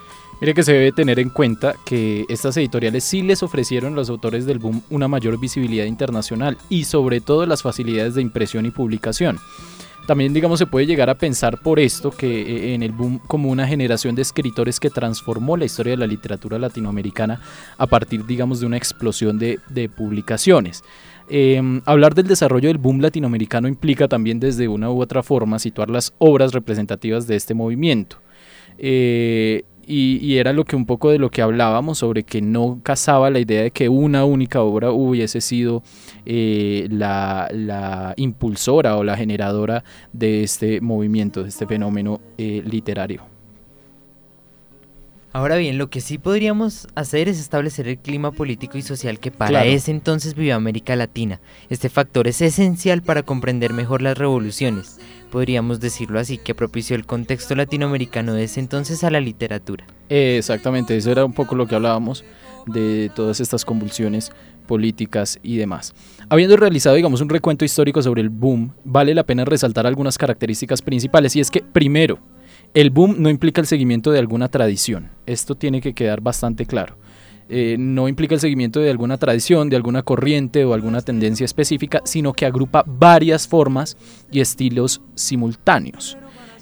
Mire 0.42 0.54
que 0.54 0.64
se 0.64 0.74
debe 0.74 0.92
tener 0.92 1.20
en 1.20 1.30
cuenta 1.30 1.76
que 1.86 2.26
estas 2.28 2.58
editoriales 2.58 3.06
sí 3.06 3.22
les 3.22 3.42
ofrecieron 3.42 3.94
a 3.94 3.96
los 3.96 4.10
autores 4.10 4.46
del 4.46 4.60
boom 4.60 4.84
una 4.90 5.08
mayor 5.08 5.40
visibilidad 5.40 5.86
internacional 5.86 6.58
y 6.68 6.84
sobre 6.84 7.22
todo 7.22 7.46
las 7.46 7.62
facilidades 7.62 8.16
de 8.16 8.22
impresión 8.22 8.66
y 8.66 8.72
publicación. 8.72 9.40
También, 10.06 10.34
digamos, 10.34 10.60
se 10.60 10.66
puede 10.66 10.86
llegar 10.86 11.10
a 11.10 11.18
pensar 11.18 11.60
por 11.62 11.80
esto 11.80 12.12
que 12.12 12.42
eh, 12.42 12.74
en 12.74 12.84
el 12.84 12.92
boom 12.92 13.20
como 13.20 13.50
una 13.50 13.68
generación 13.68 14.16
de 14.16 14.22
escritores 14.22 14.80
que 14.80 14.90
transformó 14.90 15.56
la 15.56 15.66
historia 15.66 15.92
de 15.92 15.98
la 15.98 16.08
literatura 16.08 16.60
latinoamericana 16.60 17.40
a 17.78 17.88
partir, 17.88 18.26
digamos, 18.26 18.60
de 18.60 18.66
una 18.66 18.78
explosión 18.78 19.40
de, 19.40 19.60
publicaciones. 19.96 20.84
Em, 21.30 21.82
hablar 21.86 22.16
del 22.16 22.28
desarrollo 22.28 22.68
del 22.68 22.78
boom 22.78 23.00
latinoamericano 23.00 23.70
implica 23.70 24.10
también 24.10 24.42
desde 24.42 24.68
una 24.68 24.92
u 24.92 25.02
otra 25.02 25.24
forma 25.24 25.58
situar 25.58 25.90
las 25.90 26.14
obras 26.18 26.52
representativas 26.52 27.26
de 27.26 27.38
este 27.38 27.54
movimiento. 27.54 28.18
Eh, 28.78 29.64
y, 29.88 30.38
era 30.38 30.54
lo 30.54 30.66
que 30.66 30.76
un 30.76 30.86
poco 30.86 31.12
de 31.12 31.20
lo 31.20 31.30
que 31.30 31.42
hablábamos 31.42 32.00
sobre 32.00 32.24
que 32.24 32.42
no 32.42 32.80
casaba 32.84 33.30
la 33.30 33.40
idea 33.40 33.64
de 33.64 33.72
que 33.72 33.90
una 33.90 34.26
única 34.26 34.62
obra 34.62 34.92
hubiese 34.92 35.42
sido 35.42 35.84
eh, 36.26 36.88
la, 36.90 38.14
impulsora 38.18 38.98
o 38.98 39.04
la 39.04 39.18
generadora 39.18 39.84
de 40.12 40.44
este 40.44 40.82
movimiento, 40.82 41.44
de 41.44 41.50
este 41.50 41.68
fenómeno 41.68 42.22
eh, 42.38 42.64
literario. 42.66 43.33
Ahora 45.36 45.58
bien, 45.58 45.80
lo 45.80 45.90
que 45.90 46.00
sí 46.00 46.20
podríamos 46.20 46.88
hacer 46.94 47.28
es 47.28 47.40
establecer 47.40 47.88
el 47.88 47.98
clima 47.98 48.32
político 48.32 48.78
y 48.78 48.84
social 48.84 49.20
que 49.20 49.32
para 49.32 49.66
ese 49.66 49.90
entonces 49.90 50.36
vivió 50.36 50.56
América 50.56 50.96
Latina. 50.96 51.40
Este 51.72 51.90
factor 51.90 52.28
es 52.28 52.40
esencial 52.40 53.02
para 53.02 53.24
comprender 53.24 53.74
mejor 53.74 54.04
las 54.04 54.16
revoluciones. 54.16 55.00
Podríamos 55.32 55.80
decirlo 55.80 56.20
así, 56.20 56.38
que 56.38 56.54
propició 56.54 56.96
el 56.96 57.08
contexto 57.08 57.56
latinoamericano 57.56 58.36
de 58.36 58.44
ese 58.44 58.60
entonces 58.60 59.04
a 59.04 59.10
la 59.10 59.20
literatura. 59.20 59.88
Exactamente, 60.08 60.96
eso 60.96 61.12
era 61.12 61.26
un 61.26 61.34
poco 61.34 61.56
lo 61.56 61.66
que 61.66 61.74
hablábamos 61.74 62.24
de 62.68 63.10
todas 63.16 63.40
estas 63.40 63.66
convulsiones 63.66 64.32
políticas 64.68 65.40
y 65.42 65.58
demás. 65.58 65.96
Habiendo 66.30 66.58
realizado, 66.58 66.96
digamos, 66.96 67.22
un 67.22 67.30
recuento 67.30 67.66
histórico 67.66 68.04
sobre 68.04 68.22
el 68.22 68.30
boom, 68.30 68.72
vale 68.84 69.16
la 69.16 69.24
pena 69.24 69.46
resaltar 69.46 69.88
algunas 69.88 70.20
características 70.20 70.84
principales 70.84 71.36
y 71.36 71.40
es 71.40 71.50
que, 71.50 71.64
primero, 71.64 72.20
el 72.74 72.90
boom 72.90 73.16
no 73.20 73.30
implica 73.30 73.62
el 73.62 73.68
seguimiento 73.68 74.12
de 74.12 74.20
alguna 74.20 74.50
tradición. 74.50 75.10
Esto 75.26 75.56
tiene 75.56 75.82
que 75.82 75.94
quedar 75.94 76.22
bastante 76.22 76.66
claro. 76.66 76.96
Eh, 77.50 77.76
no 77.78 78.08
implica 78.08 78.34
el 78.34 78.42
seguimiento 78.42 78.80
de 78.80 78.90
alguna 78.90 79.18
tradición, 79.18 79.70
de 79.70 79.76
alguna 79.76 80.02
corriente 80.02 80.66
o 80.66 80.74
alguna 80.74 81.02
tendencia 81.02 81.46
específica, 81.46 82.02
sino 82.06 82.34
que 82.34 82.46
agrupa 82.46 82.84
varias 82.88 83.48
formas 83.48 83.98
y 84.32 84.40
estilos 84.40 85.02
simultáneos. 85.14 86.18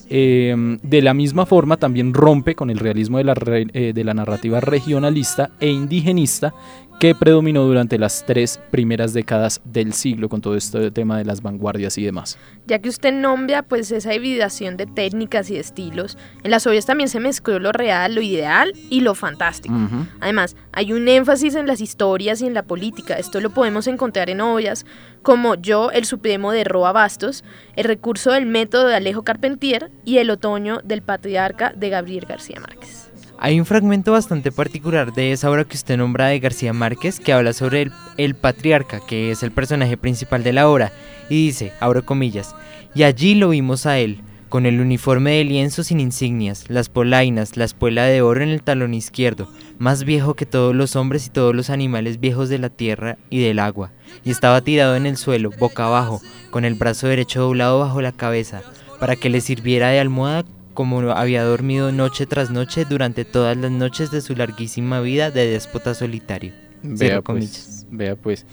Eh, 0.10 0.78
de 0.84 1.02
la 1.02 1.14
misma 1.14 1.46
forma 1.46 1.78
también 1.78 2.14
rompe 2.14 2.56
con 2.56 2.70
el 2.70 2.80
realismo 2.80 3.20
de 3.20 3.24
la, 3.24 3.34
eh, 3.46 3.94
de 3.96 4.04
la 4.04 4.14
narrativa 4.14 4.60
regionalista 4.60 5.52
e 5.62 5.70
indigenista 5.70 6.54
que 7.02 7.16
predominó 7.16 7.64
durante 7.64 7.98
las 7.98 8.24
tres 8.28 8.60
primeras 8.70 9.12
décadas 9.12 9.60
del 9.64 9.94
siglo 9.94 10.30
con 10.30 10.40
todo 10.40 10.56
este 10.56 10.92
tema 10.92 11.18
de 11.18 11.26
las 11.26 11.42
vanguardias 11.42 11.98
y 11.98 12.04
demás. 12.04 12.38
Ya 12.68 12.78
que 12.78 12.90
usted 12.90 13.12
nombra 13.12 13.64
pues 13.64 13.92
esa 13.92 14.14
hibridación 14.14 14.78
de 14.78 14.86
técnicas 14.86 15.50
y 15.50 15.58
estilos, 15.58 16.16
en 16.44 16.52
las 16.52 16.68
obras 16.68 16.86
también 16.86 17.10
se 17.10 17.20
mezcló 17.20 17.58
lo 17.58 17.72
real, 17.72 18.14
lo 18.14 18.22
ideal 18.22 18.74
y 18.92 19.02
lo 19.02 19.16
fantástico. 19.16 19.74
Además, 20.20 20.56
hay 20.74 20.94
un 20.94 21.08
énfasis 21.08 21.56
en 21.56 21.66
las 21.66 21.82
historias 21.82 22.40
y 22.44 22.46
en 22.46 22.54
la 22.54 22.62
política. 22.62 23.16
Esto 23.16 23.42
lo 23.42 23.50
podemos 23.50 23.88
encontrar 23.88 24.30
en 24.30 24.40
obras 24.40 24.86
como 25.24 25.56
Yo, 25.56 25.90
el 25.90 26.06
Supremo 26.06 26.52
de 26.52 26.66
Roa 26.66 26.92
Bastos, 26.92 27.44
El 27.76 27.86
recurso 27.86 28.32
del 28.32 28.46
método 28.46 28.86
de 28.86 28.94
Alejo 28.94 29.24
Carpentier 29.24 29.90
y 30.06 30.20
El 30.20 30.30
otoño 30.30 30.82
del 30.84 31.02
patriarca 31.02 31.74
de 31.76 31.90
Gabriel 31.90 32.28
García 32.28 32.60
Márquez. 32.60 33.11
Hay 33.44 33.60
un 33.60 33.66
fragmento 33.66 34.12
bastante 34.12 34.52
particular 34.52 35.14
de 35.14 35.32
esa 35.32 35.50
obra 35.50 35.64
que 35.64 35.76
usted 35.76 35.98
nombra 35.98 36.28
de 36.28 36.40
García 36.40 36.74
Márquez 36.74 37.20
que 37.20 37.34
habla 37.34 37.54
sobre 37.54 37.90
el, 38.18 38.36
patriarca, 38.36 39.00
que 39.08 39.32
es 39.32 39.42
el 39.42 39.50
personaje 39.50 39.98
principal 39.98 40.44
de 40.44 40.54
la 40.54 40.70
obra, 40.70 40.92
y 41.28 41.48
dice, 41.48 41.74
abro 41.80 42.06
comillas, 42.06 42.56
y 42.94 43.02
allí 43.02 43.34
lo 43.34 43.50
vimos 43.50 43.88
a 43.88 43.98
él, 43.98 44.22
con 44.48 44.68
el 44.68 44.80
uniforme 44.80 45.32
de 45.32 45.44
lienzo 45.44 45.82
sin 45.82 46.00
insignias, 46.00 46.66
las 46.70 46.90
polainas, 46.90 47.58
la 47.58 47.66
espuela 47.66 48.04
de 48.04 48.22
oro 48.22 48.44
en 48.44 48.50
el 48.50 48.62
talón 48.62 48.94
izquierdo, 48.94 49.52
más 49.80 50.04
viejo 50.04 50.36
que 50.36 50.46
todos 50.46 50.76
los 50.76 50.96
hombres 50.96 51.26
y 51.26 51.32
todos 51.32 51.56
los 51.56 51.72
animales 51.72 52.20
viejos 52.20 52.48
de 52.48 52.60
la 52.60 52.70
tierra 52.70 53.18
y 53.32 53.42
del 53.42 53.58
agua, 53.58 53.92
y 54.24 54.30
estaba 54.30 54.62
tirado 54.62 54.96
en 54.96 55.08
el 55.08 55.18
suelo, 55.18 55.50
boca 55.58 55.86
abajo, 55.86 56.22
con 56.52 56.64
el 56.64 56.76
brazo 56.76 57.08
derecho 57.08 57.42
doblado 57.42 57.80
bajo 57.80 58.04
la 58.04 58.12
cabeza, 58.12 58.62
para 59.00 59.16
que 59.16 59.32
le 59.32 59.42
sirviera 59.42 59.90
de 59.90 60.00
almohada 60.00 60.46
como 60.74 61.00
había 61.12 61.44
dormido 61.44 61.92
noche 61.92 62.26
tras 62.26 62.50
noche 62.52 62.86
durante 62.86 63.26
todas 63.26 63.58
las 63.58 63.72
noches 63.72 64.12
de 64.12 64.22
su 64.22 64.36
larguísima 64.36 65.02
vida 65.02 65.32
de 65.32 65.48
déspota 65.48 65.94
solitario. 65.94 66.54
Vea 66.84 67.22
pues, 67.22 67.86
vea 67.92 68.16
pues, 68.16 68.46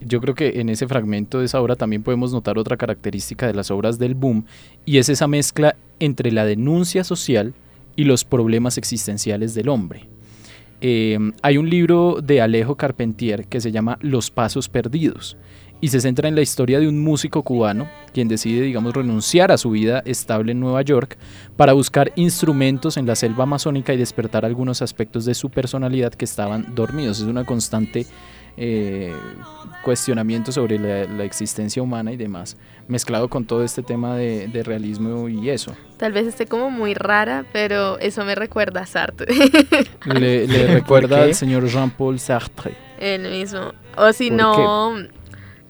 yo 0.00 0.20
creo 0.20 0.34
que 0.34 0.60
en 0.60 0.68
ese 0.68 0.88
fragmento 0.88 1.38
de 1.38 1.46
esa 1.46 1.60
obra 1.60 1.76
también 1.76 2.02
podemos 2.02 2.32
notar 2.32 2.58
otra 2.58 2.76
característica 2.76 3.46
de 3.46 3.54
las 3.54 3.70
obras 3.70 3.98
del 3.98 4.14
boom 4.14 4.44
y 4.84 4.98
es 4.98 5.08
esa 5.08 5.28
mezcla 5.28 5.76
entre 6.00 6.32
la 6.32 6.44
denuncia 6.44 7.04
social 7.04 7.54
y 7.96 8.04
los 8.04 8.24
problemas 8.24 8.78
existenciales 8.78 9.54
del 9.54 9.68
hombre. 9.68 10.08
Eh, 10.80 11.18
hay 11.42 11.58
un 11.58 11.68
libro 11.68 12.20
de 12.22 12.40
Alejo 12.40 12.76
Carpentier 12.76 13.46
que 13.46 13.60
se 13.60 13.72
llama 13.72 13.98
Los 14.00 14.30
Pasos 14.30 14.68
Perdidos 14.68 15.36
y 15.80 15.88
se 15.88 16.00
centra 16.00 16.28
en 16.28 16.34
la 16.34 16.40
historia 16.40 16.80
de 16.80 16.88
un 16.88 16.98
músico 16.98 17.42
cubano 17.42 17.88
quien 18.12 18.28
decide, 18.28 18.62
digamos, 18.62 18.94
renunciar 18.94 19.52
a 19.52 19.58
su 19.58 19.70
vida 19.70 20.02
estable 20.04 20.52
en 20.52 20.60
Nueva 20.60 20.82
York 20.82 21.16
para 21.56 21.72
buscar 21.72 22.12
instrumentos 22.16 22.96
en 22.96 23.06
la 23.06 23.14
selva 23.14 23.44
amazónica 23.44 23.94
y 23.94 23.96
despertar 23.96 24.44
algunos 24.44 24.82
aspectos 24.82 25.24
de 25.24 25.34
su 25.34 25.50
personalidad 25.50 26.12
que 26.12 26.24
estaban 26.24 26.74
dormidos. 26.74 27.20
Es 27.20 27.26
una 27.26 27.44
constante 27.44 28.06
eh, 28.60 29.14
cuestionamiento 29.84 30.50
sobre 30.50 30.80
la, 30.80 31.22
existencia 31.22 31.80
humana 31.80 32.10
y 32.12 32.16
demás, 32.16 32.56
mezclado 32.88 33.28
con 33.28 33.44
todo 33.44 33.62
este 33.62 33.84
tema 33.84 34.16
de, 34.16 34.62
realismo 34.64 35.28
y 35.28 35.48
eso. 35.48 35.76
Tal 35.96 36.12
vez 36.12 36.26
esté 36.26 36.46
como 36.46 36.68
muy 36.68 36.92
rara, 36.94 37.44
pero 37.52 38.00
eso 38.00 38.24
me 38.24 38.34
recuerda 38.34 38.80
a 38.80 38.86
Sartre. 38.86 39.32
le, 40.06 40.46
recuerda 40.66 41.22
al 41.22 41.34
señor 41.34 41.68
Jean-Paul 41.68 42.18
Sartre. 42.18 42.74
El 42.98 43.30
mismo. 43.30 43.72
O 43.96 44.12
si 44.12 44.30
no, 44.30 44.96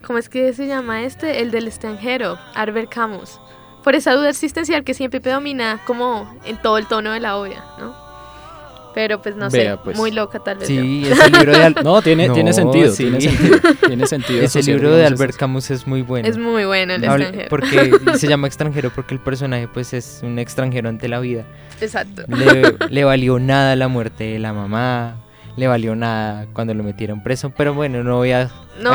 ¿Cómo 0.08 0.18
es 0.18 0.30
que 0.30 0.54
se 0.54 0.66
llama 0.66 1.02
este? 1.02 1.42
El 1.42 1.50
del 1.50 1.66
extranjero, 1.66 2.38
Albert 2.54 2.88
Camus. 2.88 3.38
Por 3.84 3.94
esa 3.94 4.14
duda 4.14 4.30
existencial 4.30 4.82
que 4.82 4.94
siempre 4.94 5.20
predomina 5.20 5.82
como 5.86 6.34
en 6.46 6.56
todo 6.56 6.78
el 6.78 6.86
tono 6.86 7.12
de 7.12 7.20
la 7.20 7.36
obra, 7.36 7.62
¿no? 7.78 7.94
Pero 8.94 9.20
pues 9.20 9.36
no 9.36 9.50
sé, 9.50 9.76
pues. 9.84 9.98
muy 9.98 10.10
loca 10.10 10.38
tal 10.38 10.56
vez. 10.56 10.66
Sí, 10.66 11.06
ese 11.06 11.28
libro 11.28 11.52
de 11.52 11.70
No, 11.84 12.00
tiene, 12.00 12.30
tiene 12.30 12.54
sentido, 12.54 12.90
tiene 12.94 13.20
sentido, 13.20 13.58
tiene 13.86 14.06
sentido. 14.06 14.42
Ese 14.42 14.62
libro 14.62 14.96
de 14.96 15.04
Albert 15.04 15.36
Camus 15.36 15.70
es 15.70 15.86
muy 15.86 16.00
bueno. 16.00 16.26
Es 16.26 16.38
muy 16.38 16.64
bueno 16.64 16.94
el 16.94 17.04
extranjero. 17.04 17.48
Porque 17.50 17.92
se 18.16 18.28
llama 18.28 18.46
extranjero 18.46 18.90
porque 18.90 19.12
el 19.12 19.20
personaje 19.20 19.68
pues 19.68 19.92
es 19.92 20.20
un 20.22 20.38
extranjero 20.38 20.88
ante 20.88 21.08
la 21.08 21.20
vida. 21.20 21.44
Exacto. 21.82 22.22
Le, 22.28 22.76
le 22.88 23.04
valió 23.04 23.38
nada 23.38 23.76
la 23.76 23.88
muerte 23.88 24.24
de 24.24 24.38
la 24.38 24.54
mamá, 24.54 25.16
le 25.58 25.66
valió 25.66 25.94
nada 25.96 26.46
cuando 26.52 26.72
lo 26.72 26.82
metieron 26.82 27.22
preso. 27.22 27.50
Pero 27.50 27.74
bueno, 27.74 28.02
no 28.02 28.16
voy 28.16 28.30
a 28.30 28.50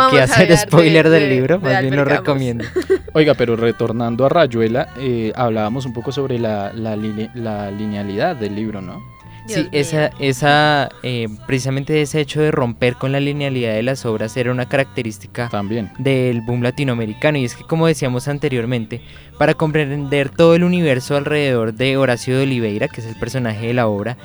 aquí 0.08 0.18
hacer 0.18 0.58
spoiler 0.58 1.10
del 1.10 1.30
libro, 1.30 1.60
más 1.60 1.82
bien 1.82 1.96
lo 1.96 2.06
recomiendo. 2.06 2.64
Oiga, 3.14 3.34
pero 3.34 3.56
retornando 3.56 4.26
a 4.26 4.30
Rayuela, 4.30 4.90
eh, 4.98 5.32
hablábamos 5.36 5.86
un 5.86 5.94
poco 5.94 6.12
sobre 6.12 6.40
la, 6.40 6.72
la, 6.74 6.96
linealidad 6.96 8.36
del 8.36 8.56
libro, 8.56 8.82
¿no? 8.82 9.02
sí, 9.46 9.68
esa, 9.74 10.08
esa 10.20 10.90
eh, 11.04 11.28
precisamente 11.46 12.02
ese 12.02 12.22
hecho 12.22 12.42
de 12.42 12.50
romper 12.50 12.96
con 12.96 13.12
la 13.12 13.20
linealidad 13.20 13.74
de 13.74 13.84
las 13.84 14.06
obras 14.06 14.38
era 14.38 14.52
una 14.52 14.70
característica 14.70 15.50
También. 15.50 15.92
del 15.98 16.42
boom 16.42 16.64
latinoamericano. 16.64 17.38
Y 17.38 17.46
es 17.46 17.56
que, 17.56 17.66
como 17.66 17.88
decíamos 17.88 18.30
anteriormente, 18.30 19.02
para 19.38 19.54
comprender 19.54 20.30
todo 20.30 20.56
el 20.56 20.64
universo 20.64 21.18
alrededor 21.18 21.74
de 21.74 21.98
Horacio 21.98 22.38
de 22.38 22.44
Oliveira, 22.44 22.88
que 22.88 23.02
es 23.02 23.08
el 23.08 23.16
personaje 23.16 23.68
de 23.68 23.74
la 23.74 23.88
obra, 23.88 24.18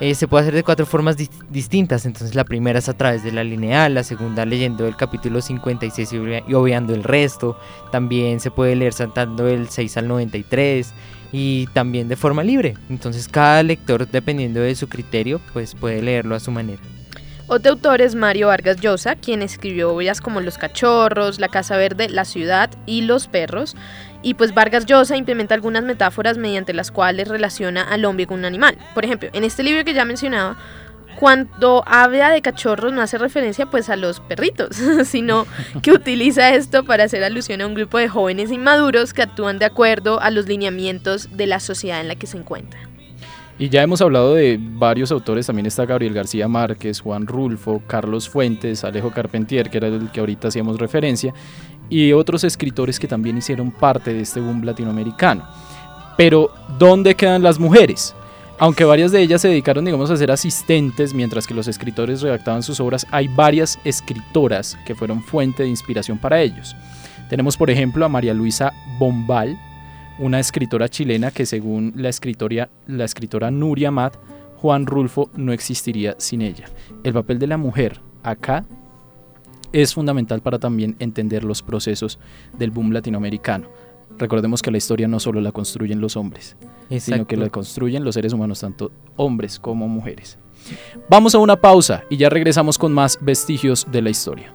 eh, 0.00 0.14
se 0.14 0.28
puede 0.28 0.42
hacer 0.42 0.54
de 0.54 0.62
cuatro 0.62 0.86
formas 0.86 1.16
distintas. 1.50 2.06
Entonces 2.06 2.34
la 2.34 2.44
primera 2.44 2.78
es 2.78 2.88
a 2.88 2.96
través 2.96 3.24
de 3.24 3.32
la 3.32 3.44
lineal, 3.44 3.94
la 3.94 4.04
segunda 4.04 4.44
leyendo 4.44 4.86
el 4.86 4.96
capítulo 4.96 5.40
56 5.40 6.12
y, 6.12 6.54
obviando 6.54 6.94
el 6.94 7.04
resto. 7.04 7.58
También 7.90 8.40
se 8.40 8.50
puede 8.50 8.76
leer 8.76 8.92
saltando 8.92 9.44
del 9.44 9.68
6 9.68 9.96
al 9.96 10.08
93 10.08 10.92
y 11.32 11.66
también 11.68 12.08
de 12.08 12.16
forma 12.16 12.42
libre. 12.42 12.74
Entonces 12.88 13.28
cada 13.28 13.62
lector, 13.62 14.08
dependiendo 14.08 14.60
de 14.60 14.74
su 14.74 14.88
criterio, 14.88 15.40
pues 15.52 15.74
puede 15.74 16.00
leerlo 16.02 16.34
a 16.34 16.40
su 16.40 16.50
manera. 16.50 16.80
Otro 17.50 17.72
autor 17.72 18.02
es 18.02 18.14
Mario 18.14 18.48
Vargas 18.48 18.78
Llosa, 18.78 19.16
quien 19.16 19.40
escribió 19.40 19.94
obras 19.94 20.20
como 20.20 20.42
Los 20.42 20.58
Cachorros, 20.58 21.40
La 21.40 21.48
Casa 21.48 21.78
Verde, 21.78 22.10
La 22.10 22.26
Ciudad 22.26 22.68
y 22.84 23.00
Los 23.00 23.26
Perros. 23.26 23.74
Y 24.22 24.34
pues 24.34 24.52
Vargas 24.52 24.86
Llosa 24.86 25.16
implementa 25.16 25.54
algunas 25.54 25.84
metáforas 25.84 26.38
mediante 26.38 26.72
las 26.72 26.90
cuales 26.90 27.28
relaciona 27.28 27.82
al 27.82 28.04
hombre 28.04 28.26
con 28.26 28.40
un 28.40 28.44
animal. 28.44 28.76
Por 28.94 29.04
ejemplo, 29.04 29.28
en 29.32 29.44
este 29.44 29.62
libro 29.62 29.84
que 29.84 29.94
ya 29.94 30.04
mencionaba, 30.04 30.56
cuando 31.18 31.82
habla 31.86 32.30
de 32.30 32.42
cachorros 32.42 32.92
no 32.92 33.02
hace 33.02 33.18
referencia 33.18 33.66
pues 33.66 33.88
a 33.90 33.96
los 33.96 34.20
perritos, 34.20 34.76
sino 35.04 35.46
que 35.82 35.92
utiliza 35.92 36.54
esto 36.54 36.84
para 36.84 37.04
hacer 37.04 37.24
alusión 37.24 37.60
a 37.60 37.66
un 37.66 37.74
grupo 37.74 37.98
de 37.98 38.08
jóvenes 38.08 38.52
inmaduros 38.52 39.12
que 39.12 39.22
actúan 39.22 39.58
de 39.58 39.64
acuerdo 39.64 40.20
a 40.20 40.30
los 40.30 40.46
lineamientos 40.46 41.36
de 41.36 41.46
la 41.46 41.60
sociedad 41.60 42.00
en 42.00 42.08
la 42.08 42.14
que 42.14 42.26
se 42.26 42.38
encuentran. 42.38 42.88
Y 43.60 43.70
ya 43.70 43.82
hemos 43.82 44.00
hablado 44.00 44.34
de 44.34 44.56
varios 44.60 45.10
autores, 45.10 45.46
también 45.46 45.66
está 45.66 45.84
Gabriel 45.84 46.14
García 46.14 46.46
Márquez, 46.46 47.00
Juan 47.00 47.26
Rulfo, 47.26 47.82
Carlos 47.88 48.28
Fuentes, 48.28 48.84
Alejo 48.84 49.10
Carpentier, 49.10 49.68
que 49.68 49.78
era 49.78 49.88
el 49.88 50.12
que 50.12 50.20
ahorita 50.20 50.46
hacíamos 50.46 50.78
referencia, 50.78 51.34
y 51.88 52.12
otros 52.12 52.44
escritores 52.44 52.98
que 52.98 53.08
también 53.08 53.38
hicieron 53.38 53.70
parte 53.70 54.12
de 54.12 54.22
este 54.22 54.40
boom 54.40 54.62
latinoamericano. 54.64 55.46
Pero, 56.16 56.52
¿dónde 56.78 57.14
quedan 57.14 57.42
las 57.42 57.58
mujeres? 57.58 58.14
Aunque 58.60 58.84
varias 58.84 59.12
de 59.12 59.22
ellas 59.22 59.40
se 59.40 59.48
dedicaron, 59.48 59.84
digamos, 59.84 60.10
a 60.10 60.16
ser 60.16 60.32
asistentes 60.32 61.14
mientras 61.14 61.46
que 61.46 61.54
los 61.54 61.68
escritores 61.68 62.22
redactaban 62.22 62.64
sus 62.64 62.80
obras, 62.80 63.06
hay 63.12 63.28
varias 63.28 63.78
escritoras 63.84 64.76
que 64.84 64.96
fueron 64.96 65.22
fuente 65.22 65.62
de 65.62 65.68
inspiración 65.68 66.18
para 66.18 66.40
ellos. 66.40 66.74
Tenemos, 67.28 67.56
por 67.56 67.70
ejemplo, 67.70 68.04
a 68.04 68.08
María 68.08 68.34
Luisa 68.34 68.72
Bombal, 68.98 69.56
una 70.18 70.40
escritora 70.40 70.88
chilena 70.88 71.30
que 71.30 71.46
según 71.46 71.92
la, 71.94 72.08
escritora 72.08 73.50
Nuria 73.52 73.92
Mat, 73.92 74.16
Juan 74.56 74.86
Rulfo 74.86 75.30
no 75.36 75.52
existiría 75.52 76.16
sin 76.18 76.42
ella. 76.42 76.66
El 77.04 77.12
papel 77.12 77.38
de 77.38 77.46
la 77.46 77.58
mujer 77.58 78.00
acá 78.24 78.64
es 79.72 79.94
fundamental 79.94 80.40
para 80.40 80.58
también 80.58 80.96
entender 80.98 81.44
los 81.44 81.62
procesos 81.62 82.18
del 82.58 82.70
boom 82.70 82.92
latinoamericano. 82.92 83.68
Recordemos 84.18 84.62
que 84.62 84.70
la 84.70 84.78
historia 84.78 85.06
no 85.06 85.20
solo 85.20 85.40
la 85.40 85.52
construyen 85.52 86.00
los 86.00 86.16
hombres, 86.16 86.56
sino 86.98 87.26
que 87.26 87.36
la 87.36 87.50
construyen 87.50 88.04
los 88.04 88.14
seres 88.14 88.32
humanos, 88.32 88.60
tanto 88.60 88.90
hombres 89.16 89.58
como 89.58 89.86
mujeres. 89.86 90.38
Vamos 91.08 91.34
a 91.34 91.38
una 91.38 91.56
pausa 91.56 92.02
y 92.10 92.16
ya 92.16 92.28
regresamos 92.28 92.78
con 92.78 92.92
más 92.92 93.18
vestigios 93.20 93.86
de 93.90 94.02
la 94.02 94.10
historia. 94.10 94.54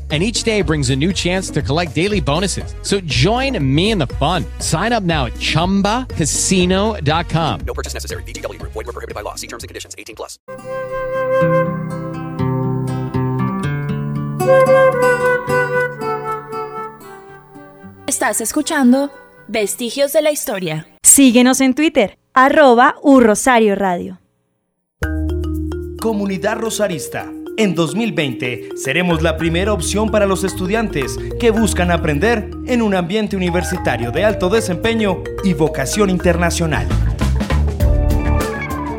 and 0.11 0.21
each 0.21 0.43
day 0.43 0.61
brings 0.61 0.89
a 0.89 0.95
new 0.95 1.13
chance 1.13 1.49
to 1.51 1.61
collect 1.61 1.95
daily 1.95 2.19
bonuses. 2.19 2.75
So 2.81 2.99
join 3.01 3.57
me 3.63 3.91
in 3.91 3.97
the 3.97 4.07
fun. 4.19 4.43
Sign 4.59 4.91
up 4.91 5.03
now 5.03 5.27
at 5.27 5.33
ChumbaCasino.com. 5.35 7.59
No 7.65 7.73
purchase 7.73 7.93
necessary. 7.93 8.23
BGW. 8.23 8.61
Void 8.61 8.75
were 8.75 8.83
prohibited 8.91 9.15
by 9.15 9.21
law. 9.21 9.35
See 9.35 9.47
terms 9.47 9.63
and 9.63 9.69
conditions. 9.69 9.95
18 9.97 10.17
plus. 10.17 10.37
Estás 18.07 18.41
escuchando 18.41 19.09
Vestigios 19.47 20.11
de 20.11 20.21
la 20.21 20.31
Historia. 20.31 20.87
Síguenos 21.01 21.61
en 21.61 21.73
Twitter, 21.73 22.17
arroba 22.33 22.95
Rosario 23.03 23.75
Radio. 23.75 24.19
Comunidad 25.99 26.57
Rosarista 26.57 27.31
en 27.57 27.75
2020 27.75 28.69
seremos 28.75 29.21
la 29.21 29.37
primera 29.37 29.73
opción 29.73 30.09
para 30.09 30.25
los 30.25 30.43
estudiantes 30.43 31.17
que 31.39 31.51
buscan 31.51 31.91
aprender 31.91 32.49
en 32.65 32.81
un 32.81 32.95
ambiente 32.95 33.35
universitario 33.35 34.11
de 34.11 34.25
alto 34.25 34.49
desempeño 34.49 35.23
y 35.43 35.53
vocación 35.53 36.09
internacional. 36.09 36.87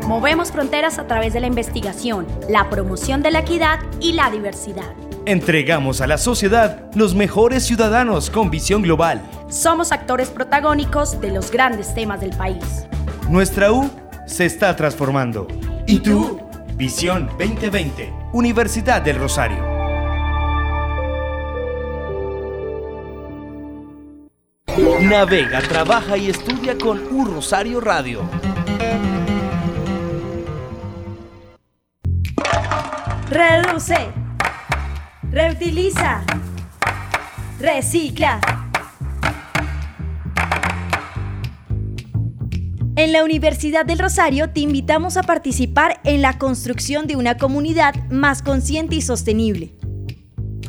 Movemos 0.07 0.51
fronteras 0.51 0.99
a 0.99 1.07
través 1.07 1.33
de 1.33 1.39
la 1.39 1.47
investigación, 1.47 2.27
la 2.49 2.69
promoción 2.69 3.21
de 3.23 3.31
la 3.31 3.39
equidad 3.39 3.79
y 3.99 4.13
la 4.13 4.29
diversidad. 4.29 4.93
Entregamos 5.25 6.01
a 6.01 6.07
la 6.07 6.17
sociedad 6.17 6.91
los 6.95 7.15
mejores 7.15 7.63
ciudadanos 7.63 8.29
con 8.29 8.51
visión 8.51 8.81
global. 8.81 9.21
Somos 9.49 9.91
actores 9.91 10.29
protagónicos 10.29 11.19
de 11.21 11.31
los 11.31 11.49
grandes 11.49 11.93
temas 11.93 12.19
del 12.19 12.31
país. 12.31 12.85
Nuestra 13.29 13.71
U 13.71 13.89
se 14.27 14.45
está 14.45 14.75
transformando. 14.75 15.47
¿Y 15.87 15.99
tú? 15.99 16.42
Visión 16.75 17.27
2020, 17.37 18.11
Universidad 18.33 18.99
del 19.03 19.19
Rosario. 19.19 19.63
Navega, 25.01 25.61
trabaja 25.61 26.17
y 26.17 26.31
estudia 26.31 26.75
con 26.75 26.99
U 27.11 27.25
Rosario 27.25 27.79
Radio. 27.79 28.27
Reduce, 33.29 34.07
reutiliza, 35.31 36.23
recicla. 37.59 38.62
En 42.95 43.11
la 43.11 43.23
Universidad 43.23 43.87
del 43.87 43.97
Rosario 43.97 44.51
te 44.51 44.59
invitamos 44.59 45.17
a 45.17 45.23
participar 45.23 45.99
en 46.03 46.21
la 46.21 46.37
construcción 46.37 47.07
de 47.07 47.15
una 47.15 47.39
comunidad 47.39 47.95
más 48.11 48.43
consciente 48.43 48.95
y 48.95 49.01
sostenible. 49.01 49.73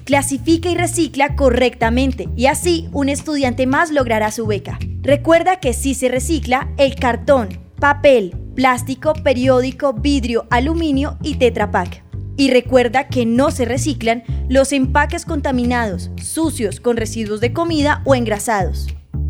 Clasifica 0.05 0.71
y 0.71 0.75
recicla 0.75 1.37
correctamente 1.37 2.31
y 2.35 2.47
así 2.47 2.89
un 2.93 3.11
estudiante 3.11 3.67
más 3.67 3.91
logrará 3.91 4.31
su 4.31 4.47
beca. 4.47 4.79
Recuerda 5.03 5.61
que 5.61 5.75
si 5.75 5.93
se 5.93 6.09
recicla 6.09 6.73
el 6.79 6.95
cartón, 6.95 7.61
papel, 7.79 8.35
plástico, 8.55 9.13
periódico, 9.13 9.93
vidrio, 9.93 10.47
aluminio 10.49 11.19
y 11.23 11.35
tetrapack. 11.35 12.05
Y 12.39 12.51
recuerda 12.51 13.09
que 13.09 13.27
no 13.27 13.51
se 13.51 13.67
reciclan 13.67 14.25
los 14.49 14.73
empaques 14.73 15.27
contaminados, 15.27 16.11
sucios, 16.17 16.81
con 16.81 16.97
residuos 16.97 17.43
de 17.43 17.53
comida 17.53 18.01
o 18.07 18.15
engrasados. 18.15 18.87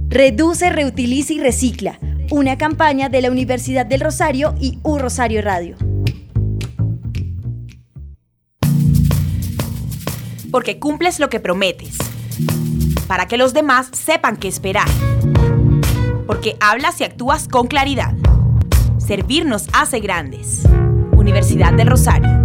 Reduce, 0.09 0.71
reutiliza 0.71 1.33
y 1.33 1.41
recicla 1.41 1.99
una 2.31 2.59
campaña 2.59 3.09
de 3.09 3.23
la 3.23 3.31
Universidad 3.31 3.87
del 3.87 4.01
Rosario 4.01 4.55
y 4.61 4.79
U 4.83 4.99
Rosario 4.99 5.43
Radio. 5.43 5.77
Porque 10.51 10.79
cumples 10.79 11.19
lo 11.19 11.29
que 11.29 11.41
prometes. 11.41 11.99
Para 13.07 13.27
que 13.27 13.37
los 13.37 13.53
demás 13.53 13.89
sepan 13.93 14.37
qué 14.37 14.49
esperar. 14.49 14.89
Porque 16.27 16.57
hablas 16.61 17.01
y 17.01 17.05
actúas 17.05 17.49
con 17.49 17.67
claridad. 17.67 18.15
Servir 18.99 19.45
nos 19.47 19.69
hace 19.73 20.01
grandes. 20.01 20.63
Universidad 21.13 21.73
del 21.75 21.89
Rosario. 21.89 22.44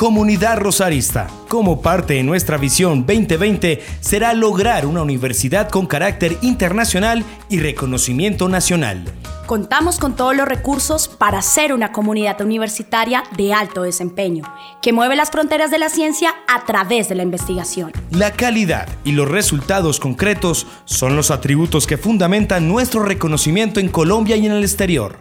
Comunidad 0.00 0.56
Rosarista, 0.56 1.26
como 1.46 1.82
parte 1.82 2.14
de 2.14 2.22
nuestra 2.22 2.56
visión 2.56 3.04
2020, 3.04 3.82
será 4.00 4.32
lograr 4.32 4.86
una 4.86 5.02
universidad 5.02 5.68
con 5.68 5.84
carácter 5.84 6.38
internacional 6.40 7.22
y 7.50 7.60
reconocimiento 7.60 8.48
nacional. 8.48 9.04
Contamos 9.44 9.98
con 9.98 10.16
todos 10.16 10.34
los 10.34 10.48
recursos 10.48 11.06
para 11.06 11.42
ser 11.42 11.74
una 11.74 11.92
comunidad 11.92 12.40
universitaria 12.40 13.24
de 13.36 13.52
alto 13.52 13.82
desempeño, 13.82 14.44
que 14.80 14.94
mueve 14.94 15.16
las 15.16 15.30
fronteras 15.30 15.70
de 15.70 15.76
la 15.76 15.90
ciencia 15.90 16.34
a 16.48 16.64
través 16.64 17.10
de 17.10 17.16
la 17.16 17.22
investigación. 17.22 17.92
La 18.10 18.30
calidad 18.30 18.88
y 19.04 19.12
los 19.12 19.28
resultados 19.28 20.00
concretos 20.00 20.66
son 20.86 21.14
los 21.14 21.30
atributos 21.30 21.86
que 21.86 21.98
fundamentan 21.98 22.68
nuestro 22.68 23.02
reconocimiento 23.02 23.80
en 23.80 23.90
Colombia 23.90 24.36
y 24.36 24.46
en 24.46 24.52
el 24.52 24.62
exterior. 24.64 25.18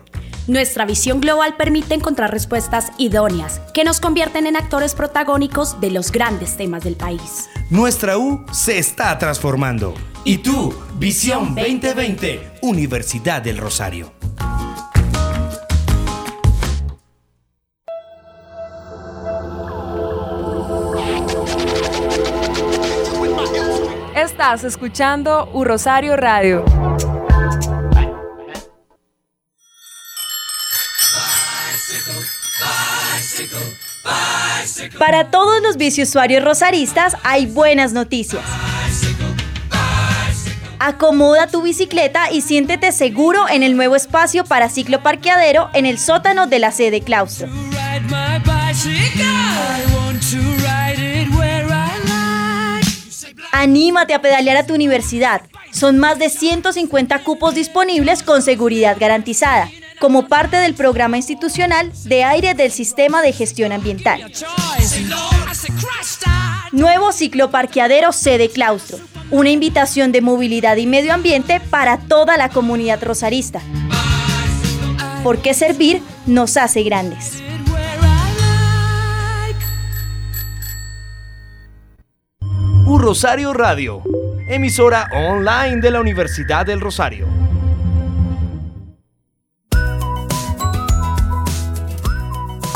Nuestra 0.50 0.84
visión 0.84 1.22
global 1.22 1.54
permite 1.58 1.94
encontrar 1.94 2.32
respuestas 2.32 2.92
idóneas 2.98 3.62
que 3.72 3.84
nos 3.84 4.00
convierten 4.00 4.48
en 4.48 4.56
actores 4.56 4.96
protagónicos 4.96 5.80
de 5.80 5.92
los 5.92 6.12
grandes 6.12 6.58
temas 6.58 6.84
del 6.84 6.96
país. 6.96 7.48
Nuestra 7.70 8.18
U 8.18 8.44
se 8.52 8.80
está 8.80 9.16
transformando. 9.20 9.94
¿Y 10.24 10.40
tú? 10.40 10.74
Visión 10.96 11.54
2020, 11.54 12.54
Universidad 12.64 13.44
del 13.44 13.60
Rosario. 13.60 14.12
Estás 24.16 24.64
escuchando 24.64 25.48
U 25.54 25.64
Rosario 25.64 26.18
Radio. 26.18 26.66
Para 35.00 35.32
todos 35.32 35.62
los 35.62 35.78
biciusuarios 35.78 36.44
rosaristas 36.44 37.16
hay 37.24 37.46
buenas 37.46 37.94
noticias. 37.94 38.44
Acomoda 40.78 41.48
tu 41.48 41.62
bicicleta 41.62 42.32
y 42.32 42.42
siéntete 42.42 42.92
seguro 42.92 43.48
en 43.50 43.64
el 43.64 43.78
nuevo 43.78 43.96
espacio 43.96 44.44
para 44.44 44.70
ciclo 44.70 45.02
parqueadero 45.02 45.70
en 45.74 45.86
el 45.86 46.00
sótano 46.00 46.48
de 46.48 46.60
la 46.60 46.72
sede 46.72 47.00
claustro. 47.00 47.48
Anímate 53.54 54.14
a 54.14 54.22
pedalear 54.22 54.58
a 54.58 54.66
tu 54.66 54.74
universidad. 54.74 55.42
Son 55.72 55.98
más 55.98 56.20
de 56.20 56.30
150 56.30 57.24
cupos 57.24 57.56
disponibles 57.56 58.22
con 58.22 58.42
seguridad 58.42 58.98
garantizada 59.00 59.70
como 60.00 60.28
parte 60.28 60.58
del 60.58 60.74
programa 60.74 61.18
institucional 61.18 61.92
de 62.06 62.24
aire 62.24 62.54
del 62.54 62.72
Sistema 62.72 63.22
de 63.22 63.34
Gestión 63.34 63.72
Ambiental. 63.72 64.32
Nuevo 66.72 67.12
ciclo 67.12 67.52
parqueadero 67.52 68.12
sede 68.12 68.50
claustro, 68.50 69.00
una 69.32 69.50
invitación 69.50 70.12
de 70.12 70.22
movilidad 70.22 70.78
y 70.78 70.88
medio 70.88 71.14
ambiente 71.14 71.60
para 71.60 71.98
toda 71.98 72.38
la 72.38 72.50
comunidad 72.50 73.04
rosarista. 73.04 73.62
Porque 75.24 75.54
servir 75.54 76.02
nos 76.26 76.56
hace 76.58 76.84
grandes. 76.84 77.44
Un 82.42 83.00
Rosario 83.02 83.54
Radio, 83.54 84.02
emisora 84.48 85.08
online 85.14 85.82
de 85.82 85.92
la 85.92 86.00
Universidad 86.00 86.66
del 86.66 86.80
Rosario. 86.80 87.39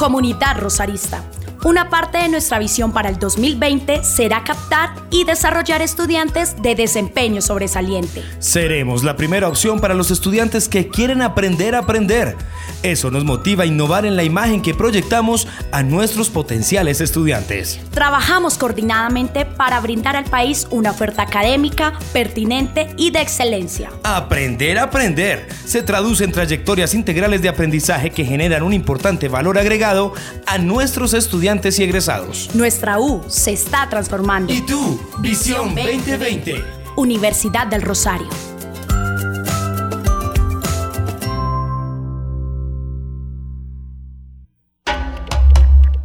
Comunidad 0.04 0.60
Rosarista 0.60 1.24
una 1.64 1.90
parte 1.90 2.18
de 2.18 2.28
nuestra 2.28 2.60
visión 2.60 2.92
para 2.92 3.10
el 3.10 3.18
2020 3.20 4.04
será 4.04 4.44
captar 4.44 4.94
y 5.10 5.24
desarrollar 5.24 5.82
estudiantes 5.82 6.62
de 6.62 6.76
desempeño 6.76 7.42
sobresaliente. 7.42 8.24
Seremos 8.40 9.04
la 9.04 9.16
primera 9.16 9.48
opción 9.48 9.80
para 9.80 9.94
los 9.94 10.12
estudiantes 10.12 10.68
que 10.68 10.90
quieren 10.90 11.22
aprender 11.22 11.76
a 11.76 11.80
aprender. 11.80 12.36
Eso 12.82 13.12
nos 13.12 13.24
motiva 13.24 13.64
a 13.64 13.66
innovar 13.66 14.06
en 14.06 14.18
la 14.18 14.24
imagen 14.24 14.62
que 14.62 14.74
proyectamos 14.74 15.48
a 15.72 15.84
nuestros 15.84 16.30
potenciales 16.30 17.00
estudiantes. 17.00 17.80
Trabajamos 17.92 18.58
coordinadamente 18.58 19.46
para 19.46 19.80
brindar 19.80 20.18
al 20.18 20.26
país 20.26 20.68
una 20.70 20.92
oferta 20.92 21.22
académica, 21.22 21.94
pertinente 22.12 22.94
y 22.98 23.12
de 23.12 23.22
excelencia. 23.22 23.90
Aprender 24.04 24.80
a 24.80 24.84
aprender 24.84 25.48
se 25.66 25.82
traduce 25.82 26.26
en 26.26 26.34
trayectorias 26.34 26.94
integrales 26.94 27.42
de 27.42 27.50
aprendizaje 27.50 28.10
que 28.10 28.26
generan 28.26 28.64
un 28.64 28.74
importante 28.74 29.30
valor 29.30 29.58
agregado 29.58 30.14
a 30.46 30.58
nuestros 30.58 31.14
estudiantes 31.14 31.53
y 31.54 31.84
egresados. 31.84 32.50
Nuestra 32.56 33.00
U 33.00 33.22
se 33.28 33.52
está 33.52 33.88
transformando. 33.88 34.52
¿Y 34.52 34.62
tú? 34.62 35.00
Visión 35.20 35.76
2020. 35.76 36.64
Universidad 36.98 37.68
del 37.68 37.84
Rosario. 37.84 38.28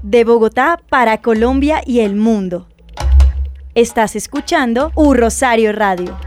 De 0.02 0.24
Bogotá 0.24 0.80
para 0.90 1.22
Colombia 1.22 1.80
y 1.84 2.00
el 2.00 2.14
mundo. 2.14 2.68
Estás 3.74 4.16
escuchando 4.16 4.92
U 4.96 5.14
Rosario 5.14 5.72
Radio. 5.72 6.18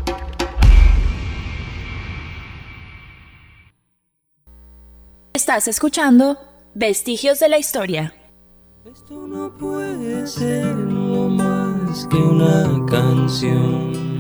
Estás 5.34 5.68
escuchando 5.68 6.40
Vestigios 6.74 7.40
de 7.40 7.50
la 7.50 7.60
Historia. 7.60 8.16
Esto 8.92 9.26
no 9.26 9.50
puede 9.50 10.28
ser 10.28 10.76
lo 10.76 11.30
más 11.30 12.06
que 12.08 12.18
una 12.18 12.86
canción. 12.88 14.11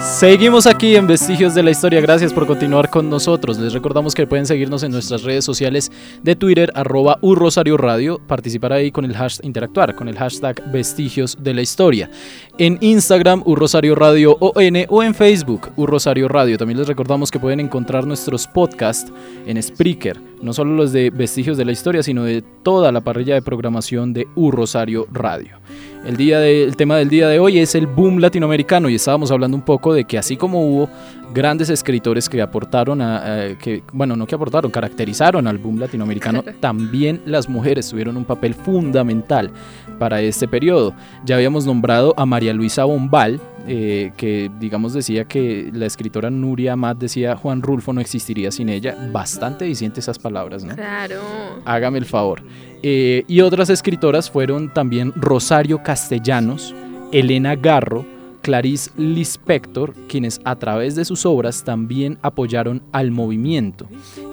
Seguimos 0.00 0.66
aquí 0.66 0.96
en 0.96 1.06
Vestigios 1.06 1.54
de 1.54 1.62
la 1.62 1.70
Historia. 1.70 2.00
Gracias 2.00 2.32
por 2.32 2.46
continuar 2.46 2.90
con 2.90 3.08
nosotros. 3.08 3.58
Les 3.58 3.72
recordamos 3.72 4.14
que 4.14 4.26
pueden 4.26 4.46
seguirnos 4.46 4.82
en 4.82 4.90
nuestras 4.90 5.22
redes 5.22 5.44
sociales 5.44 5.92
de 6.22 6.34
Twitter, 6.34 6.72
arroba 6.74 7.18
Rosario 7.22 7.76
Radio, 7.76 8.18
participar 8.26 8.72
ahí 8.72 8.90
con 8.90 9.04
el 9.04 9.14
hashtag, 9.14 9.46
interactuar 9.46 9.94
con 9.94 10.08
el 10.08 10.16
hashtag 10.16 10.72
Vestigios 10.72 11.36
de 11.40 11.54
la 11.54 11.62
Historia. 11.62 12.10
En 12.58 12.78
Instagram, 12.80 13.44
Rosario 13.46 13.94
Radio 13.94 14.36
ON 14.40 14.76
o 14.88 15.02
en 15.02 15.14
Facebook, 15.14 15.70
Rosario 15.76 16.26
Radio. 16.26 16.58
También 16.58 16.78
les 16.78 16.88
recordamos 16.88 17.30
que 17.30 17.38
pueden 17.38 17.60
encontrar 17.60 18.06
nuestros 18.06 18.48
podcasts 18.48 19.12
en 19.46 19.62
Spreaker, 19.62 20.18
no 20.42 20.52
solo 20.52 20.74
los 20.74 20.92
de 20.92 21.10
Vestigios 21.10 21.56
de 21.56 21.64
la 21.64 21.72
Historia, 21.72 22.02
sino 22.02 22.24
de 22.24 22.42
toda 22.62 22.90
la 22.90 23.00
parrilla 23.00 23.34
de 23.34 23.42
programación 23.42 24.12
de 24.12 24.26
Rosario 24.36 25.06
Radio. 25.12 25.58
El, 26.06 26.16
día 26.16 26.46
el 26.46 26.76
tema 26.76 26.96
del 26.96 27.08
día 27.08 27.28
de 27.28 27.40
hoy 27.40 27.58
es 27.58 27.74
el 27.74 27.86
boom 27.86 28.18
latinoamericano 28.18 28.55
y 28.88 28.94
estábamos 28.94 29.30
hablando 29.30 29.56
un 29.56 29.62
poco 29.62 29.92
de 29.92 30.04
que 30.04 30.16
así 30.16 30.36
como 30.36 30.66
hubo 30.66 30.88
grandes 31.34 31.68
escritores 31.68 32.28
que 32.28 32.40
aportaron, 32.40 33.02
a, 33.02 33.56
que, 33.60 33.82
bueno, 33.92 34.16
no 34.16 34.26
que 34.26 34.34
aportaron, 34.34 34.70
caracterizaron 34.70 35.46
al 35.46 35.58
boom 35.58 35.78
latinoamericano, 35.78 36.42
también 36.60 37.20
las 37.26 37.48
mujeres 37.48 37.90
tuvieron 37.90 38.16
un 38.16 38.24
papel 38.24 38.54
fundamental 38.54 39.50
para 39.98 40.22
este 40.22 40.48
periodo. 40.48 40.94
Ya 41.24 41.36
habíamos 41.36 41.66
nombrado 41.66 42.14
a 42.16 42.24
María 42.24 42.54
Luisa 42.54 42.84
Bombal, 42.84 43.40
eh, 43.68 44.12
que 44.16 44.50
digamos 44.58 44.94
decía 44.94 45.24
que 45.24 45.70
la 45.72 45.86
escritora 45.86 46.30
Nuria 46.30 46.74
Amat 46.74 46.98
decía 46.98 47.36
Juan 47.36 47.62
Rulfo 47.62 47.92
no 47.92 48.00
existiría 48.00 48.50
sin 48.50 48.68
ella. 48.68 48.96
Bastante 49.12 49.64
diciente 49.64 50.00
esas 50.00 50.18
palabras, 50.18 50.64
¿no? 50.64 50.74
Claro. 50.74 51.20
Hágame 51.64 51.98
el 51.98 52.06
favor. 52.06 52.42
Eh, 52.82 53.24
y 53.26 53.40
otras 53.40 53.68
escritoras 53.68 54.30
fueron 54.30 54.72
también 54.72 55.12
Rosario 55.16 55.82
Castellanos, 55.82 56.74
Elena 57.12 57.56
Garro, 57.56 58.15
Clarice 58.46 58.92
Lispector, 58.96 59.92
quienes 60.06 60.40
a 60.44 60.54
través 60.54 60.94
de 60.94 61.04
sus 61.04 61.26
obras 61.26 61.64
también 61.64 62.16
apoyaron 62.22 62.80
al 62.92 63.10
movimiento 63.10 63.88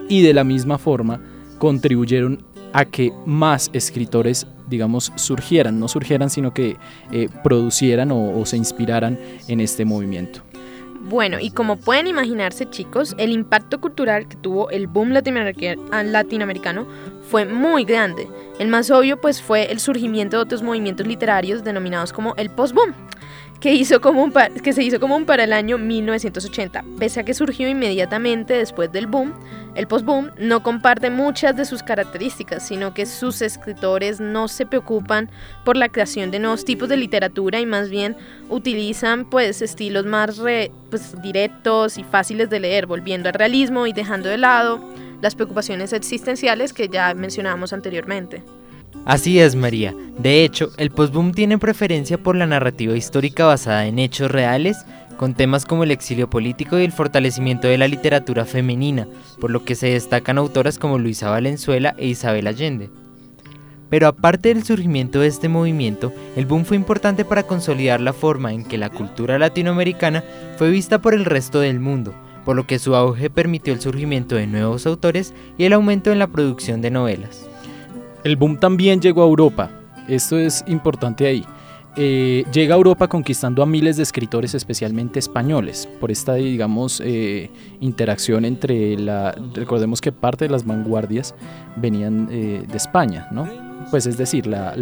y 0.08 0.22
de 0.22 0.36
la 0.36 0.44
misma 0.44 0.78
forma 0.78 1.20
contribuyeron 1.58 2.46
a 2.74 2.86
que 2.86 3.12
más 3.26 3.72
escritores, 3.74 4.46
digamos, 4.70 5.12
surgieran, 5.16 5.80
no 5.80 5.88
surgieran, 5.88 6.30
sino 6.30 6.54
que 6.54 6.78
eh, 7.12 7.28
producieran 7.44 8.12
o 8.12 8.46
se 8.46 8.56
inspiraran 8.56 9.18
en 9.48 9.60
este 9.60 9.84
movimiento. 9.84 10.42
Bueno, 11.10 11.40
y 11.40 11.50
como 11.50 11.78
pueden 11.78 12.06
imaginarse 12.06 12.70
chicos, 12.70 13.16
el 13.18 13.32
impacto 13.32 13.82
cultural 13.82 14.28
que 14.28 14.36
tuvo 14.38 14.70
el 14.70 14.86
boom 14.86 15.10
latinoamericano 15.10 16.86
fue 17.32 17.46
muy 17.46 17.84
grande. 17.84 18.28
El 18.60 18.68
más 18.68 18.92
obvio 18.92 19.20
pues 19.20 19.42
fue 19.42 19.72
el 19.72 19.80
surgimiento 19.80 20.38
de 20.38 20.44
otros 20.44 20.62
movimientos 20.62 21.08
literarios 21.08 21.64
denominados 21.64 22.14
como 22.14 22.36
el 22.36 22.52
post-boom 22.52 22.94
que, 23.64 23.74
hizo 23.74 24.02
común 24.02 24.34
que 24.62 24.74
se 24.74 24.84
hizo 24.84 25.00
común 25.00 25.26
para 25.26 25.46
el 25.46 25.54
año 25.54 25.78
1980. 25.78 26.84
Pese 27.00 27.22
a 27.22 27.24
que 27.24 27.34
surgió 27.34 27.70
inmediatamente 27.70 28.56
después 28.56 28.92
del 28.92 29.08
boom, 29.08 29.32
el 29.76 29.88
post-boom 29.88 30.32
no 30.38 30.62
comparte 30.64 31.10
muchas 31.10 31.56
de 31.56 31.64
sus 31.64 31.82
características, 31.82 32.68
sino 32.68 32.94
que 32.94 33.06
sus 33.06 33.42
escritores 33.42 34.20
no 34.20 34.50
se 34.50 34.66
preocupan 34.66 35.32
por 35.64 35.78
la 35.78 35.88
creación 35.88 36.30
de 36.30 36.40
nuevos 36.40 36.66
tipos 36.66 36.90
de 36.90 36.98
literatura 36.98 37.62
y 37.62 37.66
más 37.66 37.90
bien 37.90 38.18
utilizan 38.50 39.24
pues 39.30 39.62
estilos 39.62 40.06
más 40.06 40.42
pues, 40.90 41.22
directos 41.22 41.98
y 41.98 42.04
fáciles 42.04 42.50
de 42.50 42.60
leer, 42.60 42.86
volviendo 42.86 43.30
al 43.30 43.36
realismo 43.36 43.88
y 43.88 43.94
dejando 43.94 44.28
de 44.28 44.40
lado 44.40 44.84
las 45.22 45.36
preocupaciones 45.36 45.94
existenciales 45.94 46.74
que 46.74 46.90
ya 46.90 47.14
mencionábamos 47.14 47.72
anteriormente. 47.72 48.44
Así 49.06 49.40
es, 49.40 49.56
María. 49.56 49.94
De 50.18 50.44
hecho, 50.44 50.72
el 50.78 50.92
postboom 50.92 51.34
tiene 51.34 51.58
preferencia 51.58 52.18
por 52.18 52.36
la 52.36 52.46
narrativa 52.46 52.96
histórica 52.96 53.46
basada 53.46 53.86
en 53.86 54.00
hechos 54.00 54.32
reales, 54.32 54.86
con 55.18 55.34
temas 55.34 55.66
como 55.66 55.84
el 55.84 55.92
exilio 55.92 56.30
político 56.30 56.80
y 56.80 56.84
el 56.84 56.92
fortalecimiento 56.92 57.68
de 57.68 57.78
la 57.78 57.88
literatura 57.88 58.46
femenina, 58.46 59.08
por 59.40 59.52
lo 59.52 59.64
que 59.64 59.76
se 59.76 59.88
destacan 59.88 60.38
autoras 60.38 60.80
como 60.80 61.00
Luisa 61.00 61.30
Valenzuela 61.30 61.96
e 61.98 62.08
Isabel 62.08 62.48
Allende. 62.48 62.90
Pero 63.90 64.08
aparte 64.08 64.50
del 64.50 64.64
surgimiento 64.64 65.20
de 65.20 65.28
este 65.28 65.50
movimiento, 65.50 66.12
el 66.36 66.46
boom 66.46 66.66
fue 66.66 66.78
importante 66.78 67.26
para 67.26 67.44
consolidar 67.44 68.02
la 68.02 68.14
forma 68.14 68.52
en 68.52 68.64
que 68.64 68.78
la 68.78 68.90
cultura 68.90 69.38
latinoamericana 69.38 70.24
fue 70.58 70.72
vista 70.72 71.00
por 71.00 71.14
el 71.14 71.26
resto 71.26 71.60
del 71.60 71.80
mundo, 71.80 72.14
por 72.44 72.56
lo 72.56 72.66
que 72.66 72.80
su 72.80 72.96
auge 72.96 73.30
permitió 73.30 73.74
el 73.74 73.82
surgimiento 73.82 74.36
de 74.36 74.48
nuevos 74.48 74.88
autores 74.88 75.34
y 75.58 75.66
el 75.66 75.74
aumento 75.74 76.12
en 76.12 76.20
la 76.20 76.28
producción 76.28 76.82
de 76.82 76.92
novelas. 76.92 77.48
El 78.24 78.38
boom 78.38 78.58
también 78.58 79.02
llegó 79.02 79.22
a 79.22 79.26
Europa. 79.26 79.70
Esto 80.08 80.38
es 80.38 80.64
importante 80.68 81.28
ahí. 81.28 81.46
Eh, 81.96 82.44
llega 82.52 82.74
a 82.74 82.78
Europa 82.78 83.08
conquistando 83.08 83.62
a 83.62 83.66
miles 83.66 83.98
de 83.98 84.04
escritores, 84.04 84.56
especialmente 84.56 85.20
españoles, 85.20 85.88
por 86.00 86.10
esta, 86.10 86.36
digamos, 86.36 87.02
eh, 87.06 87.52
interacción 87.82 88.46
entre 88.46 88.98
la... 88.98 89.36
Recordemos 89.54 90.02
que 90.02 90.12
parte 90.12 90.46
de 90.46 90.52
las 90.52 90.66
vanguardias 90.66 91.36
venían 91.76 92.30
eh, 92.32 92.64
de 92.68 92.78
España, 92.78 93.28
¿no? 93.32 93.48
Pues 93.92 94.08
es 94.08 94.18
decir, 94.18 94.48
las, 94.48 94.78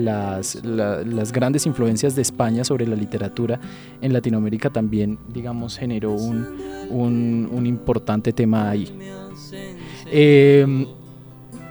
las, 0.63 1.31
grandes 1.31 1.65
influencias 1.65 2.15
de 2.15 2.21
España 2.21 2.63
sobre 2.63 2.85
la 2.85 2.95
literatura 2.95 3.59
en 3.99 4.13
Latinoamérica 4.13 4.69
también, 4.69 5.17
digamos, 5.27 5.77
generó 5.77 6.11
un, 6.11 6.47
un, 6.89 7.49
un 7.51 7.65
importante 7.65 8.31
tema 8.31 8.69
ahí. 8.69 8.87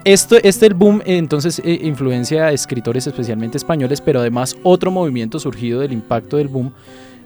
Esto, 0.05 0.37
este 0.43 0.67
el 0.67 0.75
boom 0.75 1.03
entonces 1.05 1.61
eh, 1.63 1.79
influencia 1.83 2.47
a 2.47 2.53
escritores 2.53 3.07
especialmente 3.07 3.59
españoles, 3.59 4.01
pero 4.01 4.21
además 4.21 4.57
otro 4.63 4.91
movimiento 4.91 5.39
surgido 5.39 5.81
del 5.81 5.93
impacto 5.93 6.39
del 6.39 6.49
boom 6.49 6.73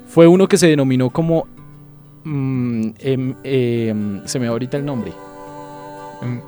fue 0.07 0.27
uno 0.27 0.49
que 0.49 0.57
se 0.57 0.67
denominó 0.67 1.11
como... 1.11 1.47
Mm, 2.25 2.91
em, 2.99 3.35
em, 3.45 4.23
se 4.25 4.39
me 4.39 4.47
va 4.47 4.53
ahorita 4.53 4.77
el 4.77 4.85
nombre. 4.85 5.13
Em, 6.23 6.41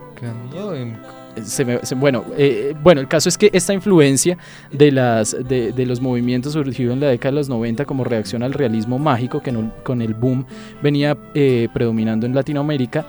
bueno, 2.00 2.24
eh, 2.36 2.74
bueno, 2.82 3.02
el 3.02 3.08
caso 3.08 3.28
es 3.28 3.36
que 3.36 3.50
esta 3.52 3.74
influencia 3.74 4.38
de, 4.72 4.90
las, 4.90 5.36
de, 5.46 5.86
los 5.86 6.00
movimientos 6.00 6.54
surgido 6.54 6.92
en 6.92 7.00
la 7.00 7.08
década 7.08 7.32
de 7.32 7.36
los 7.36 7.48
90 7.50 7.84
como 7.84 8.04
reacción 8.04 8.42
al 8.42 8.54
realismo 8.54 8.98
mágico 8.98 9.42
que 9.42 9.54
con 9.82 10.00
el 10.00 10.14
boom 10.14 10.46
venía 10.82 11.16
eh, 11.34 11.68
predominando 11.74 12.24
en 12.24 12.34
Latinoamérica, 12.34 13.06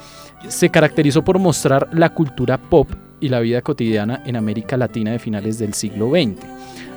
se 0.49 0.69
caracterizó 0.69 1.23
por 1.23 1.39
mostrar 1.39 1.87
la 1.93 2.09
cultura 2.09 2.57
pop 2.57 2.89
y 3.19 3.29
la 3.29 3.39
vida 3.39 3.61
cotidiana 3.61 4.21
en 4.25 4.35
América 4.35 4.77
Latina 4.77 5.11
de 5.11 5.19
finales 5.19 5.59
del 5.59 5.73
siglo 5.73 6.09
XX. 6.09 6.45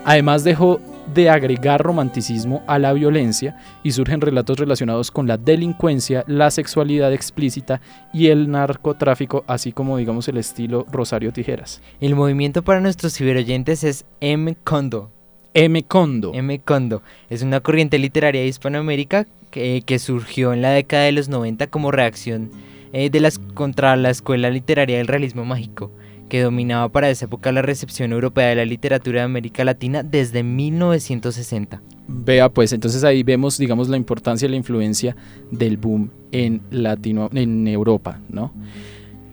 Además 0.04 0.44
dejó 0.44 0.80
de 1.14 1.28
agregar 1.28 1.82
romanticismo 1.82 2.62
a 2.66 2.78
la 2.78 2.92
violencia 2.92 3.56
y 3.82 3.92
surgen 3.92 4.20
relatos 4.20 4.58
relacionados 4.58 5.10
con 5.10 5.26
la 5.26 5.36
delincuencia, 5.36 6.24
la 6.26 6.50
sexualidad 6.50 7.12
explícita 7.12 7.80
y 8.12 8.28
el 8.28 8.50
narcotráfico, 8.50 9.44
así 9.46 9.72
como 9.72 9.96
digamos 9.96 10.28
el 10.28 10.36
estilo 10.36 10.86
Rosario 10.90 11.32
Tijeras. 11.32 11.82
El 12.00 12.14
movimiento 12.14 12.62
para 12.62 12.80
nuestros 12.80 13.14
ciberoyentes 13.14 13.84
es 13.84 14.04
M. 14.20 14.56
Condo. 14.62 15.10
M. 15.52 15.82
Condo. 15.82 16.32
M. 16.32 16.60
Condo 16.60 17.02
es 17.28 17.42
una 17.42 17.60
corriente 17.60 17.98
literaria 17.98 18.40
de 18.40 18.46
Hispanoamérica 18.46 19.26
que, 19.50 19.82
que 19.84 19.98
surgió 19.98 20.52
en 20.52 20.62
la 20.62 20.70
década 20.70 21.04
de 21.04 21.12
los 21.12 21.28
90 21.28 21.66
como 21.66 21.90
reacción 21.90 22.50
eh, 22.92 23.10
de 23.10 23.20
las, 23.20 23.38
contra 23.38 23.96
la 23.96 24.10
escuela 24.10 24.48
literaria 24.50 24.98
del 24.98 25.08
realismo 25.08 25.44
mágico 25.44 25.90
que 26.30 26.40
dominaba 26.40 26.88
para 26.88 27.10
esa 27.10 27.26
época 27.26 27.52
la 27.52 27.60
recepción 27.60 28.12
europea 28.12 28.48
de 28.48 28.54
la 28.54 28.64
literatura 28.64 29.20
de 29.20 29.24
América 29.26 29.62
Latina 29.64 30.02
desde 30.02 30.42
1960. 30.42 31.82
Vea, 32.08 32.48
pues 32.48 32.72
entonces 32.72 33.04
ahí 33.04 33.22
vemos, 33.22 33.58
digamos, 33.58 33.90
la 33.90 33.98
importancia 33.98 34.46
y 34.46 34.50
la 34.50 34.56
influencia 34.56 35.14
del 35.50 35.76
boom 35.76 36.10
en 36.32 36.62
Latino, 36.70 37.28
en 37.34 37.68
Europa, 37.68 38.18
¿no? 38.30 38.52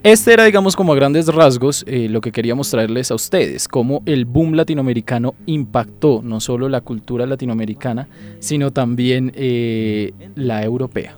Este 0.04 0.32
era, 0.32 0.46
digamos, 0.46 0.76
como 0.76 0.94
a 0.94 0.96
grandes 0.96 1.28
rasgos 1.28 1.84
eh, 1.88 2.08
lo 2.08 2.22
que 2.22 2.32
quería 2.32 2.56
mostrarles 2.56 3.12
a 3.12 3.16
ustedes, 3.16 3.68
cómo 3.68 4.04
el 4.06 4.26
boom 4.26 4.54
latinoamericano 4.54 5.36
impactó 5.46 6.22
no 6.24 6.40
solo 6.40 6.70
la 6.70 6.82
cultura 6.82 7.26
latinoamericana, 7.26 8.08
sino 8.40 8.72
también 8.72 9.32
eh, 9.36 10.14
la 10.36 10.64
europea. 10.64 11.18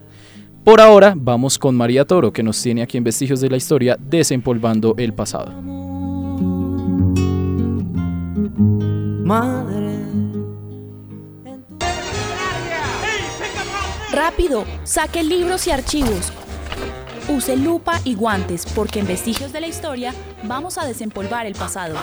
Por 0.70 0.82
ahora 0.82 1.16
vamos 1.18 1.58
con 1.58 1.76
María 1.76 2.06
Toro, 2.06 2.32
que 2.32 2.44
nos 2.44 2.62
tiene 2.62 2.84
aquí 2.84 2.96
en 2.96 3.04
Vestigios 3.04 3.42
de 3.42 3.50
la 3.50 3.58
Historia, 3.58 3.98
desempolvando 4.00 4.94
el 5.00 5.16
pasado. 5.16 5.52
Rápido, 14.12 14.64
saque 14.84 15.24
libros 15.24 15.66
y 15.66 15.72
archivos. 15.72 16.32
Use 17.28 17.58
lupa 17.58 18.00
y 18.04 18.14
guantes 18.14 18.68
porque 18.76 19.00
en 19.00 19.08
Vestigios 19.08 19.52
de 19.52 19.62
la 19.62 19.68
Historia 19.68 20.14
vamos 20.44 20.78
a 20.78 20.86
desempolvar 20.86 21.48
el 21.48 21.56
pasado. 21.56 21.96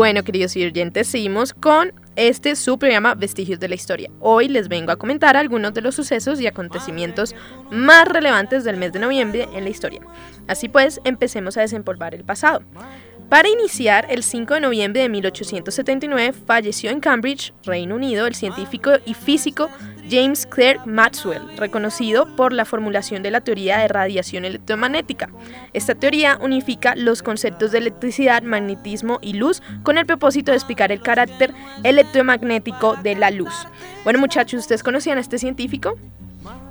Bueno, 0.00 0.22
queridos 0.24 0.56
oyentes, 0.56 1.08
seguimos 1.08 1.52
con 1.52 1.92
este 2.16 2.56
su 2.56 2.78
programa 2.78 3.14
Vestigios 3.14 3.60
de 3.60 3.68
la 3.68 3.74
Historia. 3.74 4.10
Hoy 4.18 4.48
les 4.48 4.68
vengo 4.68 4.92
a 4.92 4.96
comentar 4.96 5.36
algunos 5.36 5.74
de 5.74 5.82
los 5.82 5.94
sucesos 5.94 6.40
y 6.40 6.46
acontecimientos 6.46 7.36
más 7.70 8.08
relevantes 8.08 8.64
del 8.64 8.78
mes 8.78 8.94
de 8.94 8.98
noviembre 8.98 9.46
en 9.52 9.64
la 9.64 9.68
historia. 9.68 10.00
Así 10.48 10.70
pues, 10.70 11.02
empecemos 11.04 11.58
a 11.58 11.60
desempolvar 11.60 12.14
el 12.14 12.24
pasado. 12.24 12.62
Para 13.30 13.48
iniciar, 13.48 14.08
el 14.10 14.24
5 14.24 14.54
de 14.54 14.60
noviembre 14.60 15.02
de 15.02 15.08
1879 15.08 16.32
falleció 16.32 16.90
en 16.90 16.98
Cambridge, 16.98 17.54
Reino 17.64 17.94
Unido, 17.94 18.26
el 18.26 18.34
científico 18.34 18.90
y 19.06 19.14
físico 19.14 19.70
James 20.10 20.46
Clerk 20.46 20.84
Maxwell, 20.84 21.42
reconocido 21.56 22.26
por 22.34 22.52
la 22.52 22.64
formulación 22.64 23.22
de 23.22 23.30
la 23.30 23.40
teoría 23.40 23.78
de 23.78 23.86
radiación 23.86 24.44
electromagnética. 24.44 25.30
Esta 25.72 25.94
teoría 25.94 26.40
unifica 26.42 26.96
los 26.96 27.22
conceptos 27.22 27.70
de 27.70 27.78
electricidad, 27.78 28.42
magnetismo 28.42 29.20
y 29.22 29.34
luz 29.34 29.62
con 29.84 29.96
el 29.96 30.06
propósito 30.06 30.50
de 30.50 30.56
explicar 30.56 30.90
el 30.90 31.00
carácter 31.00 31.54
electromagnético 31.84 32.96
de 32.96 33.14
la 33.14 33.30
luz. 33.30 33.54
Bueno 34.02 34.18
muchachos, 34.18 34.58
¿ustedes 34.58 34.82
conocían 34.82 35.18
a 35.18 35.20
este 35.20 35.38
científico? 35.38 35.96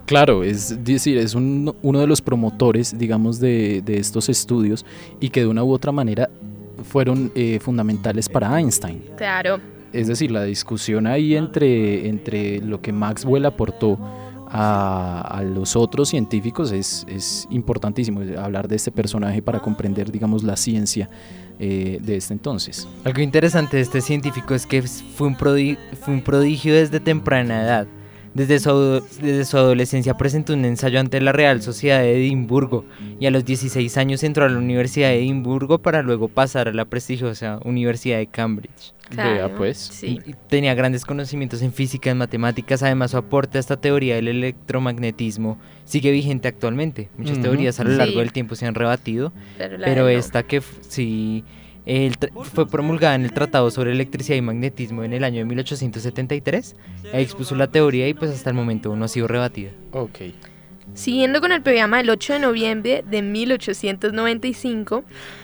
Claro, 0.10 0.44
es 0.44 0.84
decir, 0.84 1.20
es 1.20 1.36
uno 1.36 2.00
de 2.00 2.08
los 2.08 2.20
promotores, 2.20 2.98
digamos, 2.98 3.40
de, 3.40 3.84
estos 3.86 4.28
estudios 4.28 4.84
y 5.20 5.30
que 5.30 5.42
de 5.42 5.46
una 5.46 5.64
u 5.64 5.72
otra 5.72 5.92
manera 5.92 6.32
fueron 6.84 7.32
eh, 7.36 7.60
fundamentales 7.60 8.30
para 8.30 8.58
Einstein. 8.60 9.04
Claro. 9.18 9.60
Es 9.92 10.08
decir, 10.08 10.32
la 10.32 10.44
discusión 10.44 11.08
ahí 11.08 11.36
entre, 11.36 12.08
entre 12.08 12.60
lo 12.62 12.82
que 12.82 12.92
Maxwell 12.92 13.46
aportó 13.46 13.98
a, 14.52 15.44
los 15.46 15.76
otros 15.76 16.10
científicos 16.10 16.72
es, 16.72 17.06
es, 17.08 17.48
importantísimo 17.52 18.22
hablar 18.38 18.68
de 18.68 18.76
este 18.76 18.92
personaje 18.92 19.42
para 19.42 19.60
comprender, 19.60 20.12
digamos, 20.12 20.44
la 20.44 20.56
ciencia 20.56 21.10
eh, 21.60 22.00
de 22.02 22.16
este 22.16 22.34
entonces. 22.34 22.88
Algo 23.04 23.22
interesante 23.22 23.78
de 23.78 23.84
este 23.84 24.02
científico 24.02 24.56
es 24.56 24.66
que 24.66 24.82
fue 24.82 25.28
un, 25.28 25.36
fue 25.36 26.14
un 26.14 26.22
prodigio 26.22 26.74
desde 26.74 27.00
temprana 27.00 27.64
edad. 27.64 27.88
Desde 28.34 28.60
su, 28.60 29.04
desde 29.22 29.46
su, 29.46 29.58
adolescencia 29.58 30.16
presentó 30.16 30.54
un 30.54 30.66
ensayo 30.66 31.00
ante 31.00 31.20
la 31.20 31.32
Real 31.32 31.62
Sociedad 31.62 32.00
de 32.00 32.18
Edimburgo 32.18 32.86
y 33.20 33.26
a 33.26 33.32
los 33.32 33.44
16 33.46 33.98
años 33.98 34.24
entró 34.24 34.46
a 34.46 34.50
la 34.50 34.58
Universidad 34.58 35.10
de 35.10 35.20
Edimburgo 35.20 35.80
para 35.80 36.02
luego 36.02 36.28
pasar 36.28 36.68
a 36.68 36.74
la 36.74 36.86
prestigiosa 36.86 37.60
Universidad 37.64 38.18
de 38.18 38.28
Cambridge. 38.28 38.94
Claro, 39.10 39.56
pues. 39.58 39.78
Sí. 39.78 40.20
tenía 40.48 40.76
grandes 40.76 41.04
conocimientos 41.04 41.64
en 41.64 41.74
física, 41.74 42.12
en 42.12 42.18
matemáticas, 42.18 42.84
además 42.84 43.12
su 43.12 43.18
aporte 43.18 43.58
a 43.58 43.62
esta 43.62 43.78
teoría 43.78 44.16
del 44.16 44.28
electromagnetismo 44.28 45.58
sigue 45.86 46.12
vigente 46.12 46.48
actualmente. 46.48 47.10
Muchas 47.18 47.42
teorías 47.42 47.80
a 47.80 47.84
lo 47.84 47.92
largo 47.92 48.20
del 48.20 48.32
tiempo 48.32 48.56
se 48.56 48.68
han 48.68 48.76
rebatido, 48.76 49.34
pero, 49.58 50.08
esta 50.08 50.44
que 50.44 50.62
sí 50.88 51.44
fue 52.54 52.68
promulgada 52.68 53.16
en 53.16 53.24
el 53.24 53.34
Tratado 53.34 53.72
sobre 53.72 53.92
Electricidad 53.92 54.38
y 54.38 54.42
Magnetismo 54.42 55.04
en 55.04 55.14
el 55.14 55.24
año 55.24 55.40
de 55.40 55.46
1873. 55.46 56.76
expuso 57.14 57.56
la 57.56 57.68
teoría 57.68 58.08
y 58.08 58.14
pues 58.14 58.32
hasta 58.32 58.50
el 58.50 58.56
momento 58.56 58.96
no 58.96 59.06
ha 59.06 59.08
sido 59.08 59.28
rebatida. 59.28 59.72
Ok. 59.92 60.20
Siguiendo 60.94 61.40
con 61.40 61.52
el 61.52 61.62
programa 61.62 62.00
el 62.00 62.10
8 62.10 62.34
de 62.34 62.40
noviembre 62.40 63.04
de 63.10 63.22
1895, 63.22 65.04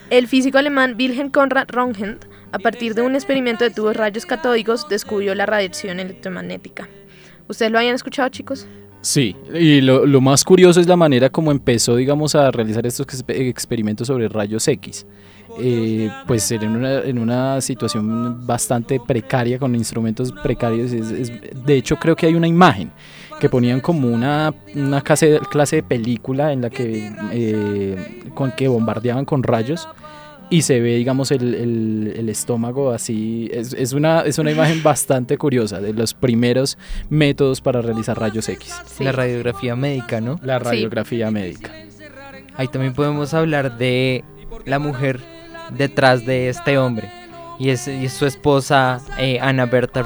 el 0.10 0.28
físico 0.28 0.58
alemán 0.58 0.96
Wilhelm 0.98 1.30
Conrad 1.30 1.68
Röntgen, 1.68 2.18
a 2.52 2.60
partir 2.60 2.96
de 2.96 3.02
un 3.02 3.16
experimento 3.16 3.64
de 3.64 3.70
tubos 3.70 3.96
rayos 3.96 4.26
catódicos, 4.26 4.88
descubrió 4.90 5.36
la 5.36 5.46
radiación 5.46 6.00
electromagnética. 6.00 6.90
¿Ustedes 7.48 7.72
lo 7.72 7.78
habían 7.78 7.96
escuchado, 7.96 8.30
chicos? 8.30 8.68
Sí, 9.02 9.36
y 9.54 9.82
lo, 9.82 10.06
lo, 10.08 10.20
más 10.20 10.44
curioso 10.44 10.82
es 10.82 10.88
la 10.88 10.96
manera 10.96 11.30
como 11.30 11.52
empezó, 11.52 11.96
digamos, 11.96 12.34
a 12.34 12.50
realizar 12.50 12.88
estos 12.88 13.06
experimentos 13.28 14.08
sobre 14.08 14.28
rayos 14.28 14.68
X. 14.68 15.06
Eh, 15.58 16.12
pues 16.28 16.52
en 16.52 16.68
una, 16.68 17.00
en 17.00 17.18
una 17.18 17.62
situación 17.62 18.46
bastante 18.46 19.00
precaria, 19.00 19.58
con 19.58 19.74
instrumentos 19.76 20.32
precarios. 20.32 20.92
de 20.92 21.76
hecho, 21.76 21.96
creo 21.96 22.16
que 22.16 22.26
hay 22.26 22.36
una 22.36 22.48
imagen 22.48 22.92
que 23.40 23.50
ponían 23.50 23.82
como 23.82 24.10
una, 24.10 24.54
una 24.76 25.02
clase, 25.02 25.40
clase 25.50 25.78
de 25.78 25.84
película 25.84 26.52
en 26.52 26.62
la 26.62 26.70
que, 26.70 27.12
eh, 27.32 28.22
con 28.34 28.52
que 28.52 28.68
bombardeaban 28.68 29.26
con 29.26 29.44
rayos 29.44 29.88
y 30.50 30.62
se 30.62 30.80
ve, 30.80 30.96
digamos, 30.96 31.32
el, 31.32 31.54
el, 32.16 32.30
estómago 32.30 32.92
así. 32.92 33.50
Es, 33.52 33.74
es, 33.74 33.94
una, 33.94 34.22
es 34.22 34.38
una 34.38 34.52
imagen 34.52 34.84
bastante 34.84 35.38
curiosa 35.38 35.82
de 35.82 35.94
los 35.94 36.14
primeros 36.14 36.78
métodos 37.10 37.62
para 37.62 37.82
realizar 37.82 38.20
rayos 38.20 38.48
X. 38.48 38.74
La 39.00 39.12
radiografía 39.12 39.76
médica, 39.76 40.22
¿no? 40.22 40.40
La 40.44 40.60
radiografía 40.60 41.32
médica. 41.32 41.72
Ahí 42.58 42.68
también 42.68 42.94
podemos 42.94 43.34
hablar 43.34 43.78
de 43.78 44.24
la 44.66 44.80
mujer 44.80 45.35
detrás 45.72 46.26
de 46.26 46.50
este 46.50 46.78
hombre. 46.78 47.10
Y 47.58 47.70
es, 47.70 47.90
su 48.12 48.26
esposa 48.26 49.02
eh, 49.18 49.40
Ana 49.40 49.66
Berta 49.66 50.04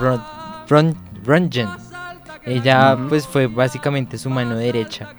Röntgen. 0.67 1.69
Ella 2.45 2.97
pues 3.09 3.27
fue 3.27 3.47
básicamente 3.47 4.17
su 4.17 4.29
mano 4.29 4.55
derecha. 4.55 5.13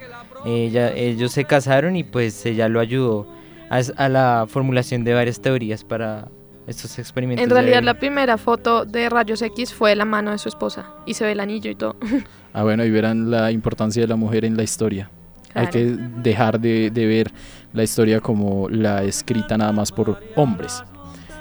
Ella, 0.45 0.91
ellos 0.93 1.31
se 1.31 1.45
casaron 1.45 1.95
y 1.95 2.03
pues 2.03 2.45
ella 2.45 2.67
lo 2.67 2.79
ayudó 2.79 3.27
a, 3.69 4.09
la 4.09 4.45
formulación 4.47 5.03
de 5.03 5.13
varias 5.13 5.39
teorías 5.39 5.83
para 5.83 6.27
estos 6.67 6.99
experimentos. 6.99 7.43
En 7.43 7.49
realidad 7.49 7.83
la 7.83 7.93
primera 7.93 8.37
foto 8.37 8.85
de 8.85 9.09
rayos 9.09 9.41
X 9.41 9.73
fue 9.73 9.95
la 9.95 10.05
mano 10.05 10.31
de 10.31 10.37
su 10.37 10.49
esposa 10.49 10.93
y 11.05 11.13
se 11.13 11.25
ve 11.25 11.33
el 11.33 11.39
anillo 11.39 11.71
y 11.71 11.75
todo. 11.75 11.95
Ah, 12.53 12.63
bueno, 12.63 12.83
y 12.83 12.91
verán 12.91 13.31
la 13.31 13.49
importancia 13.49 14.01
de 14.01 14.09
la 14.09 14.17
mujer 14.17 14.43
en 14.43 14.57
la 14.57 14.63
historia. 14.63 15.09
Hay 15.53 15.67
que 15.67 15.85
dejar 15.85 16.59
de, 16.59 16.89
ver 16.89 17.31
la 17.73 17.83
historia 17.83 18.19
como 18.19 18.69
la 18.69 19.03
escrita 19.03 19.57
nada 19.57 19.71
más 19.71 19.91
por 19.91 20.19
hombres. 20.35 20.83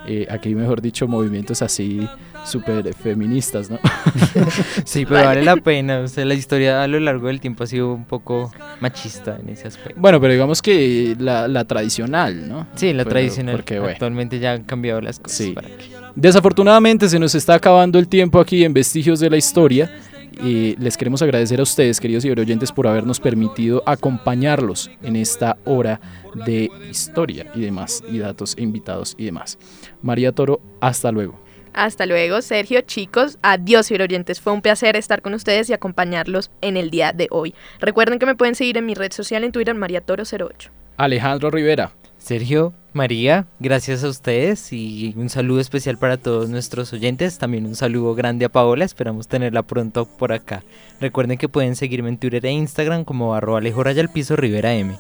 Eh, 0.07 0.27
aquí, 0.31 0.55
mejor 0.55 0.81
dicho, 0.81 1.07
movimientos 1.07 1.63
así 1.63 2.09
súper 2.45 2.95
feministas, 2.95 3.71
¿no? 3.71 3.79
sí, 4.85 5.05
pero 5.05 5.25
vale 5.25 5.43
la 5.43 5.57
pena. 5.57 6.01
O 6.01 6.09
sea, 6.09 6.25
la 6.25 6.35
historia 6.35 6.83
a 6.83 6.89
lo 6.89 6.99
largo 7.01 7.27
del 7.29 7.39
tiempo 7.39 7.65
ha 7.65 7.67
sido 7.67 7.93
un 7.93 8.05
poco 8.07 8.51
machista 8.81 9.39
en 9.41 9.51
ese 9.51 9.69
aspecto. 9.69 10.01
Bueno, 10.01 10.21
pero 10.21 10.33
digamos 10.33 10.63
que 10.63 11.15
la, 11.19 11.65
tradicional, 11.65 12.49
¿no? 12.49 12.67
Sí, 12.75 12.93
la 12.93 13.05
tradicional. 13.05 13.57
Porque, 13.57 13.77
Actualmente 13.79 14.39
ya 14.39 14.53
han 14.53 14.65
cambiado 14.65 15.01
las 15.01 15.19
cosas. 15.19 15.37
Sí. 15.37 15.55
Desafortunadamente 16.15 17.09
se 17.09 17.19
nos 17.19 17.35
está 17.35 17.55
acabando 17.55 17.99
el 17.99 18.09
tiempo 18.09 18.41
aquí 18.41 18.65
en 18.65 18.73
Vestigios 18.73 19.21
de 19.21 19.31
la 19.31 19.37
Historia. 19.37 19.91
Y 20.43 20.77
les 20.77 20.97
queremos 20.97 21.21
agradecer 21.23 21.61
a 21.61 21.63
ustedes, 21.63 22.01
queridos 22.01 22.25
y 22.25 22.31
oyentes, 22.31 22.73
por 22.73 22.87
habernos 22.87 23.21
permitido 23.21 23.83
acompañarlos 23.87 24.91
en 25.03 25.17
esta 25.17 25.59
hora 25.65 26.01
de 26.47 26.71
historia 26.91 27.51
y 27.55 27.61
demás, 27.61 28.03
y 28.11 28.19
datos 28.19 28.55
e 28.57 28.63
invitados 28.63 29.15
y 29.19 29.27
demás. 29.27 29.59
María 30.03 30.33
Toro, 30.33 30.61
hasta 30.81 31.13
luego. 31.13 31.39
Hasta 31.73 32.07
luego, 32.07 32.43
Sergio. 32.43 32.81
Chicos, 32.81 33.39
adiós, 33.43 33.91
oyentes. 33.91 34.41
Fue 34.41 34.53
un 34.53 34.63
placer 34.63 34.97
estar 34.97 35.23
con 35.23 35.35
ustedes 35.35 35.71
y 35.71 35.73
acompañarlos 35.73 36.51
en 36.61 36.77
el 36.77 36.91
día 36.91 37.13
de 37.13 37.29
hoy. 37.31 37.55
Recuerden 37.79 38.19
que 38.19 38.27
me 38.27 38.35
pueden 38.35 38.55
seguir 38.55 38.77
en 38.77 38.87
mi 38.87 38.95
red 38.95 39.13
social 39.13 39.45
en 39.45 39.53
Twitter, 39.53 39.77
MariaToro08. 39.77 40.80
Alejandro 41.01 41.51
Rivera. 41.51 41.93
Sergio, 42.19 42.75
María, 42.93 43.47
gracias 43.59 44.05
a 44.05 44.09
ustedes 44.09 44.71
y 44.71 45.15
un 45.17 45.31
saludo 45.31 45.59
especial 45.59 45.97
para 45.97 46.19
todos 46.19 46.51
nuestros 46.51 46.93
oyentes. 46.93 47.39
También 47.39 47.65
un 47.65 47.75
saludo 47.75 48.15
grande 48.15 48.45
a 48.45 48.51
Paola, 48.51 48.85
esperamos 48.85 49.27
tenerla 49.27 49.63
pronto 49.63 50.05
por 50.05 50.35
acá. 50.35 50.63
Recuerden 51.01 51.39
que 51.39 51.49
pueden 51.49 51.75
seguirme 51.75 52.11
en 52.11 52.19
Twitter 52.19 52.45
e 52.45 52.51
Instagram 52.51 53.05
como 53.05 53.35
arroba 53.35 53.63
Piso 54.13 54.37
Rivera 54.37 54.75
M. 54.75 54.95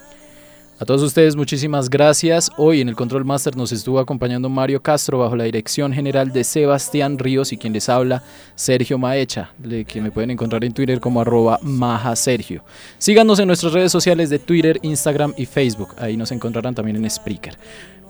A 0.81 0.87
todos 0.87 1.03
ustedes 1.03 1.37
muchísimas 1.37 1.91
gracias. 1.91 2.51
Hoy 2.57 2.81
en 2.81 2.89
el 2.89 2.97
Control 2.97 3.22
Master 3.22 3.55
nos 3.55 3.70
estuvo 3.70 4.01
acompañando 4.01 4.49
Mario 4.49 4.81
Castro 4.81 5.18
bajo 5.18 5.37
la 5.37 5.45
dirección 5.45 5.93
general 5.93 6.33
de 6.33 6.43
Sebastián 6.43 7.18
Ríos 7.18 7.53
y 7.53 7.59
quien 7.59 7.74
les 7.74 7.91
habla 7.91 8.22
Sergio 8.55 8.97
Maecha, 8.97 9.51
que 9.87 10.01
me 10.01 10.11
pueden 10.11 10.31
encontrar 10.31 10.64
en 10.64 10.72
Twitter 10.72 10.99
como 10.99 11.20
arroba 11.20 11.59
maja 11.61 12.16
Sergio. 12.16 12.64
Síganos 12.97 13.39
en 13.41 13.49
nuestras 13.49 13.74
redes 13.74 13.93
sociales 13.93 14.31
de 14.31 14.39
Twitter, 14.39 14.78
Instagram 14.81 15.35
y 15.37 15.45
Facebook. 15.45 15.95
Ahí 15.99 16.16
nos 16.16 16.33
encontrarán 16.33 16.74
también 16.74 16.97
en 16.97 17.11
Spreaker. 17.11 17.59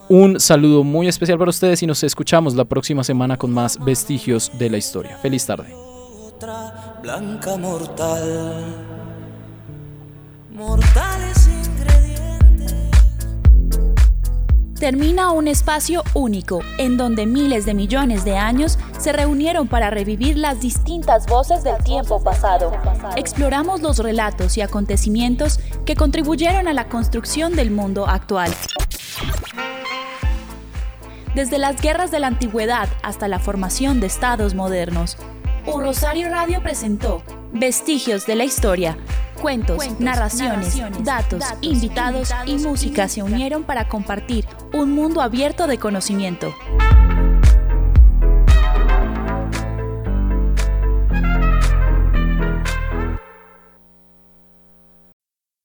Un 0.08 0.38
saludo 0.38 0.84
muy 0.84 1.08
especial 1.08 1.38
para 1.38 1.50
ustedes 1.50 1.82
y 1.82 1.88
nos 1.88 2.04
escuchamos 2.04 2.54
la 2.54 2.66
próxima 2.66 3.02
semana 3.02 3.36
con 3.36 3.50
más 3.50 3.84
vestigios 3.84 4.48
de 4.60 4.70
la 4.70 4.78
historia. 4.78 5.16
Feliz 5.16 5.44
tarde. 5.44 5.74
Termina 14.80 15.30
un 15.30 15.46
espacio 15.46 16.02
único 16.14 16.60
en 16.78 16.96
donde 16.96 17.26
miles 17.26 17.66
de 17.66 17.74
millones 17.74 18.24
de 18.24 18.38
años 18.38 18.78
se 18.98 19.12
reunieron 19.12 19.68
para 19.68 19.90
revivir 19.90 20.38
las 20.38 20.60
distintas 20.60 21.26
voces 21.26 21.62
del 21.62 21.76
tiempo 21.84 22.22
pasado. 22.24 22.72
Exploramos 23.14 23.82
los 23.82 23.98
relatos 23.98 24.56
y 24.56 24.62
acontecimientos 24.62 25.60
que 25.84 25.94
contribuyeron 25.94 26.66
a 26.66 26.72
la 26.72 26.88
construcción 26.88 27.54
del 27.54 27.70
mundo 27.70 28.06
actual. 28.08 28.50
Desde 31.34 31.58
las 31.58 31.80
guerras 31.80 32.10
de 32.10 32.18
la 32.18 32.28
antigüedad 32.28 32.88
hasta 33.02 33.28
la 33.28 33.38
formación 33.38 34.00
de 34.00 34.06
estados 34.06 34.54
modernos, 34.54 35.18
Un 35.66 35.82
Rosario 35.82 36.28
Radio 36.28 36.62
presentó 36.62 37.22
Vestigios 37.52 38.26
de 38.26 38.34
la 38.34 38.44
Historia 38.44 38.96
Cuentos, 39.40 39.98
narraciones, 39.98 40.78
datos, 41.02 41.42
invitados 41.62 42.30
y 42.44 42.56
música 42.56 43.08
se 43.08 43.22
unieron 43.22 43.64
para 43.64 43.88
compartir 43.88 44.44
un 44.74 44.92
mundo 44.92 45.22
abierto 45.22 45.66
de 45.66 45.78
conocimiento. 45.78 46.54